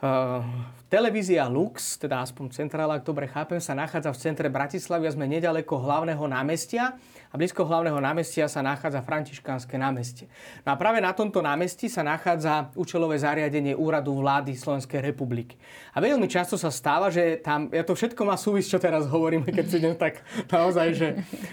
Uh, 0.03 0.43
televízia 0.91 1.47
Lux, 1.47 1.95
teda 1.95 2.27
aspoň 2.27 2.51
centrála, 2.51 2.99
ak 2.99 3.07
dobre 3.07 3.31
chápem, 3.31 3.63
sa 3.63 3.71
nachádza 3.71 4.11
v 4.11 4.19
centre 4.19 4.49
Bratislavy 4.51 5.07
a 5.07 5.15
sme 5.15 5.31
nedaleko 5.31 5.79
hlavného 5.79 6.27
námestia 6.27 6.99
a 7.31 7.35
blízko 7.39 7.63
hlavného 7.63 8.03
námestia 8.03 8.51
sa 8.51 8.67
nachádza 8.67 8.99
Františkánske 8.99 9.79
námestie. 9.79 10.27
No 10.67 10.75
a 10.75 10.77
práve 10.77 10.99
na 10.99 11.15
tomto 11.15 11.39
námestí 11.39 11.87
sa 11.87 12.03
nachádza 12.03 12.75
účelové 12.75 13.15
zariadenie 13.15 13.79
úradu 13.79 14.19
vlády 14.19 14.59
Slovenskej 14.59 15.07
republiky. 15.07 15.55
A 15.95 16.03
veľmi 16.03 16.27
často 16.27 16.59
sa 16.59 16.75
stáva, 16.75 17.07
že 17.07 17.39
tam, 17.39 17.71
ja 17.71 17.87
to 17.87 17.95
všetko 17.95 18.27
má 18.27 18.35
súvisť, 18.35 18.69
čo 18.75 18.79
teraz 18.83 19.07
hovoríme, 19.07 19.49
keď 19.55 19.65
si 19.71 19.79
idem 19.79 19.95
tak 19.95 20.19
naozaj, 20.51 20.99
že 20.99 21.09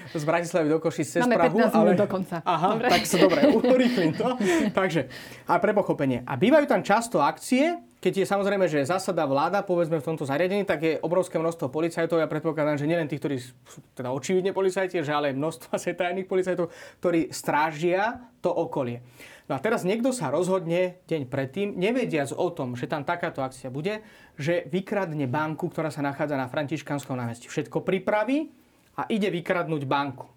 z 0.10 0.24
Bratislavy 0.26 0.68
do 0.74 0.82
Košic 0.82 1.06
cez 1.06 1.22
Máme 1.22 1.38
Prahu. 1.38 1.70
15 1.70 1.78
ale... 1.78 1.94
do 1.96 2.08
konca. 2.10 2.42
Aha, 2.44 2.76
dobre. 2.76 2.90
tak 2.92 3.06
sa 3.06 3.18
dobre, 3.22 3.40
urýchlim 3.78 4.18
to. 4.18 4.36
Takže, 4.74 5.06
a 5.46 5.54
pre 5.62 5.72
pochopenie. 5.72 6.26
A 6.26 6.34
bývajú 6.34 6.66
tam 6.66 6.82
často 6.84 7.24
akcie, 7.24 7.88
keď 8.00 8.24
je 8.24 8.32
samozrejme, 8.32 8.64
že 8.72 8.88
zasada 8.88 9.28
vláda, 9.28 9.60
povedzme 9.60 10.00
v 10.00 10.08
tomto 10.08 10.24
zariadení, 10.24 10.64
tak 10.64 10.80
je 10.80 11.04
obrovské 11.04 11.36
množstvo 11.36 11.68
policajtov. 11.68 12.24
Ja 12.24 12.32
predpokladám, 12.32 12.80
že 12.80 12.88
nielen 12.88 13.12
tých, 13.12 13.20
ktorí 13.20 13.36
sú 13.44 13.52
teda 13.92 14.16
očividne 14.16 14.56
policajti, 14.56 15.04
že 15.04 15.12
ale 15.12 15.36
množstvo 15.36 15.68
asi 15.76 15.92
tajných 15.92 16.24
policajtov, 16.32 16.72
ktorí 17.04 17.28
strážia 17.36 18.24
to 18.40 18.48
okolie. 18.56 19.04
No 19.52 19.58
a 19.58 19.60
teraz 19.60 19.84
niekto 19.84 20.16
sa 20.16 20.32
rozhodne 20.32 21.04
deň 21.12 21.28
predtým, 21.28 21.76
nevediac 21.76 22.32
o 22.32 22.48
tom, 22.56 22.80
že 22.80 22.88
tam 22.88 23.04
takáto 23.04 23.44
akcia 23.44 23.68
bude, 23.68 24.00
že 24.40 24.64
vykradne 24.72 25.28
banku, 25.28 25.68
ktorá 25.68 25.92
sa 25.92 26.00
nachádza 26.00 26.40
na 26.40 26.48
Františkanskom 26.48 27.20
námestí. 27.20 27.52
Všetko 27.52 27.84
pripraví 27.84 28.48
a 28.96 29.12
ide 29.12 29.28
vykradnúť 29.28 29.84
banku. 29.84 30.30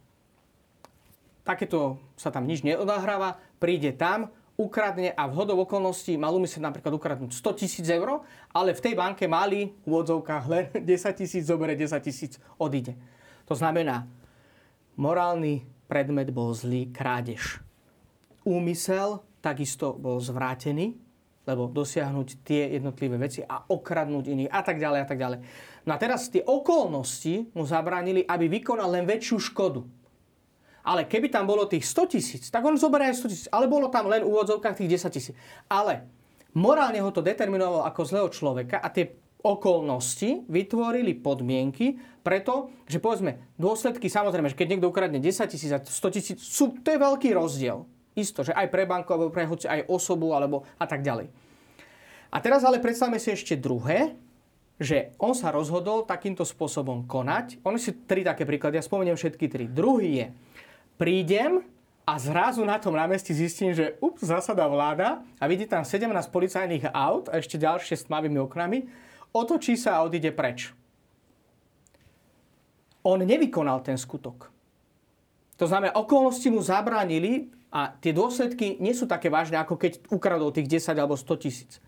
Takéto 1.46 2.02
sa 2.18 2.34
tam 2.34 2.48
nič 2.48 2.66
neodahráva, 2.66 3.38
príde 3.62 3.94
tam, 3.94 4.32
ukradne 4.56 5.12
a 5.12 5.24
v 5.28 5.36
hodov 5.36 5.64
okolností 5.64 6.16
mal 6.20 6.34
umyslieť 6.36 6.62
napríklad 6.62 6.92
ukradnúť 6.94 7.32
100 7.32 7.60
tisíc 7.60 7.86
eur, 7.88 8.22
ale 8.52 8.76
v 8.76 8.84
tej 8.84 8.94
banke 8.96 9.24
mali 9.24 9.72
v 9.72 9.86
úvodzovkách 9.88 10.44
len 10.48 10.64
10 10.92 11.20
tisíc, 11.20 11.44
zobere 11.48 11.76
10 11.76 11.96
tisíc, 12.04 12.36
odíde. 12.60 12.94
To 13.48 13.54
znamená, 13.56 14.06
morálny 14.96 15.64
predmet 15.88 16.30
bol 16.30 16.52
zlý 16.54 16.92
krádež. 16.92 17.60
Úmysel 18.42 19.22
takisto 19.42 19.94
bol 19.98 20.22
zvrátený, 20.22 20.94
lebo 21.42 21.66
dosiahnuť 21.66 22.46
tie 22.46 22.70
jednotlivé 22.78 23.18
veci 23.18 23.42
a 23.42 23.66
okradnúť 23.66 24.30
iných 24.30 24.50
a 24.54 24.60
tak 24.62 24.78
ďalej 24.78 25.00
a 25.02 25.06
tak 25.06 25.18
ďalej. 25.18 25.38
No 25.82 25.90
a 25.90 25.98
teraz 25.98 26.30
tie 26.30 26.46
okolnosti 26.46 27.50
mu 27.50 27.66
zabránili, 27.66 28.22
aby 28.22 28.46
vykonal 28.46 28.94
len 28.94 29.04
väčšiu 29.06 29.50
škodu. 29.50 29.82
Ale 30.82 31.06
keby 31.06 31.30
tam 31.30 31.46
bolo 31.46 31.70
tých 31.70 31.86
100 31.86 32.12
tisíc, 32.18 32.42
tak 32.50 32.66
on 32.66 32.74
zoberie 32.74 33.14
aj 33.14 33.22
100 33.22 33.32
tisíc. 33.32 33.48
Ale 33.54 33.70
bolo 33.70 33.86
tam 33.86 34.10
len 34.10 34.26
v 34.26 34.30
úvodzovkách 34.30 34.82
tých 34.82 34.98
10 34.98 35.14
tisíc. 35.14 35.34
Ale 35.70 36.06
morálne 36.58 36.98
ho 36.98 37.10
to 37.14 37.22
determinovalo 37.22 37.86
ako 37.86 38.00
zlého 38.02 38.28
človeka 38.34 38.82
a 38.82 38.90
tie 38.90 39.14
okolnosti 39.42 40.46
vytvorili 40.46 41.18
podmienky 41.18 41.98
preto, 42.22 42.70
že 42.86 43.02
povedzme, 43.02 43.42
dôsledky, 43.58 44.06
samozrejme, 44.06 44.54
že 44.54 44.58
keď 44.58 44.66
niekto 44.78 44.90
ukradne 44.90 45.18
10 45.18 45.50
tisíc 45.50 45.70
a 45.74 45.82
100 45.82 46.14
tisíc, 46.14 46.38
sú, 46.38 46.78
to 46.78 46.94
je 46.94 46.98
veľký 46.98 47.34
rozdiel. 47.34 47.82
Isto, 48.14 48.46
že 48.46 48.54
aj 48.54 48.70
pre 48.70 48.86
banku, 48.86 49.10
alebo 49.10 49.34
pre 49.34 49.48
hoci 49.48 49.66
aj 49.66 49.90
osobu, 49.90 50.30
alebo 50.30 50.62
a 50.78 50.86
tak 50.86 51.02
ďalej. 51.02 51.26
A 52.32 52.36
teraz 52.38 52.62
ale 52.62 52.78
predstavme 52.78 53.18
si 53.18 53.34
ešte 53.34 53.58
druhé, 53.58 54.14
že 54.80 55.14
on 55.18 55.34
sa 55.34 55.52
rozhodol 55.52 56.06
takýmto 56.06 56.46
spôsobom 56.46 57.04
konať. 57.04 57.60
Oni 57.66 57.78
si 57.78 57.92
tri 58.06 58.24
také 58.24 58.46
príklady, 58.46 58.78
ja 58.80 58.84
spomeniem 58.84 59.18
všetky 59.18 59.46
tri. 59.50 59.64
Druhý 59.68 60.10
je, 60.22 60.26
prídem 61.02 61.66
a 62.06 62.14
zrazu 62.14 62.62
na 62.62 62.78
tom 62.78 62.94
námestí 62.94 63.34
zistím, 63.34 63.74
že 63.74 63.98
ups, 63.98 64.22
zasada 64.22 64.62
vláda 64.70 65.26
a 65.42 65.44
vidí 65.50 65.66
tam 65.66 65.82
17 65.82 66.06
policajných 66.30 66.94
aut 66.94 67.26
a 67.26 67.42
ešte 67.42 67.58
ďalšie 67.58 67.98
s 67.98 68.06
tmavými 68.06 68.38
oknami, 68.38 68.86
otočí 69.34 69.74
sa 69.74 69.98
a 69.98 70.06
odíde 70.06 70.30
preč. 70.30 70.70
On 73.02 73.18
nevykonal 73.18 73.82
ten 73.82 73.98
skutok. 73.98 74.54
To 75.58 75.66
znamená, 75.66 75.90
okolnosti 75.98 76.46
mu 76.54 76.62
zabránili 76.62 77.50
a 77.74 77.90
tie 77.98 78.14
dôsledky 78.14 78.78
nie 78.78 78.94
sú 78.94 79.10
také 79.10 79.26
vážne, 79.26 79.58
ako 79.58 79.74
keď 79.74 80.06
ukradol 80.06 80.54
tých 80.54 80.70
10 80.70 81.02
alebo 81.02 81.18
100 81.18 81.42
tisíc. 81.42 81.82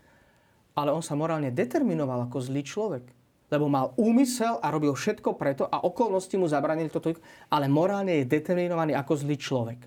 Ale 0.75 0.91
on 0.91 0.99
sa 0.99 1.15
morálne 1.15 1.55
determinoval 1.55 2.27
ako 2.27 2.51
zlý 2.51 2.67
človek 2.67 3.07
lebo 3.49 3.69
mal 3.69 3.93
úmysel 3.95 4.57
a 4.61 4.73
robil 4.73 4.93
všetko 4.97 5.37
preto 5.37 5.69
a 5.69 5.85
okolnosti 5.85 6.33
mu 6.35 6.49
zabranili 6.49 6.89
toto, 6.89 7.13
ale 7.49 7.69
morálne 7.69 8.21
je 8.21 8.29
determinovaný 8.29 8.97
ako 8.97 9.13
zlý 9.21 9.37
človek. 9.37 9.79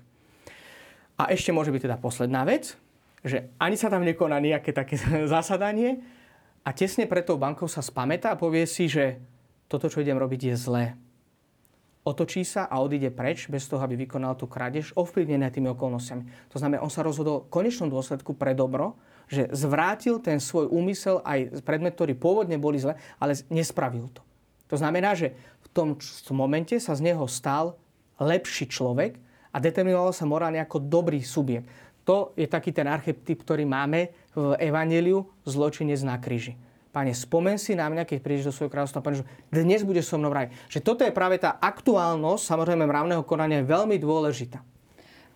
A 1.19 1.27
ešte 1.35 1.51
môže 1.51 1.73
byť 1.75 1.83
teda 1.83 1.97
posledná 1.99 2.47
vec, 2.47 2.79
že 3.19 3.51
ani 3.59 3.75
sa 3.75 3.91
tam 3.91 4.07
nekoná 4.07 4.39
nejaké 4.39 4.71
také 4.71 4.95
zasadanie 5.35 5.99
a 6.63 6.71
tesne 6.71 7.03
pred 7.03 7.27
tou 7.27 7.35
bankou 7.35 7.67
sa 7.67 7.83
spamätá 7.83 8.31
a 8.31 8.39
povie 8.39 8.63
si, 8.63 8.87
že 8.87 9.19
toto, 9.67 9.91
čo 9.91 10.01
idem 10.01 10.17
robiť, 10.17 10.49
je 10.49 10.55
zlé. 10.55 10.85
Otočí 12.07 12.47
sa 12.47 12.65
a 12.65 12.79
odíde 12.79 13.11
preč 13.11 13.51
bez 13.51 13.67
toho, 13.67 13.83
aby 13.83 14.07
vykonal 14.07 14.33
tú 14.33 14.47
krádež, 14.47 14.95
ovplyvnené 14.95 15.51
tými 15.51 15.69
okolnostiami. 15.75 16.49
To 16.49 16.57
znamená, 16.57 16.81
on 16.81 16.89
sa 16.89 17.05
rozhodol 17.05 17.45
v 17.45 17.51
konečnom 17.53 17.91
dôsledku 17.91 18.33
pre 18.33 18.55
dobro, 18.55 18.97
že 19.29 19.47
zvrátil 19.53 20.17
ten 20.19 20.41
svoj 20.41 20.67
úmysel 20.73 21.21
aj 21.21 21.61
predmet, 21.61 21.93
ktorý 21.93 22.17
pôvodne 22.17 22.57
boli 22.57 22.81
zle, 22.81 22.97
ale 23.21 23.37
nespravil 23.53 24.09
to. 24.09 24.25
To 24.73 24.75
znamená, 24.77 25.13
že 25.13 25.37
v 25.65 25.67
tom 25.73 25.87
momente 26.33 26.77
sa 26.81 26.97
z 26.97 27.13
neho 27.13 27.29
stal 27.29 27.77
lepší 28.17 28.65
človek 28.67 29.21
a 29.53 29.57
determinovalo 29.61 30.13
sa 30.13 30.25
morálne 30.25 30.61
ako 30.61 30.81
dobrý 30.81 31.21
subjekt. 31.21 31.69
To 32.09 32.33
je 32.33 32.49
taký 32.49 32.73
ten 32.73 32.89
archetyp, 32.89 33.45
ktorý 33.45 33.69
máme 33.69 34.09
v 34.33 34.57
Evangeliu 34.57 35.29
zločinec 35.45 36.01
na 36.01 36.17
kríži. 36.17 36.57
Pane, 36.89 37.13
spomen 37.13 37.61
si 37.61 37.77
na 37.77 37.85
mňa, 37.85 38.01
keď 38.01 38.17
prídeš 38.17 38.49
do 38.49 38.53
svojho 38.53 38.73
kráľovstva, 38.73 39.05
Pane, 39.05 39.21
že 39.21 39.29
dnes 39.53 39.85
budeš 39.85 40.09
so 40.09 40.17
mnou 40.17 40.33
raj. 40.33 40.49
Že 40.73 40.79
toto 40.81 41.05
je 41.05 41.13
práve 41.13 41.37
tá 41.37 41.61
aktuálnosť, 41.61 42.49
samozrejme, 42.49 42.89
mravného 42.89 43.21
konania 43.21 43.61
je 43.61 43.69
veľmi 43.69 44.01
dôležitá. 44.01 44.57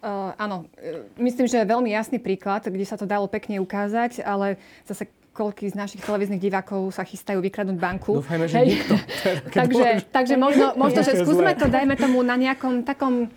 Uh, 0.04 0.36
áno, 0.36 0.68
myslím, 1.16 1.48
že 1.48 1.64
je 1.64 1.72
veľmi 1.72 1.88
jasný 1.96 2.20
príklad, 2.20 2.68
kde 2.68 2.84
sa 2.84 3.00
to 3.00 3.08
dalo 3.08 3.24
pekne 3.32 3.64
ukázať, 3.64 4.20
ale 4.28 4.60
zase 4.84 5.08
koľký 5.34 5.74
z 5.74 5.76
našich 5.76 6.02
televíznych 6.06 6.38
divákov 6.38 6.94
sa 6.94 7.02
chystajú 7.02 7.42
vykradnúť 7.42 7.78
banku. 7.82 8.22
Dúfajme, 8.22 8.46
že 8.46 8.62
nikto. 8.62 8.94
takže, 9.60 10.06
takže 10.14 10.36
možno, 10.38 10.78
možno 10.78 11.02
že 11.08 11.24
skúsme 11.26 11.58
to, 11.58 11.66
dajme 11.68 11.98
tomu 11.98 12.22
na 12.22 12.38
nejakom 12.38 12.86
takom 12.86 13.34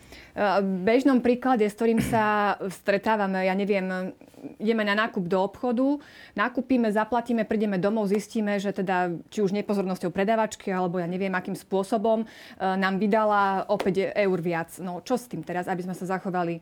bežnom 0.84 1.24
príklade, 1.24 1.64
s 1.64 1.72
ktorým 1.72 2.01
sa 2.05 2.57
stretávame, 2.68 3.49
ja 3.49 3.57
neviem, 3.57 4.12
ideme 4.61 4.84
na 4.84 4.93
nákup 4.93 5.24
do 5.24 5.41
obchodu, 5.41 5.97
nakúpime, 6.37 6.93
zaplatíme, 6.93 7.49
prídeme 7.49 7.80
domov, 7.80 8.12
zistíme, 8.12 8.61
že 8.61 8.76
teda 8.76 9.16
či 9.32 9.41
už 9.41 9.57
nepozornosťou 9.57 10.12
predavačky, 10.12 10.68
alebo 10.68 11.01
ja 11.01 11.09
neviem, 11.09 11.32
akým 11.32 11.57
spôsobom 11.57 12.22
e, 12.22 12.26
nám 12.61 13.01
vydala 13.01 13.64
o 13.72 13.80
5 13.80 14.12
eur 14.12 14.39
viac. 14.39 14.70
No 14.78 15.01
čo 15.01 15.16
s 15.16 15.26
tým 15.26 15.41
teraz, 15.41 15.66
aby 15.66 15.82
sme 15.89 15.97
sa 15.97 16.05
zachovali 16.05 16.61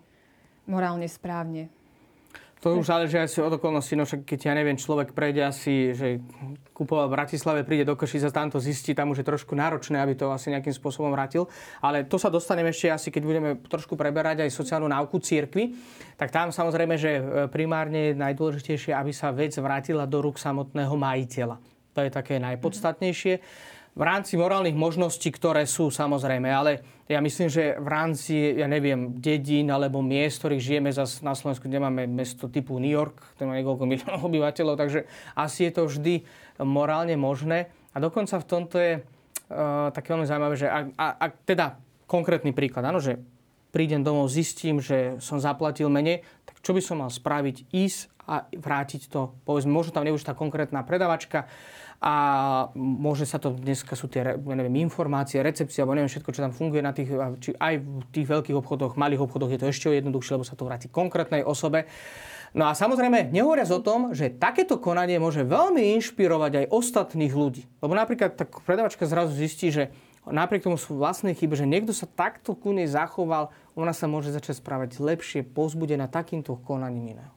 morálne 0.71 1.11
správne? 1.11 1.69
To 2.65 2.81
už 2.81 2.89
záleží 2.89 3.21
asi 3.21 3.45
od 3.45 3.61
okolností, 3.61 3.93
no 3.93 4.09
však 4.09 4.25
keď 4.25 4.41
ja 4.49 4.55
neviem, 4.57 4.81
človek 4.81 5.13
prejde 5.13 5.45
asi, 5.45 5.93
že 5.93 6.25
kupoval 6.73 7.13
v 7.13 7.21
Bratislave, 7.21 7.61
príde 7.61 7.85
do 7.85 7.93
Košica, 7.93 8.33
tam 8.33 8.49
to 8.49 8.57
zistí, 8.57 8.97
tam 8.97 9.13
už 9.13 9.21
je 9.21 9.29
trošku 9.29 9.53
náročné, 9.53 10.01
aby 10.01 10.17
to 10.17 10.33
asi 10.33 10.49
nejakým 10.49 10.73
spôsobom 10.73 11.13
vrátil. 11.13 11.45
Ale 11.85 12.09
to 12.09 12.17
sa 12.17 12.33
dostaneme 12.33 12.73
ešte 12.73 12.89
asi, 12.89 13.13
keď 13.13 13.23
budeme 13.29 13.51
trošku 13.69 14.01
preberať 14.01 14.49
aj 14.49 14.57
sociálnu 14.57 14.89
náuku 14.89 15.21
církvy, 15.21 15.77
tak 16.17 16.33
tam 16.33 16.49
samozrejme, 16.49 16.97
že 16.97 17.21
e, 17.21 17.23
primárne 17.53 18.17
je 18.17 18.21
najdôležitejšie, 18.25 18.97
aby 18.97 19.13
sa 19.13 19.29
vec 19.29 19.53
vrátila 19.61 20.09
do 20.09 20.25
rúk 20.25 20.41
samotného 20.41 20.97
majiteľa. 20.97 21.61
To 21.93 22.01
je 22.01 22.09
také 22.09 22.41
najpodstatnejšie 22.41 23.45
v 23.95 24.03
rámci 24.03 24.35
morálnych 24.35 24.75
možností, 24.75 25.31
ktoré 25.31 25.71
sú 25.71 25.87
samozrejme, 25.87 26.51
ale 26.51 26.83
ja 27.07 27.23
myslím, 27.23 27.47
že 27.47 27.79
v 27.79 27.89
rámci, 27.89 28.35
ja 28.59 28.67
neviem, 28.67 29.15
dedín 29.23 29.71
alebo 29.71 30.03
miest, 30.03 30.43
ktorých 30.43 30.63
žijeme, 30.63 30.91
zase 30.91 31.23
na 31.23 31.37
Slovensku 31.39 31.71
nemáme 31.71 32.11
mesto 32.11 32.51
typu 32.51 32.83
New 32.83 32.91
York, 32.91 33.39
ktoré 33.39 33.47
má 33.47 33.55
niekoľko 33.55 33.85
miliónov 33.91 34.27
obyvateľov, 34.27 34.75
takže 34.75 35.07
asi 35.39 35.71
je 35.71 35.73
to 35.73 35.83
vždy 35.87 36.27
morálne 36.59 37.15
možné. 37.15 37.71
A 37.95 38.03
dokonca 38.03 38.35
v 38.43 38.49
tomto 38.49 38.77
je 38.83 38.93
uh, 38.99 39.95
také 39.95 40.11
veľmi 40.11 40.27
zaujímavé, 40.27 40.55
že 40.59 40.67
ak, 40.67 40.87
ak 40.99 41.33
teda 41.47 41.67
konkrétny 42.11 42.51
príklad, 42.51 42.91
áno, 42.91 42.99
že 42.99 43.23
prídem 43.71 44.03
domov, 44.03 44.27
zistím, 44.27 44.83
že 44.83 45.19
som 45.23 45.39
zaplatil 45.39 45.87
menej, 45.87 46.27
tak 46.47 46.59
čo 46.63 46.75
by 46.75 46.83
som 46.83 46.99
mal 46.99 47.11
spraviť? 47.11 47.71
Ísť 47.71 48.01
a 48.25 48.49
vrátiť 48.49 49.13
to, 49.13 49.37
povedzme, 49.45 49.71
možno 49.71 49.93
tam 49.93 50.09
nie 50.09 50.15
už 50.15 50.25
tá 50.25 50.33
konkrétna 50.33 50.81
predavačka, 50.81 51.45
a 52.05 52.15
môže 52.77 53.25
sa 53.25 53.41
to, 53.41 53.57
dneska 53.57 53.97
sú 53.97 54.13
tie 54.13 54.37
neviem, 54.37 54.85
informácie, 54.85 55.41
recepcie, 55.41 55.81
alebo 55.81 55.97
neviem 55.97 56.13
všetko, 56.13 56.37
čo 56.37 56.45
tam 56.45 56.53
funguje 56.53 56.85
na 56.85 56.93
tých, 56.93 57.09
či 57.41 57.57
aj 57.57 57.81
v 57.81 58.05
tých 58.13 58.29
veľkých 58.29 58.57
obchodoch, 58.61 59.01
malých 59.01 59.25
obchodoch 59.25 59.49
je 59.49 59.57
to 59.57 59.73
ešte 59.73 59.89
jednoduchšie, 59.89 60.37
lebo 60.37 60.45
sa 60.45 60.53
to 60.53 60.69
vráti 60.69 60.93
konkrétnej 60.93 61.41
osobe. 61.41 61.89
No 62.53 62.69
a 62.69 62.77
samozrejme, 62.77 63.33
nehovoriac 63.33 63.73
o 63.73 63.81
tom, 63.81 64.13
že 64.13 64.29
takéto 64.29 64.77
konanie 64.77 65.17
môže 65.17 65.49
veľmi 65.49 65.97
inšpirovať 65.97 66.53
aj 66.61 66.71
ostatných 66.77 67.33
ľudí. 67.33 67.65
Lebo 67.81 67.97
napríklad 67.97 68.37
tak 68.37 68.53
predavačka 68.69 69.09
zrazu 69.09 69.33
zistí, 69.33 69.73
že 69.73 69.89
napriek 70.29 70.69
tomu 70.69 70.77
sú 70.77 71.01
vlastné 71.01 71.33
chyby, 71.33 71.57
že 71.57 71.67
niekto 71.67 71.97
sa 71.97 72.05
takto 72.05 72.53
ku 72.53 72.77
nej 72.77 72.87
zachoval, 72.87 73.49
ona 73.75 73.97
sa 73.97 74.07
môže 74.07 74.29
začať 74.29 74.61
správať 74.61 75.01
lepšie, 75.01 75.43
pozbudená 75.43 76.07
takýmto 76.07 76.55
konaním 76.63 77.19
iného. 77.19 77.34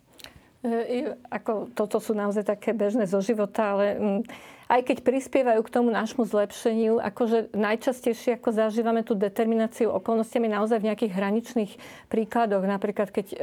E, 0.67 1.15
ako, 1.31 1.71
toto 1.71 2.03
sú 2.03 2.11
naozaj 2.11 2.43
také 2.43 2.75
bežné 2.75 3.07
zo 3.07 3.23
života, 3.23 3.73
ale 3.75 3.85
mm, 3.95 4.21
aj 4.67 4.81
keď 4.83 4.97
prispievajú 4.99 5.61
k 5.63 5.73
tomu 5.73 5.89
nášmu 5.95 6.27
zlepšeniu, 6.27 6.99
akože 6.99 7.55
najčastejšie 7.55 8.35
ako 8.35 8.49
zažívame 8.51 9.01
tú 9.07 9.15
determináciu 9.15 9.95
okolnostiami 9.95 10.51
naozaj 10.51 10.83
v 10.83 10.87
nejakých 10.91 11.15
hraničných 11.15 11.71
príkladoch. 12.11 12.67
Napríklad, 12.67 13.09
keď 13.15 13.27
e, 13.31 13.37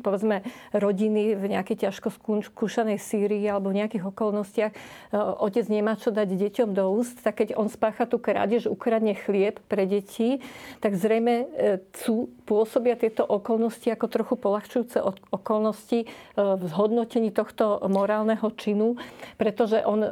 povedzme, 0.00 0.42
rodiny 0.74 1.38
v 1.38 1.44
nejakej 1.54 1.86
ťažko 1.86 2.10
skúšanej 2.50 2.98
Sýrii 2.98 3.46
alebo 3.46 3.70
v 3.70 3.84
nejakých 3.84 4.10
okolnostiach 4.10 4.72
e, 4.74 4.76
otec 5.14 5.66
nemá 5.70 5.94
čo 5.94 6.10
dať 6.10 6.28
deťom 6.34 6.74
do 6.74 6.84
úst, 6.90 7.22
tak 7.22 7.44
keď 7.44 7.54
on 7.54 7.70
spácha 7.70 8.08
tú 8.10 8.18
krádež, 8.18 8.66
ukradne 8.66 9.14
chlieb 9.14 9.62
pre 9.70 9.86
deti, 9.86 10.42
tak 10.82 10.98
zrejme 10.98 11.34
e, 11.34 11.46
sú, 11.94 12.32
pôsobia 12.48 12.98
tieto 12.98 13.22
okolnosti 13.22 13.86
ako 13.86 14.06
trochu 14.10 14.34
polahčujúce 14.34 14.98
okolnosti 15.30 15.98
e, 16.02 16.06
v 16.34 16.62
zhodnotení 16.66 17.30
tohto 17.30 17.78
morálneho 17.86 18.50
činu, 18.58 18.98
pretože 19.38 19.78
on 19.86 20.06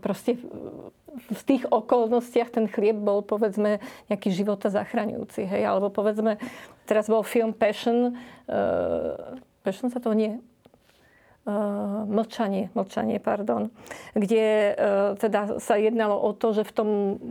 proste 0.00 0.36
v 1.16 1.42
tých 1.48 1.64
okolnostiach 1.68 2.52
ten 2.52 2.68
chlieb 2.68 2.96
bol, 3.00 3.24
povedzme, 3.24 3.80
nejaký 4.12 4.28
života 4.32 4.68
zachraňujúci. 4.68 5.48
Hej? 5.48 5.62
Alebo 5.64 5.88
povedzme, 5.88 6.36
teraz 6.86 7.10
bol 7.10 7.26
film 7.26 7.50
Passion. 7.50 8.14
Uh, 8.46 9.36
Passion 9.66 9.90
sa 9.90 9.98
to 9.98 10.14
nie? 10.14 10.38
Uh, 11.46 12.02
mlčanie, 12.10 12.74
mlčanie, 12.74 13.22
pardon, 13.22 13.70
kde 14.18 14.74
uh, 14.74 15.14
teda 15.14 15.62
sa 15.62 15.78
jednalo 15.78 16.18
o 16.18 16.34
to, 16.34 16.50
že 16.50 16.66
v 16.66 16.74
tom 16.74 16.88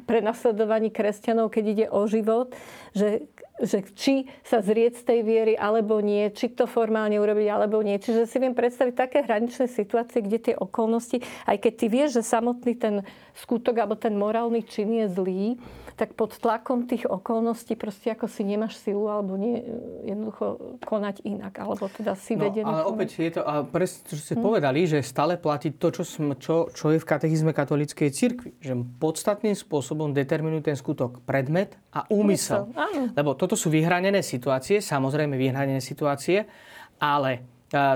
prenasledovaní 0.07 0.87
kresťanov, 0.87 1.51
keď 1.51 1.63
ide 1.67 1.85
o 1.91 2.07
život, 2.07 2.55
že 2.95 3.27
že 3.63 3.87
či 3.95 4.27
sa 4.43 4.59
zrieť 4.59 4.99
z 4.99 5.03
tej 5.07 5.19
viery 5.23 5.53
alebo 5.55 6.03
nie, 6.03 6.27
či 6.35 6.51
to 6.51 6.67
formálne 6.67 7.15
urobiť 7.15 7.47
alebo 7.47 7.79
nie. 7.79 7.95
Čiže 7.95 8.27
si 8.27 8.37
viem 8.43 8.51
predstaviť 8.51 8.93
také 8.95 9.23
hraničné 9.23 9.71
situácie, 9.71 10.19
kde 10.19 10.51
tie 10.51 10.55
okolnosti, 10.59 11.23
aj 11.47 11.57
keď 11.63 11.73
ty 11.79 11.85
vieš, 11.87 12.09
že 12.19 12.23
samotný 12.27 12.75
ten 12.75 12.95
skutok 13.35 13.79
alebo 13.79 13.95
ten 13.95 14.15
morálny 14.19 14.63
čin 14.67 14.91
je 14.91 15.07
zlý, 15.07 15.55
tak 15.95 16.11
pod 16.11 16.35
tlakom 16.35 16.83
tých 16.83 17.07
okolností 17.07 17.79
proste 17.79 18.11
ako 18.11 18.27
si 18.27 18.43
nemáš 18.43 18.75
silu 18.83 19.07
alebo 19.07 19.39
nie, 19.39 19.63
jednoducho 20.03 20.75
konať 20.83 21.23
inak. 21.23 21.55
Alebo 21.55 21.87
teda 21.87 22.19
si 22.19 22.35
no, 22.35 22.51
vedený. 22.51 22.67
Ale 22.67 22.83
opäť 22.83 23.09
je 23.23 23.31
to, 23.39 23.41
a 23.47 23.63
presne, 23.63 24.03
čo 24.11 24.15
ste 24.19 24.35
hm. 24.35 24.43
povedali, 24.43 24.83
že 24.83 24.99
stále 24.99 25.39
platí 25.39 25.71
to, 25.71 25.95
čo, 25.95 26.03
som, 26.03 26.35
čo, 26.35 26.67
čo 26.75 26.91
je 26.91 26.99
v 26.99 27.07
katechizme 27.07 27.55
katolíckej 27.55 28.11
cirkvi. 28.11 28.51
Že 28.59 28.99
podstatným 28.99 29.55
spôsobom 29.55 30.11
determinujú 30.11 30.67
ten 30.67 30.75
skutok 30.75 31.23
predmet 31.23 31.79
a 31.95 32.03
úmysel. 32.11 32.67
úmysel 32.75 33.15
Lebo 33.15 33.39
toto 33.45 33.53
sú 33.53 33.69
vyhranené 33.69 34.25
situácie, 34.25 34.81
samozrejme 34.81 35.37
vyhranené 35.37 35.77
situácie, 35.77 36.49
ale 36.97 37.45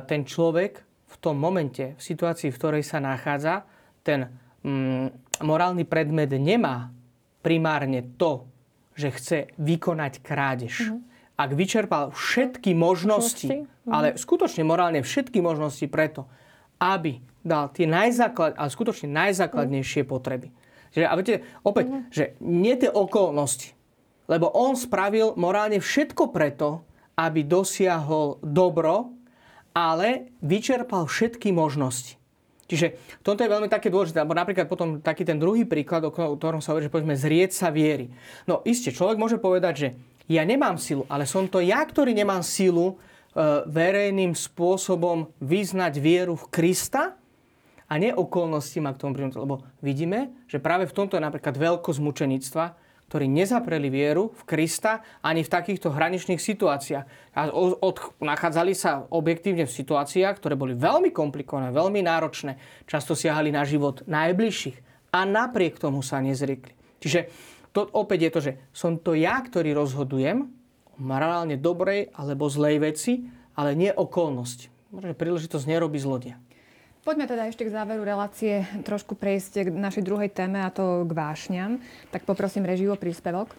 ten 0.06 0.22
človek 0.22 0.86
v 1.10 1.16
tom 1.18 1.42
momente, 1.42 1.98
v 1.98 2.02
situácii, 2.02 2.54
v 2.54 2.60
ktorej 2.62 2.84
sa 2.86 3.02
nachádza, 3.02 3.66
ten 4.06 4.30
mm, 4.62 5.42
morálny 5.42 5.90
predmet 5.90 6.30
nemá 6.38 6.94
primárne 7.42 8.06
to, 8.22 8.46
že 8.94 9.10
chce 9.16 9.38
vykonať 9.58 10.14
krádež. 10.22 10.92
Mm-hmm. 10.92 11.08
Ak 11.40 11.50
vyčerpal 11.56 12.12
všetky 12.12 12.76
možnosti, 12.76 13.48
mm-hmm. 13.48 13.90
ale 13.90 14.20
skutočne 14.20 14.68
morálne 14.68 15.00
všetky 15.02 15.40
možnosti 15.40 15.88
preto, 15.88 16.28
aby 16.84 17.24
dal 17.40 17.72
tie 17.72 17.88
najzáklad, 17.88 18.60
ale 18.60 18.70
skutočne 18.70 19.08
najzákladnejšie 19.10 20.04
mm-hmm. 20.04 20.14
potreby. 20.14 20.52
Že, 20.92 21.08
a 21.08 21.14
viete, 21.16 21.36
opäť, 21.64 21.86
mm-hmm. 21.88 22.12
že 22.12 22.24
nie 22.44 22.76
tie 22.76 22.92
okolnosti, 22.92 23.79
lebo 24.30 24.54
on 24.54 24.78
spravil 24.78 25.34
morálne 25.36 25.82
všetko 25.82 26.30
preto, 26.30 26.86
aby 27.18 27.44
dosiahol 27.44 28.38
dobro, 28.46 29.12
ale 29.74 30.38
vyčerpal 30.40 31.10
všetky 31.10 31.50
možnosti. 31.52 32.16
Čiže 32.70 33.20
toto 33.26 33.42
je 33.42 33.50
veľmi 33.50 33.66
také 33.66 33.90
dôležité, 33.90 34.22
lebo 34.22 34.38
napríklad 34.38 34.70
potom 34.70 35.02
taký 35.02 35.26
ten 35.26 35.42
druhý 35.42 35.66
príklad, 35.66 36.06
o 36.06 36.14
ktorom 36.14 36.62
sa 36.62 36.72
hovorí, 36.72 36.86
že 36.86 36.94
povedzme 36.94 37.18
zrieť 37.18 37.58
sa 37.58 37.74
viery. 37.74 38.14
No 38.46 38.62
iste, 38.62 38.94
človek 38.94 39.18
môže 39.18 39.42
povedať, 39.42 39.74
že 39.74 39.88
ja 40.30 40.46
nemám 40.46 40.78
silu, 40.78 41.10
ale 41.10 41.26
som 41.26 41.50
to 41.50 41.58
ja, 41.66 41.82
ktorý 41.82 42.14
nemám 42.14 42.46
silu 42.46 42.94
e, 42.94 42.96
verejným 43.66 44.38
spôsobom 44.38 45.34
vyznať 45.42 45.98
vieru 45.98 46.38
v 46.38 46.46
Krista 46.54 47.18
a 47.90 47.94
nie 47.98 48.14
okolnosti 48.14 48.78
ma 48.78 48.94
k 48.94 49.02
tomu 49.02 49.18
prinútiť. 49.18 49.42
Lebo 49.42 49.66
vidíme, 49.82 50.46
že 50.46 50.62
práve 50.62 50.86
v 50.86 50.94
tomto 50.94 51.18
je 51.18 51.26
napríklad 51.26 51.58
veľkosť 51.58 52.00
mučenictva, 52.06 52.78
ktorí 53.10 53.26
nezapreli 53.26 53.90
vieru 53.90 54.30
v 54.38 54.42
Krista 54.46 55.02
ani 55.26 55.42
v 55.42 55.50
takýchto 55.50 55.90
hraničných 55.90 56.38
situáciách. 56.38 57.34
A 57.34 57.50
od, 57.50 58.14
nachádzali 58.22 58.78
sa 58.78 59.10
objektívne 59.10 59.66
v 59.66 59.74
situáciách, 59.74 60.38
ktoré 60.38 60.54
boli 60.54 60.78
veľmi 60.78 61.10
komplikované, 61.10 61.74
veľmi 61.74 62.06
náročné. 62.06 62.62
Často 62.86 63.18
siahali 63.18 63.50
na 63.50 63.66
život 63.66 64.06
najbližších 64.06 64.78
a 65.10 65.26
napriek 65.26 65.82
tomu 65.82 66.06
sa 66.06 66.22
nezriekli. 66.22 66.78
Čiže 67.02 67.20
to 67.74 67.90
opäť 67.98 68.30
je 68.30 68.32
to, 68.32 68.40
že 68.46 68.52
som 68.70 69.02
to 69.02 69.18
ja, 69.18 69.42
ktorý 69.42 69.74
rozhodujem 69.74 70.46
o 70.94 70.98
morálne 71.02 71.58
dobrej 71.58 72.14
alebo 72.14 72.46
zlej 72.46 72.78
veci, 72.94 73.26
ale 73.58 73.74
nie 73.74 73.90
okolnosť. 73.90 74.70
Príležitosť 75.18 75.66
nerobí 75.66 75.98
zlodia. 75.98 76.38
Poďme 77.00 77.32
teda 77.32 77.48
ešte 77.48 77.64
k 77.64 77.74
záveru 77.74 78.04
relácie 78.04 78.68
trošku 78.84 79.16
prejsť 79.16 79.66
k 79.66 79.70
našej 79.72 80.04
druhej 80.04 80.30
téme 80.30 80.60
a 80.60 80.70
to 80.70 81.08
k 81.08 81.12
vášňam. 81.16 81.80
Tak 82.12 82.28
poprosím 82.28 82.68
režiu 82.68 82.92
o 82.94 83.00
príspevok. 83.00 83.56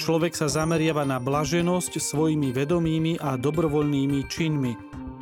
Človek 0.00 0.32
sa 0.32 0.48
zameriava 0.48 1.04
na 1.04 1.20
blaženosť 1.20 2.00
svojimi 2.00 2.50
vedomými 2.56 3.20
a 3.20 3.36
dobrovoľnými 3.36 4.26
činmi. 4.26 4.72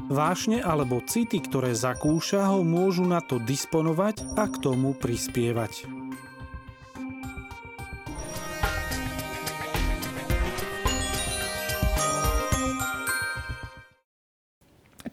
Vášne 0.09 0.63
alebo 0.63 1.05
city, 1.05 1.43
ktoré 1.43 1.75
zakúša, 1.77 2.53
ho 2.53 2.65
môžu 2.65 3.05
na 3.05 3.21
to 3.21 3.43
disponovať 3.43 4.25
a 4.39 4.49
k 4.49 4.57
tomu 4.63 4.95
prispievať. 4.97 5.98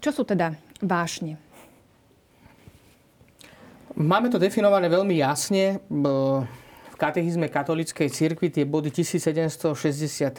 Čo 0.05 0.21
sú 0.21 0.23
teda 0.29 0.53
vášne? 0.85 1.33
Máme 3.97 4.29
to 4.29 4.37
definované 4.37 4.85
veľmi 4.85 5.17
jasne 5.17 5.81
v 5.89 6.45
katechizme 6.93 7.49
katolíckej 7.49 8.13
cirkvi, 8.13 8.53
tie 8.53 8.69
body 8.69 8.93
1763-64. 8.93 10.29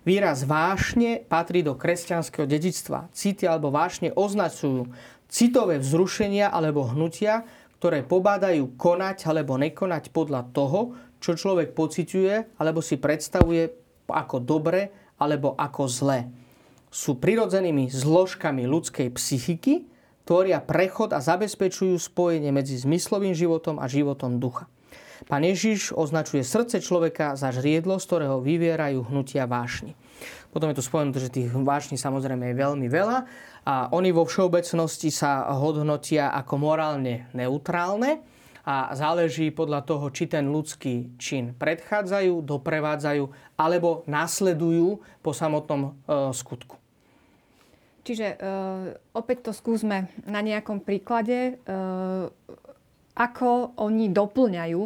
Výraz 0.00 0.48
vášne 0.48 1.20
patrí 1.28 1.60
do 1.60 1.76
kresťanského 1.76 2.48
dedičstva. 2.48 3.12
City 3.12 3.44
alebo 3.44 3.68
vášne 3.68 4.08
označujú 4.16 4.88
citové 5.28 5.76
vzrušenia 5.84 6.48
alebo 6.48 6.88
hnutia, 6.88 7.44
ktoré 7.84 8.00
pobádajú 8.00 8.80
konať 8.80 9.28
alebo 9.28 9.60
nekonať 9.60 10.08
podľa 10.08 10.48
toho, 10.56 10.96
čo 11.20 11.36
človek 11.36 11.76
pociťuje 11.76 12.56
alebo 12.56 12.80
si 12.80 12.96
predstavuje 12.96 13.68
ako 14.08 14.40
dobre 14.40 14.88
alebo 15.20 15.52
ako 15.52 15.84
zlé. 15.84 16.43
Sú 16.94 17.18
prirodzenými 17.18 17.90
zložkami 17.90 18.70
ľudskej 18.70 19.10
psychiky, 19.18 19.90
tvoria 20.22 20.62
prechod 20.62 21.10
a 21.10 21.18
zabezpečujú 21.18 21.98
spojenie 21.98 22.54
medzi 22.54 22.78
zmyslovým 22.78 23.34
životom 23.34 23.82
a 23.82 23.90
životom 23.90 24.38
ducha. 24.38 24.70
Pán 25.26 25.42
Ježiš 25.42 25.90
označuje 25.90 26.46
srdce 26.46 26.78
človeka 26.78 27.34
za 27.34 27.50
žriedlo, 27.50 27.98
z 27.98 28.06
ktorého 28.06 28.38
vyvierajú 28.38 29.10
hnutia 29.10 29.50
vášni. 29.50 29.98
Potom 30.54 30.70
je 30.70 30.78
tu 30.78 30.86
spomenuté, 30.86 31.18
že 31.18 31.34
tých 31.34 31.50
vášni 31.50 31.98
samozrejme 31.98 32.54
je 32.54 32.60
veľmi 32.62 32.86
veľa 32.86 33.18
a 33.66 33.90
oni 33.90 34.14
vo 34.14 34.22
všeobecnosti 34.22 35.10
sa 35.10 35.50
hodnotia 35.50 36.30
ako 36.30 36.62
morálne 36.62 37.26
neutrálne 37.34 38.22
a 38.62 38.94
záleží 38.94 39.50
podľa 39.50 39.82
toho, 39.82 40.14
či 40.14 40.30
ten 40.30 40.46
ľudský 40.46 41.18
čin 41.18 41.58
predchádzajú, 41.58 42.38
doprevádzajú 42.38 43.24
alebo 43.58 44.06
nasledujú 44.06 45.02
po 45.20 45.34
samotnom 45.34 45.80
e, 45.84 45.90
skutku. 46.30 46.83
Čiže 48.04 48.36
uh, 48.36 48.36
opäť 49.16 49.48
to 49.48 49.52
skúsme 49.56 50.12
na 50.28 50.40
nejakom 50.44 50.84
príklade, 50.84 51.56
uh, 51.64 52.28
ako 53.16 53.80
oni 53.80 54.12
doplňajú 54.12 54.82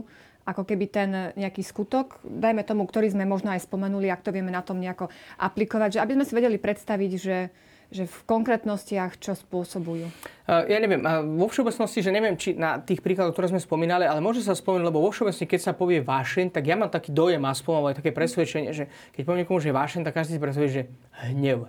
ako 0.49 0.65
keby 0.65 0.87
ten 0.89 1.11
nejaký 1.37 1.61
skutok, 1.61 2.25
dajme 2.25 2.65
tomu, 2.65 2.89
ktorý 2.89 3.13
sme 3.13 3.29
možno 3.29 3.53
aj 3.53 3.69
spomenuli, 3.69 4.09
ak 4.09 4.25
to 4.25 4.33
vieme 4.33 4.49
na 4.49 4.65
tom 4.65 4.81
nejako 4.81 5.13
aplikovať, 5.37 5.99
že 5.99 6.01
aby 6.01 6.17
sme 6.17 6.25
si 6.25 6.33
vedeli 6.33 6.57
predstaviť, 6.57 7.11
že, 7.21 7.53
že 7.93 8.09
v 8.09 8.19
konkrétnostiach 8.25 9.21
čo 9.21 9.37
spôsobujú? 9.37 10.09
Ja 10.49 10.81
neviem, 10.81 11.05
vo 11.37 11.53
všeobecnosti, 11.53 12.01
že 12.01 12.09
neviem, 12.09 12.41
či 12.41 12.57
na 12.57 12.81
tých 12.81 13.05
príkladoch, 13.05 13.37
ktoré 13.37 13.53
sme 13.53 13.61
spomínali, 13.61 14.09
ale 14.09 14.25
môže 14.25 14.41
sa 14.41 14.57
spomenúť, 14.57 14.89
lebo 14.89 15.05
vo 15.05 15.13
všeobecnosti, 15.13 15.45
keď 15.45 15.61
sa 15.61 15.73
povie 15.77 16.01
vášeň, 16.01 16.49
tak 16.49 16.65
ja 16.65 16.81
mám 16.81 16.89
taký 16.89 17.13
dojem 17.13 17.45
aspoň, 17.45 17.73
alebo 17.77 17.89
aj 17.93 18.01
také 18.01 18.17
presvedčenie, 18.17 18.73
že 18.73 18.89
keď 19.13 19.29
poviem 19.29 19.45
niekomu, 19.45 19.61
že 19.61 19.69
je 19.69 19.77
vášeň, 19.77 20.01
tak 20.09 20.17
každý 20.17 20.41
si 20.41 20.41
predstaví, 20.41 20.69
že 20.73 20.83
hnev. 21.29 21.69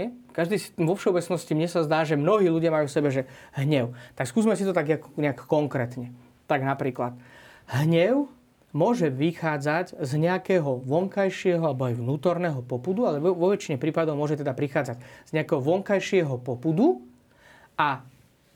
Nie? 0.00 0.08
Každý 0.32 0.56
si, 0.56 0.72
vo 0.80 0.96
všeobecnosti 0.96 1.52
mne 1.52 1.68
sa 1.68 1.84
zdá, 1.84 2.00
že 2.08 2.16
mnohí 2.16 2.48
ľudia 2.48 2.72
majú 2.72 2.88
v 2.88 2.94
sebe, 2.96 3.12
že 3.12 3.28
hnev. 3.52 3.92
Tak 4.16 4.24
skúsme 4.24 4.56
si 4.56 4.64
to 4.64 4.72
tak 4.72 4.88
nejak 5.20 5.44
konkrétne. 5.44 6.16
Tak 6.48 6.64
napríklad, 6.64 7.12
hnev 7.68 8.32
môže 8.72 9.12
vychádzať 9.12 10.00
z 10.00 10.12
nejakého 10.16 10.80
vonkajšieho 10.80 11.60
alebo 11.60 11.92
aj 11.92 12.00
vnútorného 12.00 12.64
popudu, 12.64 13.04
ale 13.04 13.20
vo 13.20 13.52
väčšine 13.52 13.76
prípadov 13.76 14.16
môže 14.16 14.40
teda 14.40 14.56
prichádzať 14.56 14.96
z 15.28 15.30
nejakého 15.36 15.60
vonkajšieho 15.60 16.40
popudu 16.40 17.04
a 17.76 18.00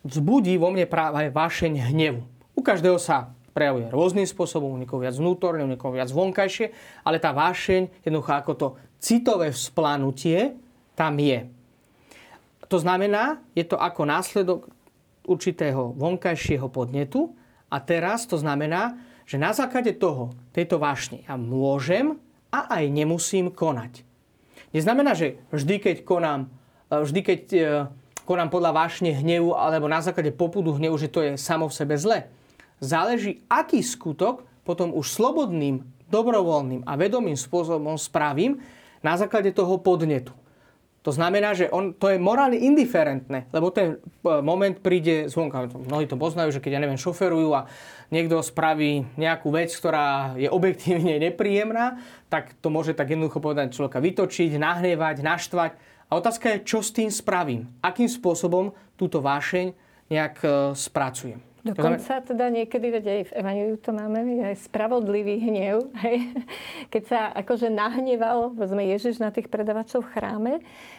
vzbudí 0.09 0.57
vo 0.57 0.73
mne 0.73 0.89
práve 0.89 1.29
vášeň 1.29 1.93
hnevu. 1.93 2.25
U 2.57 2.65
každého 2.65 2.97
sa 2.97 3.37
prejavuje 3.53 3.93
rôznym 3.93 4.25
spôsobom, 4.25 4.73
u 4.73 4.81
niekoho 4.81 5.05
viac 5.05 5.17
vnútorne, 5.17 5.65
u 5.65 5.73
niekoho 5.73 5.93
viac 5.93 6.09
vonkajšie, 6.09 6.73
ale 7.05 7.21
tá 7.21 7.37
vášeň 7.37 8.05
jednoducho 8.05 8.33
ako 8.33 8.53
to 8.57 8.69
citové 8.97 9.53
vzplanutie 9.53 10.57
tam 10.97 11.21
je. 11.21 11.47
To 12.67 12.83
znamená, 12.83 13.39
je 13.55 13.63
to 13.63 13.79
ako 13.79 14.03
následok 14.09 14.67
určitého 15.23 15.95
vonkajšieho 15.95 16.67
podnetu 16.67 17.37
a 17.71 17.79
teraz 17.79 18.27
to 18.27 18.41
znamená, 18.41 18.99
že 19.27 19.39
na 19.39 19.55
základe 19.55 19.95
toho, 19.95 20.35
tejto 20.55 20.79
vášne 20.79 21.23
ja 21.27 21.35
môžem 21.39 22.19
a 22.51 22.79
aj 22.79 22.85
nemusím 22.91 23.51
konať. 23.51 24.07
Neznamená, 24.71 25.15
že 25.15 25.39
vždy, 25.51 25.75
keď 25.83 25.97
konám, 26.07 26.51
e, 26.91 26.95
vždy, 27.03 27.21
keď 27.23 27.43
e, 27.53 27.61
konám 28.27 28.51
podľa 28.51 28.75
vášne 28.75 29.15
hnevu 29.15 29.55
alebo 29.55 29.87
na 29.87 30.03
základe 30.03 30.35
popudu 30.35 30.75
hnevu, 30.75 30.95
že 30.99 31.11
to 31.11 31.23
je 31.23 31.31
samo 31.39 31.71
v 31.71 31.77
sebe 31.77 31.95
zle. 31.99 32.27
Záleží, 32.83 33.43
aký 33.47 33.83
skutok 33.83 34.47
potom 34.67 34.95
už 34.95 35.11
slobodným, 35.11 35.87
dobrovoľným 36.11 36.87
a 36.87 36.93
vedomým 36.95 37.39
spôsobom 37.39 37.99
spravím 37.99 38.63
na 39.03 39.19
základe 39.19 39.51
toho 39.55 39.79
podnetu. 39.79 40.35
To 41.07 41.15
znamená, 41.15 41.55
že 41.55 41.71
on, 41.71 41.95
to 41.95 42.11
je 42.11 42.19
morálne 42.19 42.59
indiferentné, 42.59 43.47
lebo 43.55 43.71
ten 43.71 43.95
e, 43.95 43.97
moment 44.43 44.75
príde 44.83 45.31
zvonka. 45.31 45.71
Mnohí 45.71 46.11
to 46.11 46.19
poznajú, 46.19 46.51
že 46.51 46.59
keď, 46.59 46.75
ja 46.75 46.83
neviem, 46.83 46.99
šoferujú 46.99 47.55
a 47.55 47.71
niekto 48.11 48.43
spraví 48.43 49.15
nejakú 49.15 49.55
vec, 49.55 49.71
ktorá 49.71 50.35
je 50.35 50.51
objektívne 50.51 51.23
nepríjemná, 51.23 52.03
tak 52.27 52.59
to 52.59 52.75
môže 52.75 52.99
tak 52.99 53.15
jednoducho 53.15 53.39
povedať 53.39 53.79
človeka 53.79 54.03
vytočiť, 54.03 54.59
nahnevať, 54.59 55.23
naštvať. 55.23 55.71
A 56.11 56.13
otázka 56.19 56.59
je, 56.59 56.67
čo 56.67 56.83
s 56.83 56.91
tým 56.91 57.07
spravím? 57.07 57.71
Akým 57.87 58.11
spôsobom 58.11 58.75
túto 58.99 59.23
vášeň 59.23 59.79
nejak 60.11 60.37
e, 60.43 60.49
spracujem? 60.75 61.39
Dokonca 61.75 62.23
teda 62.23 62.47
niekedy, 62.53 62.87
veď 62.95 63.05
aj 63.07 63.23
v 63.27 63.33
Evangeliu 63.43 63.79
to 63.81 63.91
máme, 63.91 64.21
aj 64.47 64.57
spravodlivý 64.71 65.43
hnev. 65.43 65.91
Hej. 66.07 66.31
Keď 66.93 67.03
sa 67.09 67.21
akože 67.35 67.73
nahneval, 67.73 68.55
vezme 68.55 68.87
Ježiš 68.87 69.19
na 69.19 69.35
tých 69.35 69.51
predavačov 69.51 70.07
v 70.07 70.11
chráme, 70.15 70.53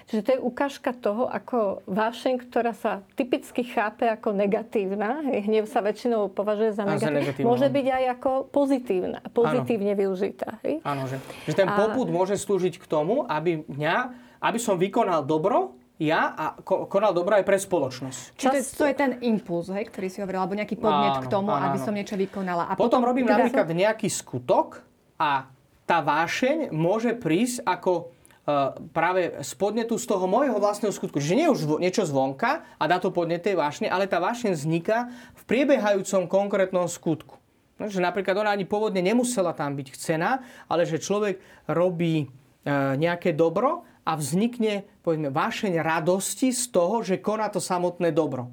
že 0.08 0.24
to 0.24 0.30
je 0.36 0.40
ukážka 0.40 0.92
toho, 0.92 1.28
ako 1.28 1.84
vášeň, 1.88 2.34
ktorá 2.48 2.72
sa 2.76 3.04
typicky 3.16 3.64
chápe 3.68 4.08
ako 4.08 4.32
negatívna, 4.32 5.20
hej, 5.28 5.48
hnev 5.52 5.68
sa 5.68 5.84
väčšinou 5.84 6.32
považuje 6.32 6.72
za 6.80 6.88
negatívna, 6.88 7.44
môže 7.44 7.68
byť 7.68 7.88
aj 7.92 8.04
ako 8.16 8.32
pozitívna, 8.48 9.20
pozitívne 9.36 9.94
ano. 9.94 10.00
využitá. 10.00 10.64
Hej. 10.64 10.80
Áno, 10.88 11.12
že, 11.12 11.20
že 11.44 11.54
ten 11.54 11.68
poput 11.68 12.08
A... 12.08 12.14
môže 12.16 12.36
slúžiť 12.40 12.80
k 12.80 12.86
tomu, 12.88 13.28
aby 13.28 13.68
mňa, 13.68 13.96
aby 14.40 14.60
som 14.60 14.80
vykonal 14.80 15.28
dobro, 15.28 15.77
ja 15.98 16.30
a 16.38 16.46
konal 16.62 17.10
dobro 17.10 17.34
aj 17.34 17.46
pre 17.46 17.58
spoločnosť. 17.58 18.38
Čiže 18.38 18.60
to 18.78 18.86
je 18.86 18.94
ten 18.94 19.12
impuls, 19.26 19.66
hej, 19.74 19.90
ktorý 19.90 20.08
si 20.14 20.22
hovoril, 20.22 20.46
alebo 20.46 20.54
nejaký 20.54 20.78
podnet 20.78 21.18
áno, 21.18 21.24
k 21.26 21.28
tomu, 21.30 21.50
áno, 21.50 21.74
aby 21.74 21.80
som 21.82 21.94
niečo 21.94 22.14
vykonala. 22.14 22.70
A 22.70 22.78
potom, 22.78 23.02
potom 23.02 23.10
robím 23.10 23.26
teda 23.26 23.42
napríklad 23.42 23.66
som... 23.66 23.78
nejaký 23.78 24.08
skutok 24.14 24.86
a 25.18 25.50
tá 25.90 25.98
vášeň 26.06 26.70
môže 26.70 27.18
prísť 27.18 27.66
ako 27.66 27.92
uh, 27.98 28.78
práve 28.94 29.42
z 29.42 29.52
podnetu 29.58 29.98
z 29.98 30.06
toho 30.06 30.30
môjho 30.30 30.62
vlastného 30.62 30.94
skutku. 30.94 31.18
Čiže 31.18 31.40
nie 31.40 31.50
už 31.50 31.66
niečo 31.82 32.06
zvonka 32.06 32.62
a 32.78 32.84
dá 32.86 33.02
to 33.02 33.10
podnet 33.10 33.42
tej 33.42 33.58
vášne, 33.58 33.90
ale 33.90 34.06
tá 34.06 34.22
vášeň 34.22 34.54
vzniká 34.54 35.10
v 35.34 35.44
priebehajúcom 35.50 36.30
konkrétnom 36.30 36.86
skutku. 36.86 37.42
No, 37.82 37.90
že 37.90 38.02
napríklad 38.02 38.38
ona 38.38 38.54
ani 38.54 38.66
pôvodne 38.66 39.02
nemusela 39.02 39.54
tam 39.54 39.78
byť 39.78 39.88
chcená, 39.94 40.42
ale 40.70 40.86
že 40.86 41.02
človek 41.02 41.42
robí 41.66 42.30
uh, 42.30 42.94
nejaké 42.94 43.34
dobro 43.34 43.82
a 44.08 44.16
vznikne, 44.16 44.88
povedzme, 45.04 45.28
vášeň 45.28 45.84
radosti 45.84 46.56
z 46.56 46.64
toho, 46.72 47.04
že 47.04 47.20
koná 47.20 47.52
to 47.52 47.60
samotné 47.60 48.16
dobro. 48.16 48.48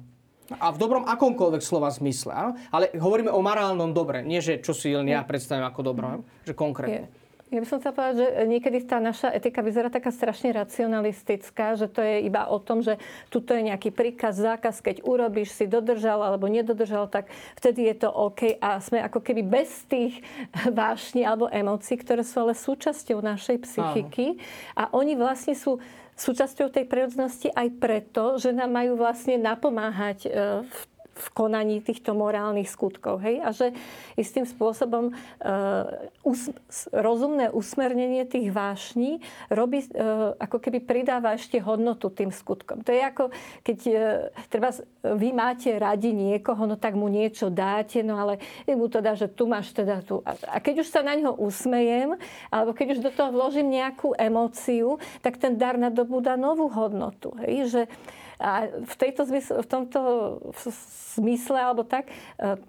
A 0.59 0.69
v 0.69 0.77
dobrom 0.77 1.07
akomkoľvek 1.09 1.63
slova 1.63 1.89
zmysle. 1.89 2.53
Ale 2.69 2.93
hovoríme 2.93 3.33
o 3.33 3.41
morálnom 3.41 3.95
dobre. 3.95 4.21
Nie, 4.21 4.45
že 4.45 4.61
čo 4.61 4.77
si 4.77 4.93
len 4.93 5.09
ja 5.09 5.25
predstavím 5.25 5.65
ako 5.65 5.81
dobro. 5.81 6.05
Že 6.45 6.53
konkrétne. 6.53 7.09
Je. 7.09 7.24
Ja 7.53 7.61
by 7.61 7.67
som 7.69 7.77
chcela 7.77 7.93
povedať, 7.93 8.15
že 8.25 8.27
niekedy 8.49 8.89
tá 8.89 8.97
naša 8.97 9.29
etika 9.29 9.61
vyzerá 9.61 9.93
taká 9.93 10.09
strašne 10.09 10.49
racionalistická, 10.49 11.77
že 11.77 11.85
to 11.85 12.01
je 12.01 12.25
iba 12.25 12.49
o 12.49 12.57
tom, 12.57 12.81
že 12.81 12.97
tuto 13.29 13.53
je 13.53 13.69
nejaký 13.69 13.93
príkaz, 13.93 14.41
zákaz, 14.41 14.81
keď 14.81 15.05
urobíš, 15.05 15.53
si 15.53 15.69
dodržal 15.69 16.25
alebo 16.25 16.49
nedodržal, 16.49 17.05
tak 17.05 17.29
vtedy 17.53 17.85
je 17.93 18.01
to 18.01 18.09
OK. 18.09 18.57
A 18.57 18.81
sme 18.81 18.97
ako 18.97 19.21
keby 19.21 19.45
bez 19.45 19.85
tých 19.85 20.25
vášni 20.73 21.21
alebo 21.21 21.45
emócií, 21.45 22.01
ktoré 22.01 22.25
sú 22.25 22.41
ale 22.41 22.57
súčasťou 22.57 23.21
našej 23.21 23.61
psychiky. 23.61 24.41
A 24.73 24.89
oni 24.89 25.13
vlastne 25.13 25.53
sú 25.53 25.77
súčasťou 26.17 26.73
tej 26.73 26.89
prírodzenosti 26.89 27.53
aj 27.53 27.67
preto, 27.77 28.41
že 28.41 28.55
nám 28.57 28.73
majú 28.73 28.97
vlastne 28.97 29.37
napomáhať 29.37 30.25
e, 30.25 30.29
v 30.65 30.79
v 31.15 31.27
konaní 31.31 31.79
týchto 31.79 32.11
morálnych 32.11 32.67
skutkov. 32.67 33.23
Hej? 33.23 33.39
A 33.39 33.49
že 33.55 33.71
istým 34.19 34.43
spôsobom 34.43 35.09
e, 35.09 35.13
us, 36.27 36.51
rozumné 36.91 37.47
usmernenie 37.55 38.27
tých 38.27 38.51
vášní 38.51 39.23
robí, 39.47 39.87
e, 39.87 39.89
ako 40.35 40.59
keby 40.59 40.83
pridáva 40.83 41.39
ešte 41.39 41.55
hodnotu 41.63 42.11
tým 42.11 42.35
skutkom. 42.35 42.83
To 42.83 42.91
je 42.91 42.99
ako, 42.99 43.23
keď 43.63 43.77
e, 43.87 43.95
treba, 44.51 44.75
vy 45.15 45.29
máte 45.31 45.71
radi 45.79 46.11
niekoho, 46.11 46.67
no 46.67 46.75
tak 46.75 46.99
mu 46.99 47.07
niečo 47.07 47.47
dáte, 47.47 48.03
no 48.03 48.19
ale 48.19 48.43
mu 48.67 48.91
to 48.91 48.99
dá, 48.99 49.15
že 49.15 49.31
tu 49.31 49.47
máš 49.47 49.71
teda 49.71 50.03
tu. 50.03 50.19
A, 50.27 50.35
a 50.51 50.57
keď 50.59 50.83
už 50.83 50.91
sa 50.91 50.99
na 50.99 51.15
ňo 51.15 51.39
usmejem, 51.39 52.19
alebo 52.51 52.75
keď 52.75 52.99
už 52.99 52.99
do 52.99 53.11
toho 53.15 53.31
vložím 53.31 53.71
nejakú 53.71 54.11
emóciu, 54.19 54.99
tak 55.23 55.39
ten 55.39 55.55
dar 55.55 55.79
nadobúda 55.79 56.35
novú 56.35 56.67
hodnotu. 56.67 57.31
Hej? 57.39 57.71
Že, 57.71 57.83
a 58.39 58.67
v, 58.67 58.93
tejto 58.99 59.25
zmysle, 59.25 59.63
v 59.63 59.67
tomto 59.67 59.99
zmysle, 61.15 61.57
alebo 61.57 61.87
tak, 61.87 62.11
e, 62.11 62.13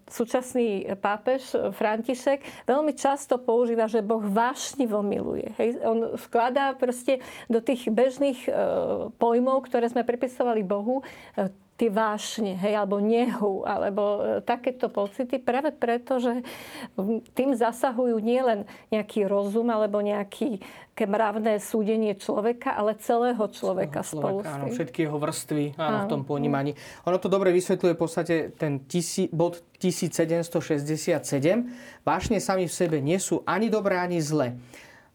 súčasný 0.07 0.97
pápež 1.03 1.75
František 1.75 2.67
veľmi 2.67 2.95
často 2.95 3.39
používa, 3.43 3.91
že 3.91 4.05
Boh 4.05 4.23
vášnivo 4.23 5.03
miluje. 5.03 5.51
Hej? 5.59 5.83
On 5.83 6.15
skladá 6.19 6.75
proste 6.79 7.19
do 7.51 7.59
tých 7.59 7.91
bežných 7.91 8.47
e, 8.47 8.51
pojmov, 9.19 9.67
ktoré 9.67 9.91
sme 9.91 10.07
pripisovali 10.07 10.63
Bohu, 10.63 11.03
e, 11.35 11.51
tie 11.77 11.93
vášne, 11.93 12.57
hej, 12.57 12.73
alebo 12.73 12.97
nehu, 13.05 13.61
alebo 13.69 14.03
e, 14.41 14.41
takéto 14.41 14.89
pocity, 14.89 15.37
práve 15.37 15.77
preto, 15.77 16.17
že 16.17 16.41
tým 17.37 17.53
zasahujú 17.53 18.17
nielen 18.17 18.65
nejaký 18.89 19.29
rozum 19.29 19.69
alebo 19.69 20.01
nejaký 20.01 20.65
mravné 20.97 21.61
súdenie 21.61 22.17
človeka, 22.17 22.73
ale 22.73 22.97
celého 22.97 23.45
človeka, 23.53 24.01
celého 24.01 24.09
spolu 24.09 24.41
človeka, 24.41 24.57
áno, 24.57 24.73
všetky 24.73 24.99
jeho 25.05 25.19
vrstvy 25.21 25.65
áno, 25.77 25.99
v 26.01 26.05
tom 26.09 26.25
ponímaní. 26.25 26.73
Ono 27.05 27.21
to 27.21 27.29
dobre 27.29 27.53
vysvetľuje 27.53 27.93
v 27.93 28.01
podstate 28.01 28.35
ten 28.57 28.81
tisi, 28.89 29.29
bod 29.29 29.61
1767. 29.77 31.21
Vášne 32.01 32.41
sami 32.41 32.65
v 32.65 32.73
sebe 32.73 33.05
nie 33.05 33.21
sú 33.21 33.45
ani 33.45 33.69
dobré, 33.69 34.01
ani 34.01 34.17
zlé. 34.25 34.57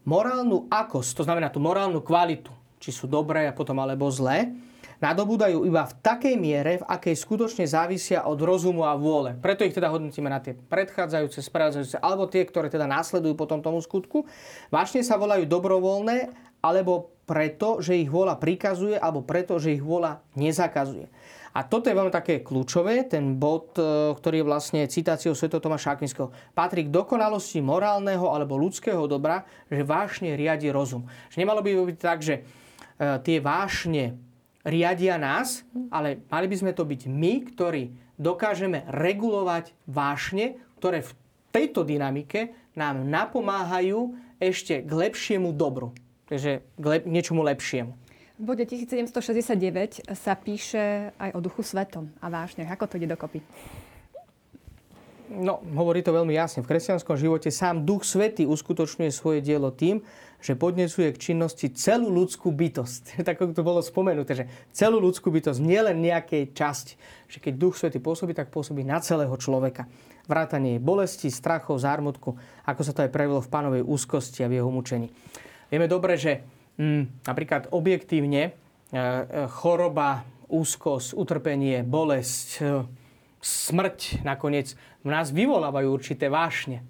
Morálnu 0.06 0.70
akosť, 0.70 1.18
to 1.18 1.26
znamená 1.26 1.50
tú 1.50 1.58
morálnu 1.58 1.98
kvalitu, 1.98 2.54
či 2.78 2.94
sú 2.94 3.10
dobré 3.10 3.50
a 3.50 3.54
potom 3.54 3.74
alebo 3.82 4.06
zlé, 4.06 4.54
nadobúdajú 5.02 5.66
iba 5.66 5.82
v 5.82 5.94
takej 5.98 6.34
miere, 6.38 6.78
v 6.78 6.86
akej 6.86 7.18
skutočne 7.18 7.66
závisia 7.66 8.22
od 8.22 8.38
rozumu 8.38 8.86
a 8.86 8.94
vôle. 8.94 9.34
Preto 9.42 9.66
ich 9.66 9.74
teda 9.74 9.90
hodnotíme 9.90 10.30
na 10.30 10.38
tie 10.38 10.54
predchádzajúce, 10.54 11.42
sprevádzajúce, 11.42 11.98
alebo 11.98 12.30
tie, 12.30 12.46
ktoré 12.46 12.70
teda 12.70 12.86
následujú 12.86 13.34
potom 13.34 13.58
tomu 13.58 13.82
skutku. 13.82 14.24
Vášne 14.70 15.02
sa 15.02 15.18
volajú 15.18 15.42
dobrovoľné, 15.50 16.30
alebo 16.62 17.10
preto, 17.26 17.82
že 17.82 17.98
ich 17.98 18.06
vôľa 18.06 18.38
prikazuje, 18.38 18.94
alebo 18.94 19.26
preto, 19.26 19.58
že 19.58 19.74
ich 19.74 19.82
vôľa 19.82 20.22
nezakazuje. 20.38 21.10
A 21.52 21.68
toto 21.68 21.92
je 21.92 21.98
veľmi 21.98 22.08
také 22.08 22.40
kľúčové, 22.40 23.04
ten 23.04 23.36
bod, 23.36 23.76
e, 23.76 24.16
ktorý 24.16 24.40
je 24.40 24.48
vlastne 24.48 24.80
citáciou 24.88 25.36
Sv. 25.36 25.52
Tomáša 25.52 26.00
Akvinského. 26.00 26.32
Patrí 26.56 26.88
k 26.88 26.94
dokonalosti 26.94 27.60
morálneho 27.60 28.24
alebo 28.32 28.56
ľudského 28.56 29.04
dobra, 29.04 29.44
že 29.68 29.84
vášne 29.84 30.32
riadi 30.32 30.72
rozum. 30.72 31.04
Že 31.28 31.44
nemalo 31.44 31.60
by 31.60 31.92
byť 31.92 31.98
tak, 32.00 32.24
že 32.24 32.40
e, 32.40 32.42
tie 33.20 33.36
vášne 33.44 34.16
riadia 34.62 35.18
nás, 35.18 35.66
ale 35.90 36.22
mali 36.30 36.46
by 36.46 36.56
sme 36.58 36.72
to 36.72 36.86
byť 36.86 37.10
my, 37.10 37.32
ktorí 37.52 37.82
dokážeme 38.18 38.86
regulovať 38.86 39.74
vášne, 39.90 40.58
ktoré 40.78 41.02
v 41.02 41.12
tejto 41.50 41.82
dynamike 41.82 42.54
nám 42.78 43.04
napomáhajú 43.04 44.16
ešte 44.40 44.82
k 44.82 44.90
lepšiemu 44.90 45.52
dobru. 45.54 45.92
Takže 46.26 46.64
k 46.64 46.84
lep- 46.86 47.06
niečomu 47.06 47.44
lepšiemu. 47.44 47.92
V 48.40 48.44
bode 48.48 48.64
1769 48.64 50.08
sa 50.16 50.34
píše 50.34 51.14
aj 51.20 51.30
o 51.36 51.40
duchu 51.44 51.62
svetom 51.62 52.10
a 52.18 52.26
vášne. 52.32 52.66
Ako 52.66 52.88
to 52.88 52.96
ide 52.98 53.06
dokopy? 53.06 53.44
No, 55.32 55.64
hovorí 55.72 56.04
to 56.04 56.12
veľmi 56.12 56.36
jasne. 56.36 56.60
V 56.60 56.68
kresťanskom 56.68 57.16
živote 57.16 57.48
sám 57.48 57.88
Duch 57.88 58.04
Svety 58.04 58.44
uskutočňuje 58.44 59.08
svoje 59.08 59.40
dielo 59.40 59.72
tým, 59.72 60.04
že 60.42 60.58
podnecuje 60.58 61.08
k 61.14 61.32
činnosti 61.32 61.72
celú 61.72 62.12
ľudskú 62.12 62.52
bytosť. 62.52 63.02
tak 63.26 63.40
ako 63.40 63.56
to 63.56 63.64
bolo 63.64 63.80
spomenuté, 63.80 64.44
že 64.44 64.44
celú 64.76 65.00
ľudskú 65.00 65.32
bytosť, 65.32 65.62
nielen 65.62 66.04
nejakej 66.04 66.52
časti. 66.52 67.00
Že 67.32 67.38
keď 67.48 67.52
Duch 67.56 67.80
Svety 67.80 67.96
pôsobí, 68.02 68.36
tak 68.36 68.52
pôsobí 68.52 68.84
na 68.84 69.00
celého 69.00 69.32
človeka. 69.40 69.88
Vrátanie 70.28 70.76
bolesti, 70.76 71.32
strachov, 71.32 71.80
zármutku, 71.80 72.36
ako 72.68 72.82
sa 72.84 72.92
to 72.92 73.02
aj 73.06 73.10
prejavilo 73.14 73.40
v 73.40 73.52
pánovej 73.52 73.82
úzkosti 73.88 74.44
a 74.44 74.50
v 74.52 74.60
jeho 74.60 74.68
mučení. 74.68 75.08
Vieme 75.72 75.88
dobre, 75.88 76.20
že 76.20 76.44
hm, 76.76 77.24
napríklad 77.24 77.72
objektívne 77.72 78.42
e, 78.44 78.50
e, 78.50 79.02
choroba, 79.48 80.28
úzkosť, 80.52 81.16
utrpenie, 81.16 81.80
bolesť, 81.80 82.48
e, 82.60 83.01
smrť 83.42 84.22
nakoniec 84.22 84.78
v 85.02 85.08
nás 85.10 85.34
vyvolávajú 85.34 85.90
určité 85.90 86.30
vášne. 86.30 86.86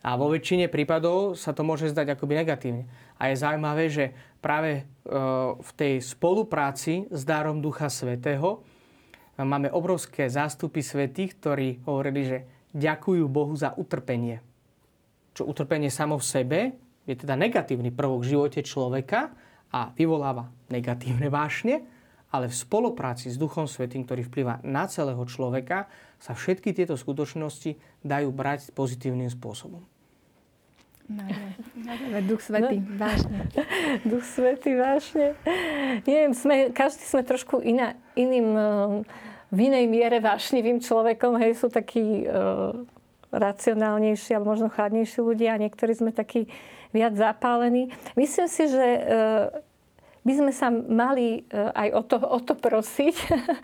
A 0.00 0.16
vo 0.16 0.32
väčšine 0.32 0.72
prípadov 0.72 1.36
sa 1.36 1.52
to 1.52 1.66
môže 1.66 1.92
zdať 1.92 2.16
akoby 2.16 2.40
negatívne. 2.40 2.84
A 3.20 3.28
je 3.28 3.42
zaujímavé, 3.42 3.84
že 3.90 4.04
práve 4.38 4.70
e, 4.72 4.82
v 5.58 5.70
tej 5.76 5.98
spolupráci 6.00 7.10
s 7.10 7.26
dárom 7.26 7.58
Ducha 7.58 7.90
Svetého 7.90 8.62
máme 9.36 9.68
obrovské 9.68 10.30
zástupy 10.32 10.80
svetých, 10.80 11.36
ktorí 11.36 11.68
hovorili, 11.84 12.22
že 12.24 12.38
ďakujú 12.72 13.24
Bohu 13.28 13.52
za 13.58 13.74
utrpenie. 13.76 14.40
Čo 15.36 15.44
utrpenie 15.44 15.92
samo 15.92 16.16
v 16.16 16.24
sebe 16.24 16.58
je 17.04 17.14
teda 17.18 17.36
negatívny 17.36 17.92
prvok 17.92 18.24
v 18.24 18.30
živote 18.32 18.60
človeka 18.64 19.34
a 19.74 19.92
vyvoláva 19.92 20.48
negatívne 20.72 21.28
vášne, 21.28 21.84
ale 22.36 22.52
v 22.52 22.56
spolupráci 22.56 23.32
s 23.32 23.40
Duchom 23.40 23.64
Svetým, 23.64 24.04
ktorý 24.04 24.28
vplyvá 24.28 24.60
na 24.60 24.84
celého 24.84 25.20
človeka, 25.24 25.88
sa 26.20 26.36
všetky 26.36 26.76
tieto 26.76 26.96
skutočnosti 26.96 27.80
dajú 28.04 28.28
brať 28.32 28.76
pozitívnym 28.76 29.32
spôsobom. 29.32 29.80
Duch 32.26 32.42
Svetý, 32.42 32.82
no. 32.82 32.98
vážne. 32.98 33.46
Duch 34.10 34.26
Svetý, 34.26 34.74
vážne. 34.74 35.38
Neviem, 36.02 36.34
sme, 36.34 36.74
každý 36.74 37.06
sme 37.06 37.22
trošku 37.22 37.62
iná, 37.62 37.94
iným, 38.18 38.48
eh, 38.52 38.68
v 39.54 39.58
inej 39.70 39.86
miere 39.86 40.18
vášnivým 40.18 40.82
človekom. 40.82 41.38
Hej, 41.38 41.62
sú 41.62 41.68
takí 41.70 42.26
uh, 42.26 42.74
racionálnejší 43.30 44.34
alebo 44.34 44.58
možno 44.58 44.66
chladnejší 44.66 45.22
ľudia 45.22 45.54
a 45.54 45.62
niektorí 45.62 45.94
sme 45.94 46.10
takí 46.10 46.50
viac 46.90 47.14
zapálení. 47.14 47.94
Myslím 48.18 48.50
si, 48.50 48.66
že 48.66 48.86
uh, 48.98 49.02
by 50.26 50.32
sme 50.34 50.50
sa 50.50 50.74
mali 50.74 51.46
e, 51.46 51.54
aj 51.54 51.88
o 51.94 52.02
to, 52.02 52.16
o 52.18 52.38
to 52.42 52.58
prosiť, 52.58 53.16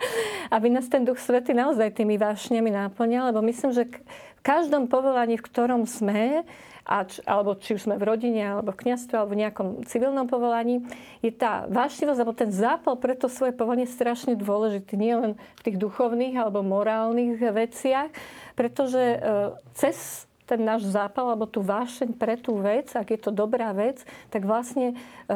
aby 0.55 0.71
nás 0.71 0.87
ten 0.87 1.03
Duch 1.03 1.19
Svety 1.19 1.51
naozaj 1.51 1.99
tými 1.99 2.15
vášňami 2.15 2.71
náplňal, 2.71 3.35
lebo 3.35 3.43
myslím, 3.43 3.75
že 3.75 3.91
v 4.39 4.41
každom 4.41 4.87
povolaní, 4.87 5.35
v 5.35 5.43
ktorom 5.43 5.83
sme, 5.83 6.47
a 6.83 7.07
č, 7.07 7.23
alebo 7.23 7.55
či 7.55 7.79
už 7.79 7.87
sme 7.87 7.95
v 7.95 8.07
rodine, 8.07 8.43
alebo 8.43 8.75
v 8.75 8.87
kniazstve, 8.87 9.15
alebo 9.15 9.35
v 9.35 9.41
nejakom 9.47 9.67
civilnom 9.87 10.27
povolaní, 10.27 10.83
je 11.23 11.31
tá 11.31 11.63
vášnivosť, 11.71 12.19
alebo 12.19 12.35
ten 12.35 12.51
zápal 12.51 12.99
pre 12.99 13.15
to 13.15 13.31
svoje 13.31 13.55
povolanie 13.55 13.87
strašne 13.87 14.35
dôležitý. 14.35 14.99
Nie 14.99 15.15
len 15.15 15.31
v 15.59 15.63
tých 15.63 15.79
duchovných 15.79 16.35
alebo 16.35 16.59
morálnych 16.59 17.39
veciach, 17.39 18.11
pretože 18.55 18.99
e, 18.99 19.17
cez 19.75 20.27
ten 20.43 20.59
náš 20.61 20.87
zápal 20.87 21.31
alebo 21.31 21.47
tú 21.47 21.63
vášeň 21.63 22.15
pre 22.15 22.35
tú 22.35 22.59
vec, 22.59 22.91
ak 22.91 23.07
je 23.15 23.19
to 23.19 23.31
dobrá 23.31 23.71
vec, 23.71 24.03
tak 24.27 24.43
vlastne 24.43 24.93
e, 24.93 25.35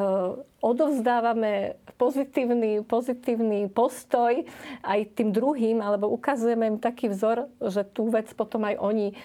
odovzdávame 0.60 1.80
pozitívny, 1.96 2.84
pozitívny 2.84 3.72
postoj 3.72 4.44
aj 4.84 5.00
tým 5.16 5.32
druhým, 5.32 5.80
alebo 5.80 6.12
ukazujeme 6.12 6.76
im 6.76 6.80
taký 6.80 7.08
vzor, 7.12 7.48
že 7.64 7.88
tú 7.88 8.12
vec 8.12 8.28
potom 8.36 8.68
aj 8.68 8.76
oni 8.78 9.08
e, 9.12 9.16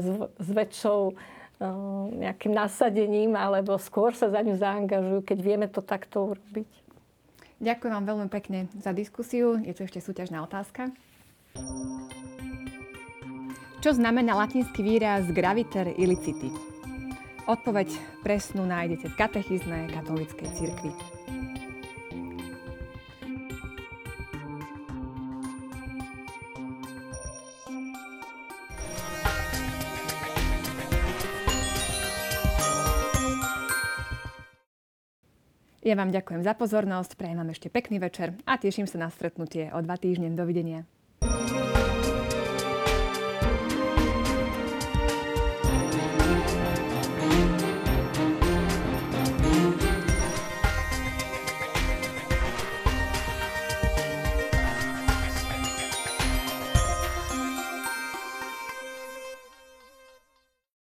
s, 0.00 0.08
s 0.38 0.48
väčšou 0.52 1.00
e, 1.10 1.14
nejakým 2.20 2.52
nasadením 2.52 3.32
alebo 3.34 3.80
skôr 3.80 4.12
sa 4.12 4.28
za 4.28 4.44
ňu 4.44 4.60
zaangažujú, 4.60 5.20
keď 5.24 5.38
vieme 5.40 5.66
to 5.72 5.80
takto 5.80 6.36
urobiť. 6.36 6.68
Ďakujem 7.64 7.92
vám 7.96 8.06
veľmi 8.06 8.28
pekne 8.28 8.68
za 8.76 8.92
diskusiu. 8.92 9.56
Je 9.62 9.72
tu 9.72 9.88
ešte 9.88 10.02
súťažná 10.02 10.44
otázka. 10.44 10.92
Čo 13.84 14.00
znamená 14.00 14.32
latinský 14.32 14.80
výraz 14.80 15.28
graviter 15.28 15.92
illiciti? 16.00 16.48
Odpoveď 17.44 17.92
presnú 18.24 18.64
nájdete 18.64 19.12
v 19.12 19.18
katechizme 19.20 19.92
katolíckej 19.92 20.48
cirkvi. 20.56 20.88
Ja 35.84 35.92
vám 35.92 36.08
ďakujem 36.08 36.40
za 36.40 36.56
pozornosť, 36.56 37.20
prajem 37.20 37.36
vám 37.36 37.52
ešte 37.52 37.68
pekný 37.68 38.00
večer 38.00 38.32
a 38.48 38.56
teším 38.56 38.88
sa 38.88 38.96
na 38.96 39.12
stretnutie 39.12 39.68
o 39.76 39.84
dva 39.84 40.00
týždne. 40.00 40.32
Dovidenia. 40.32 40.88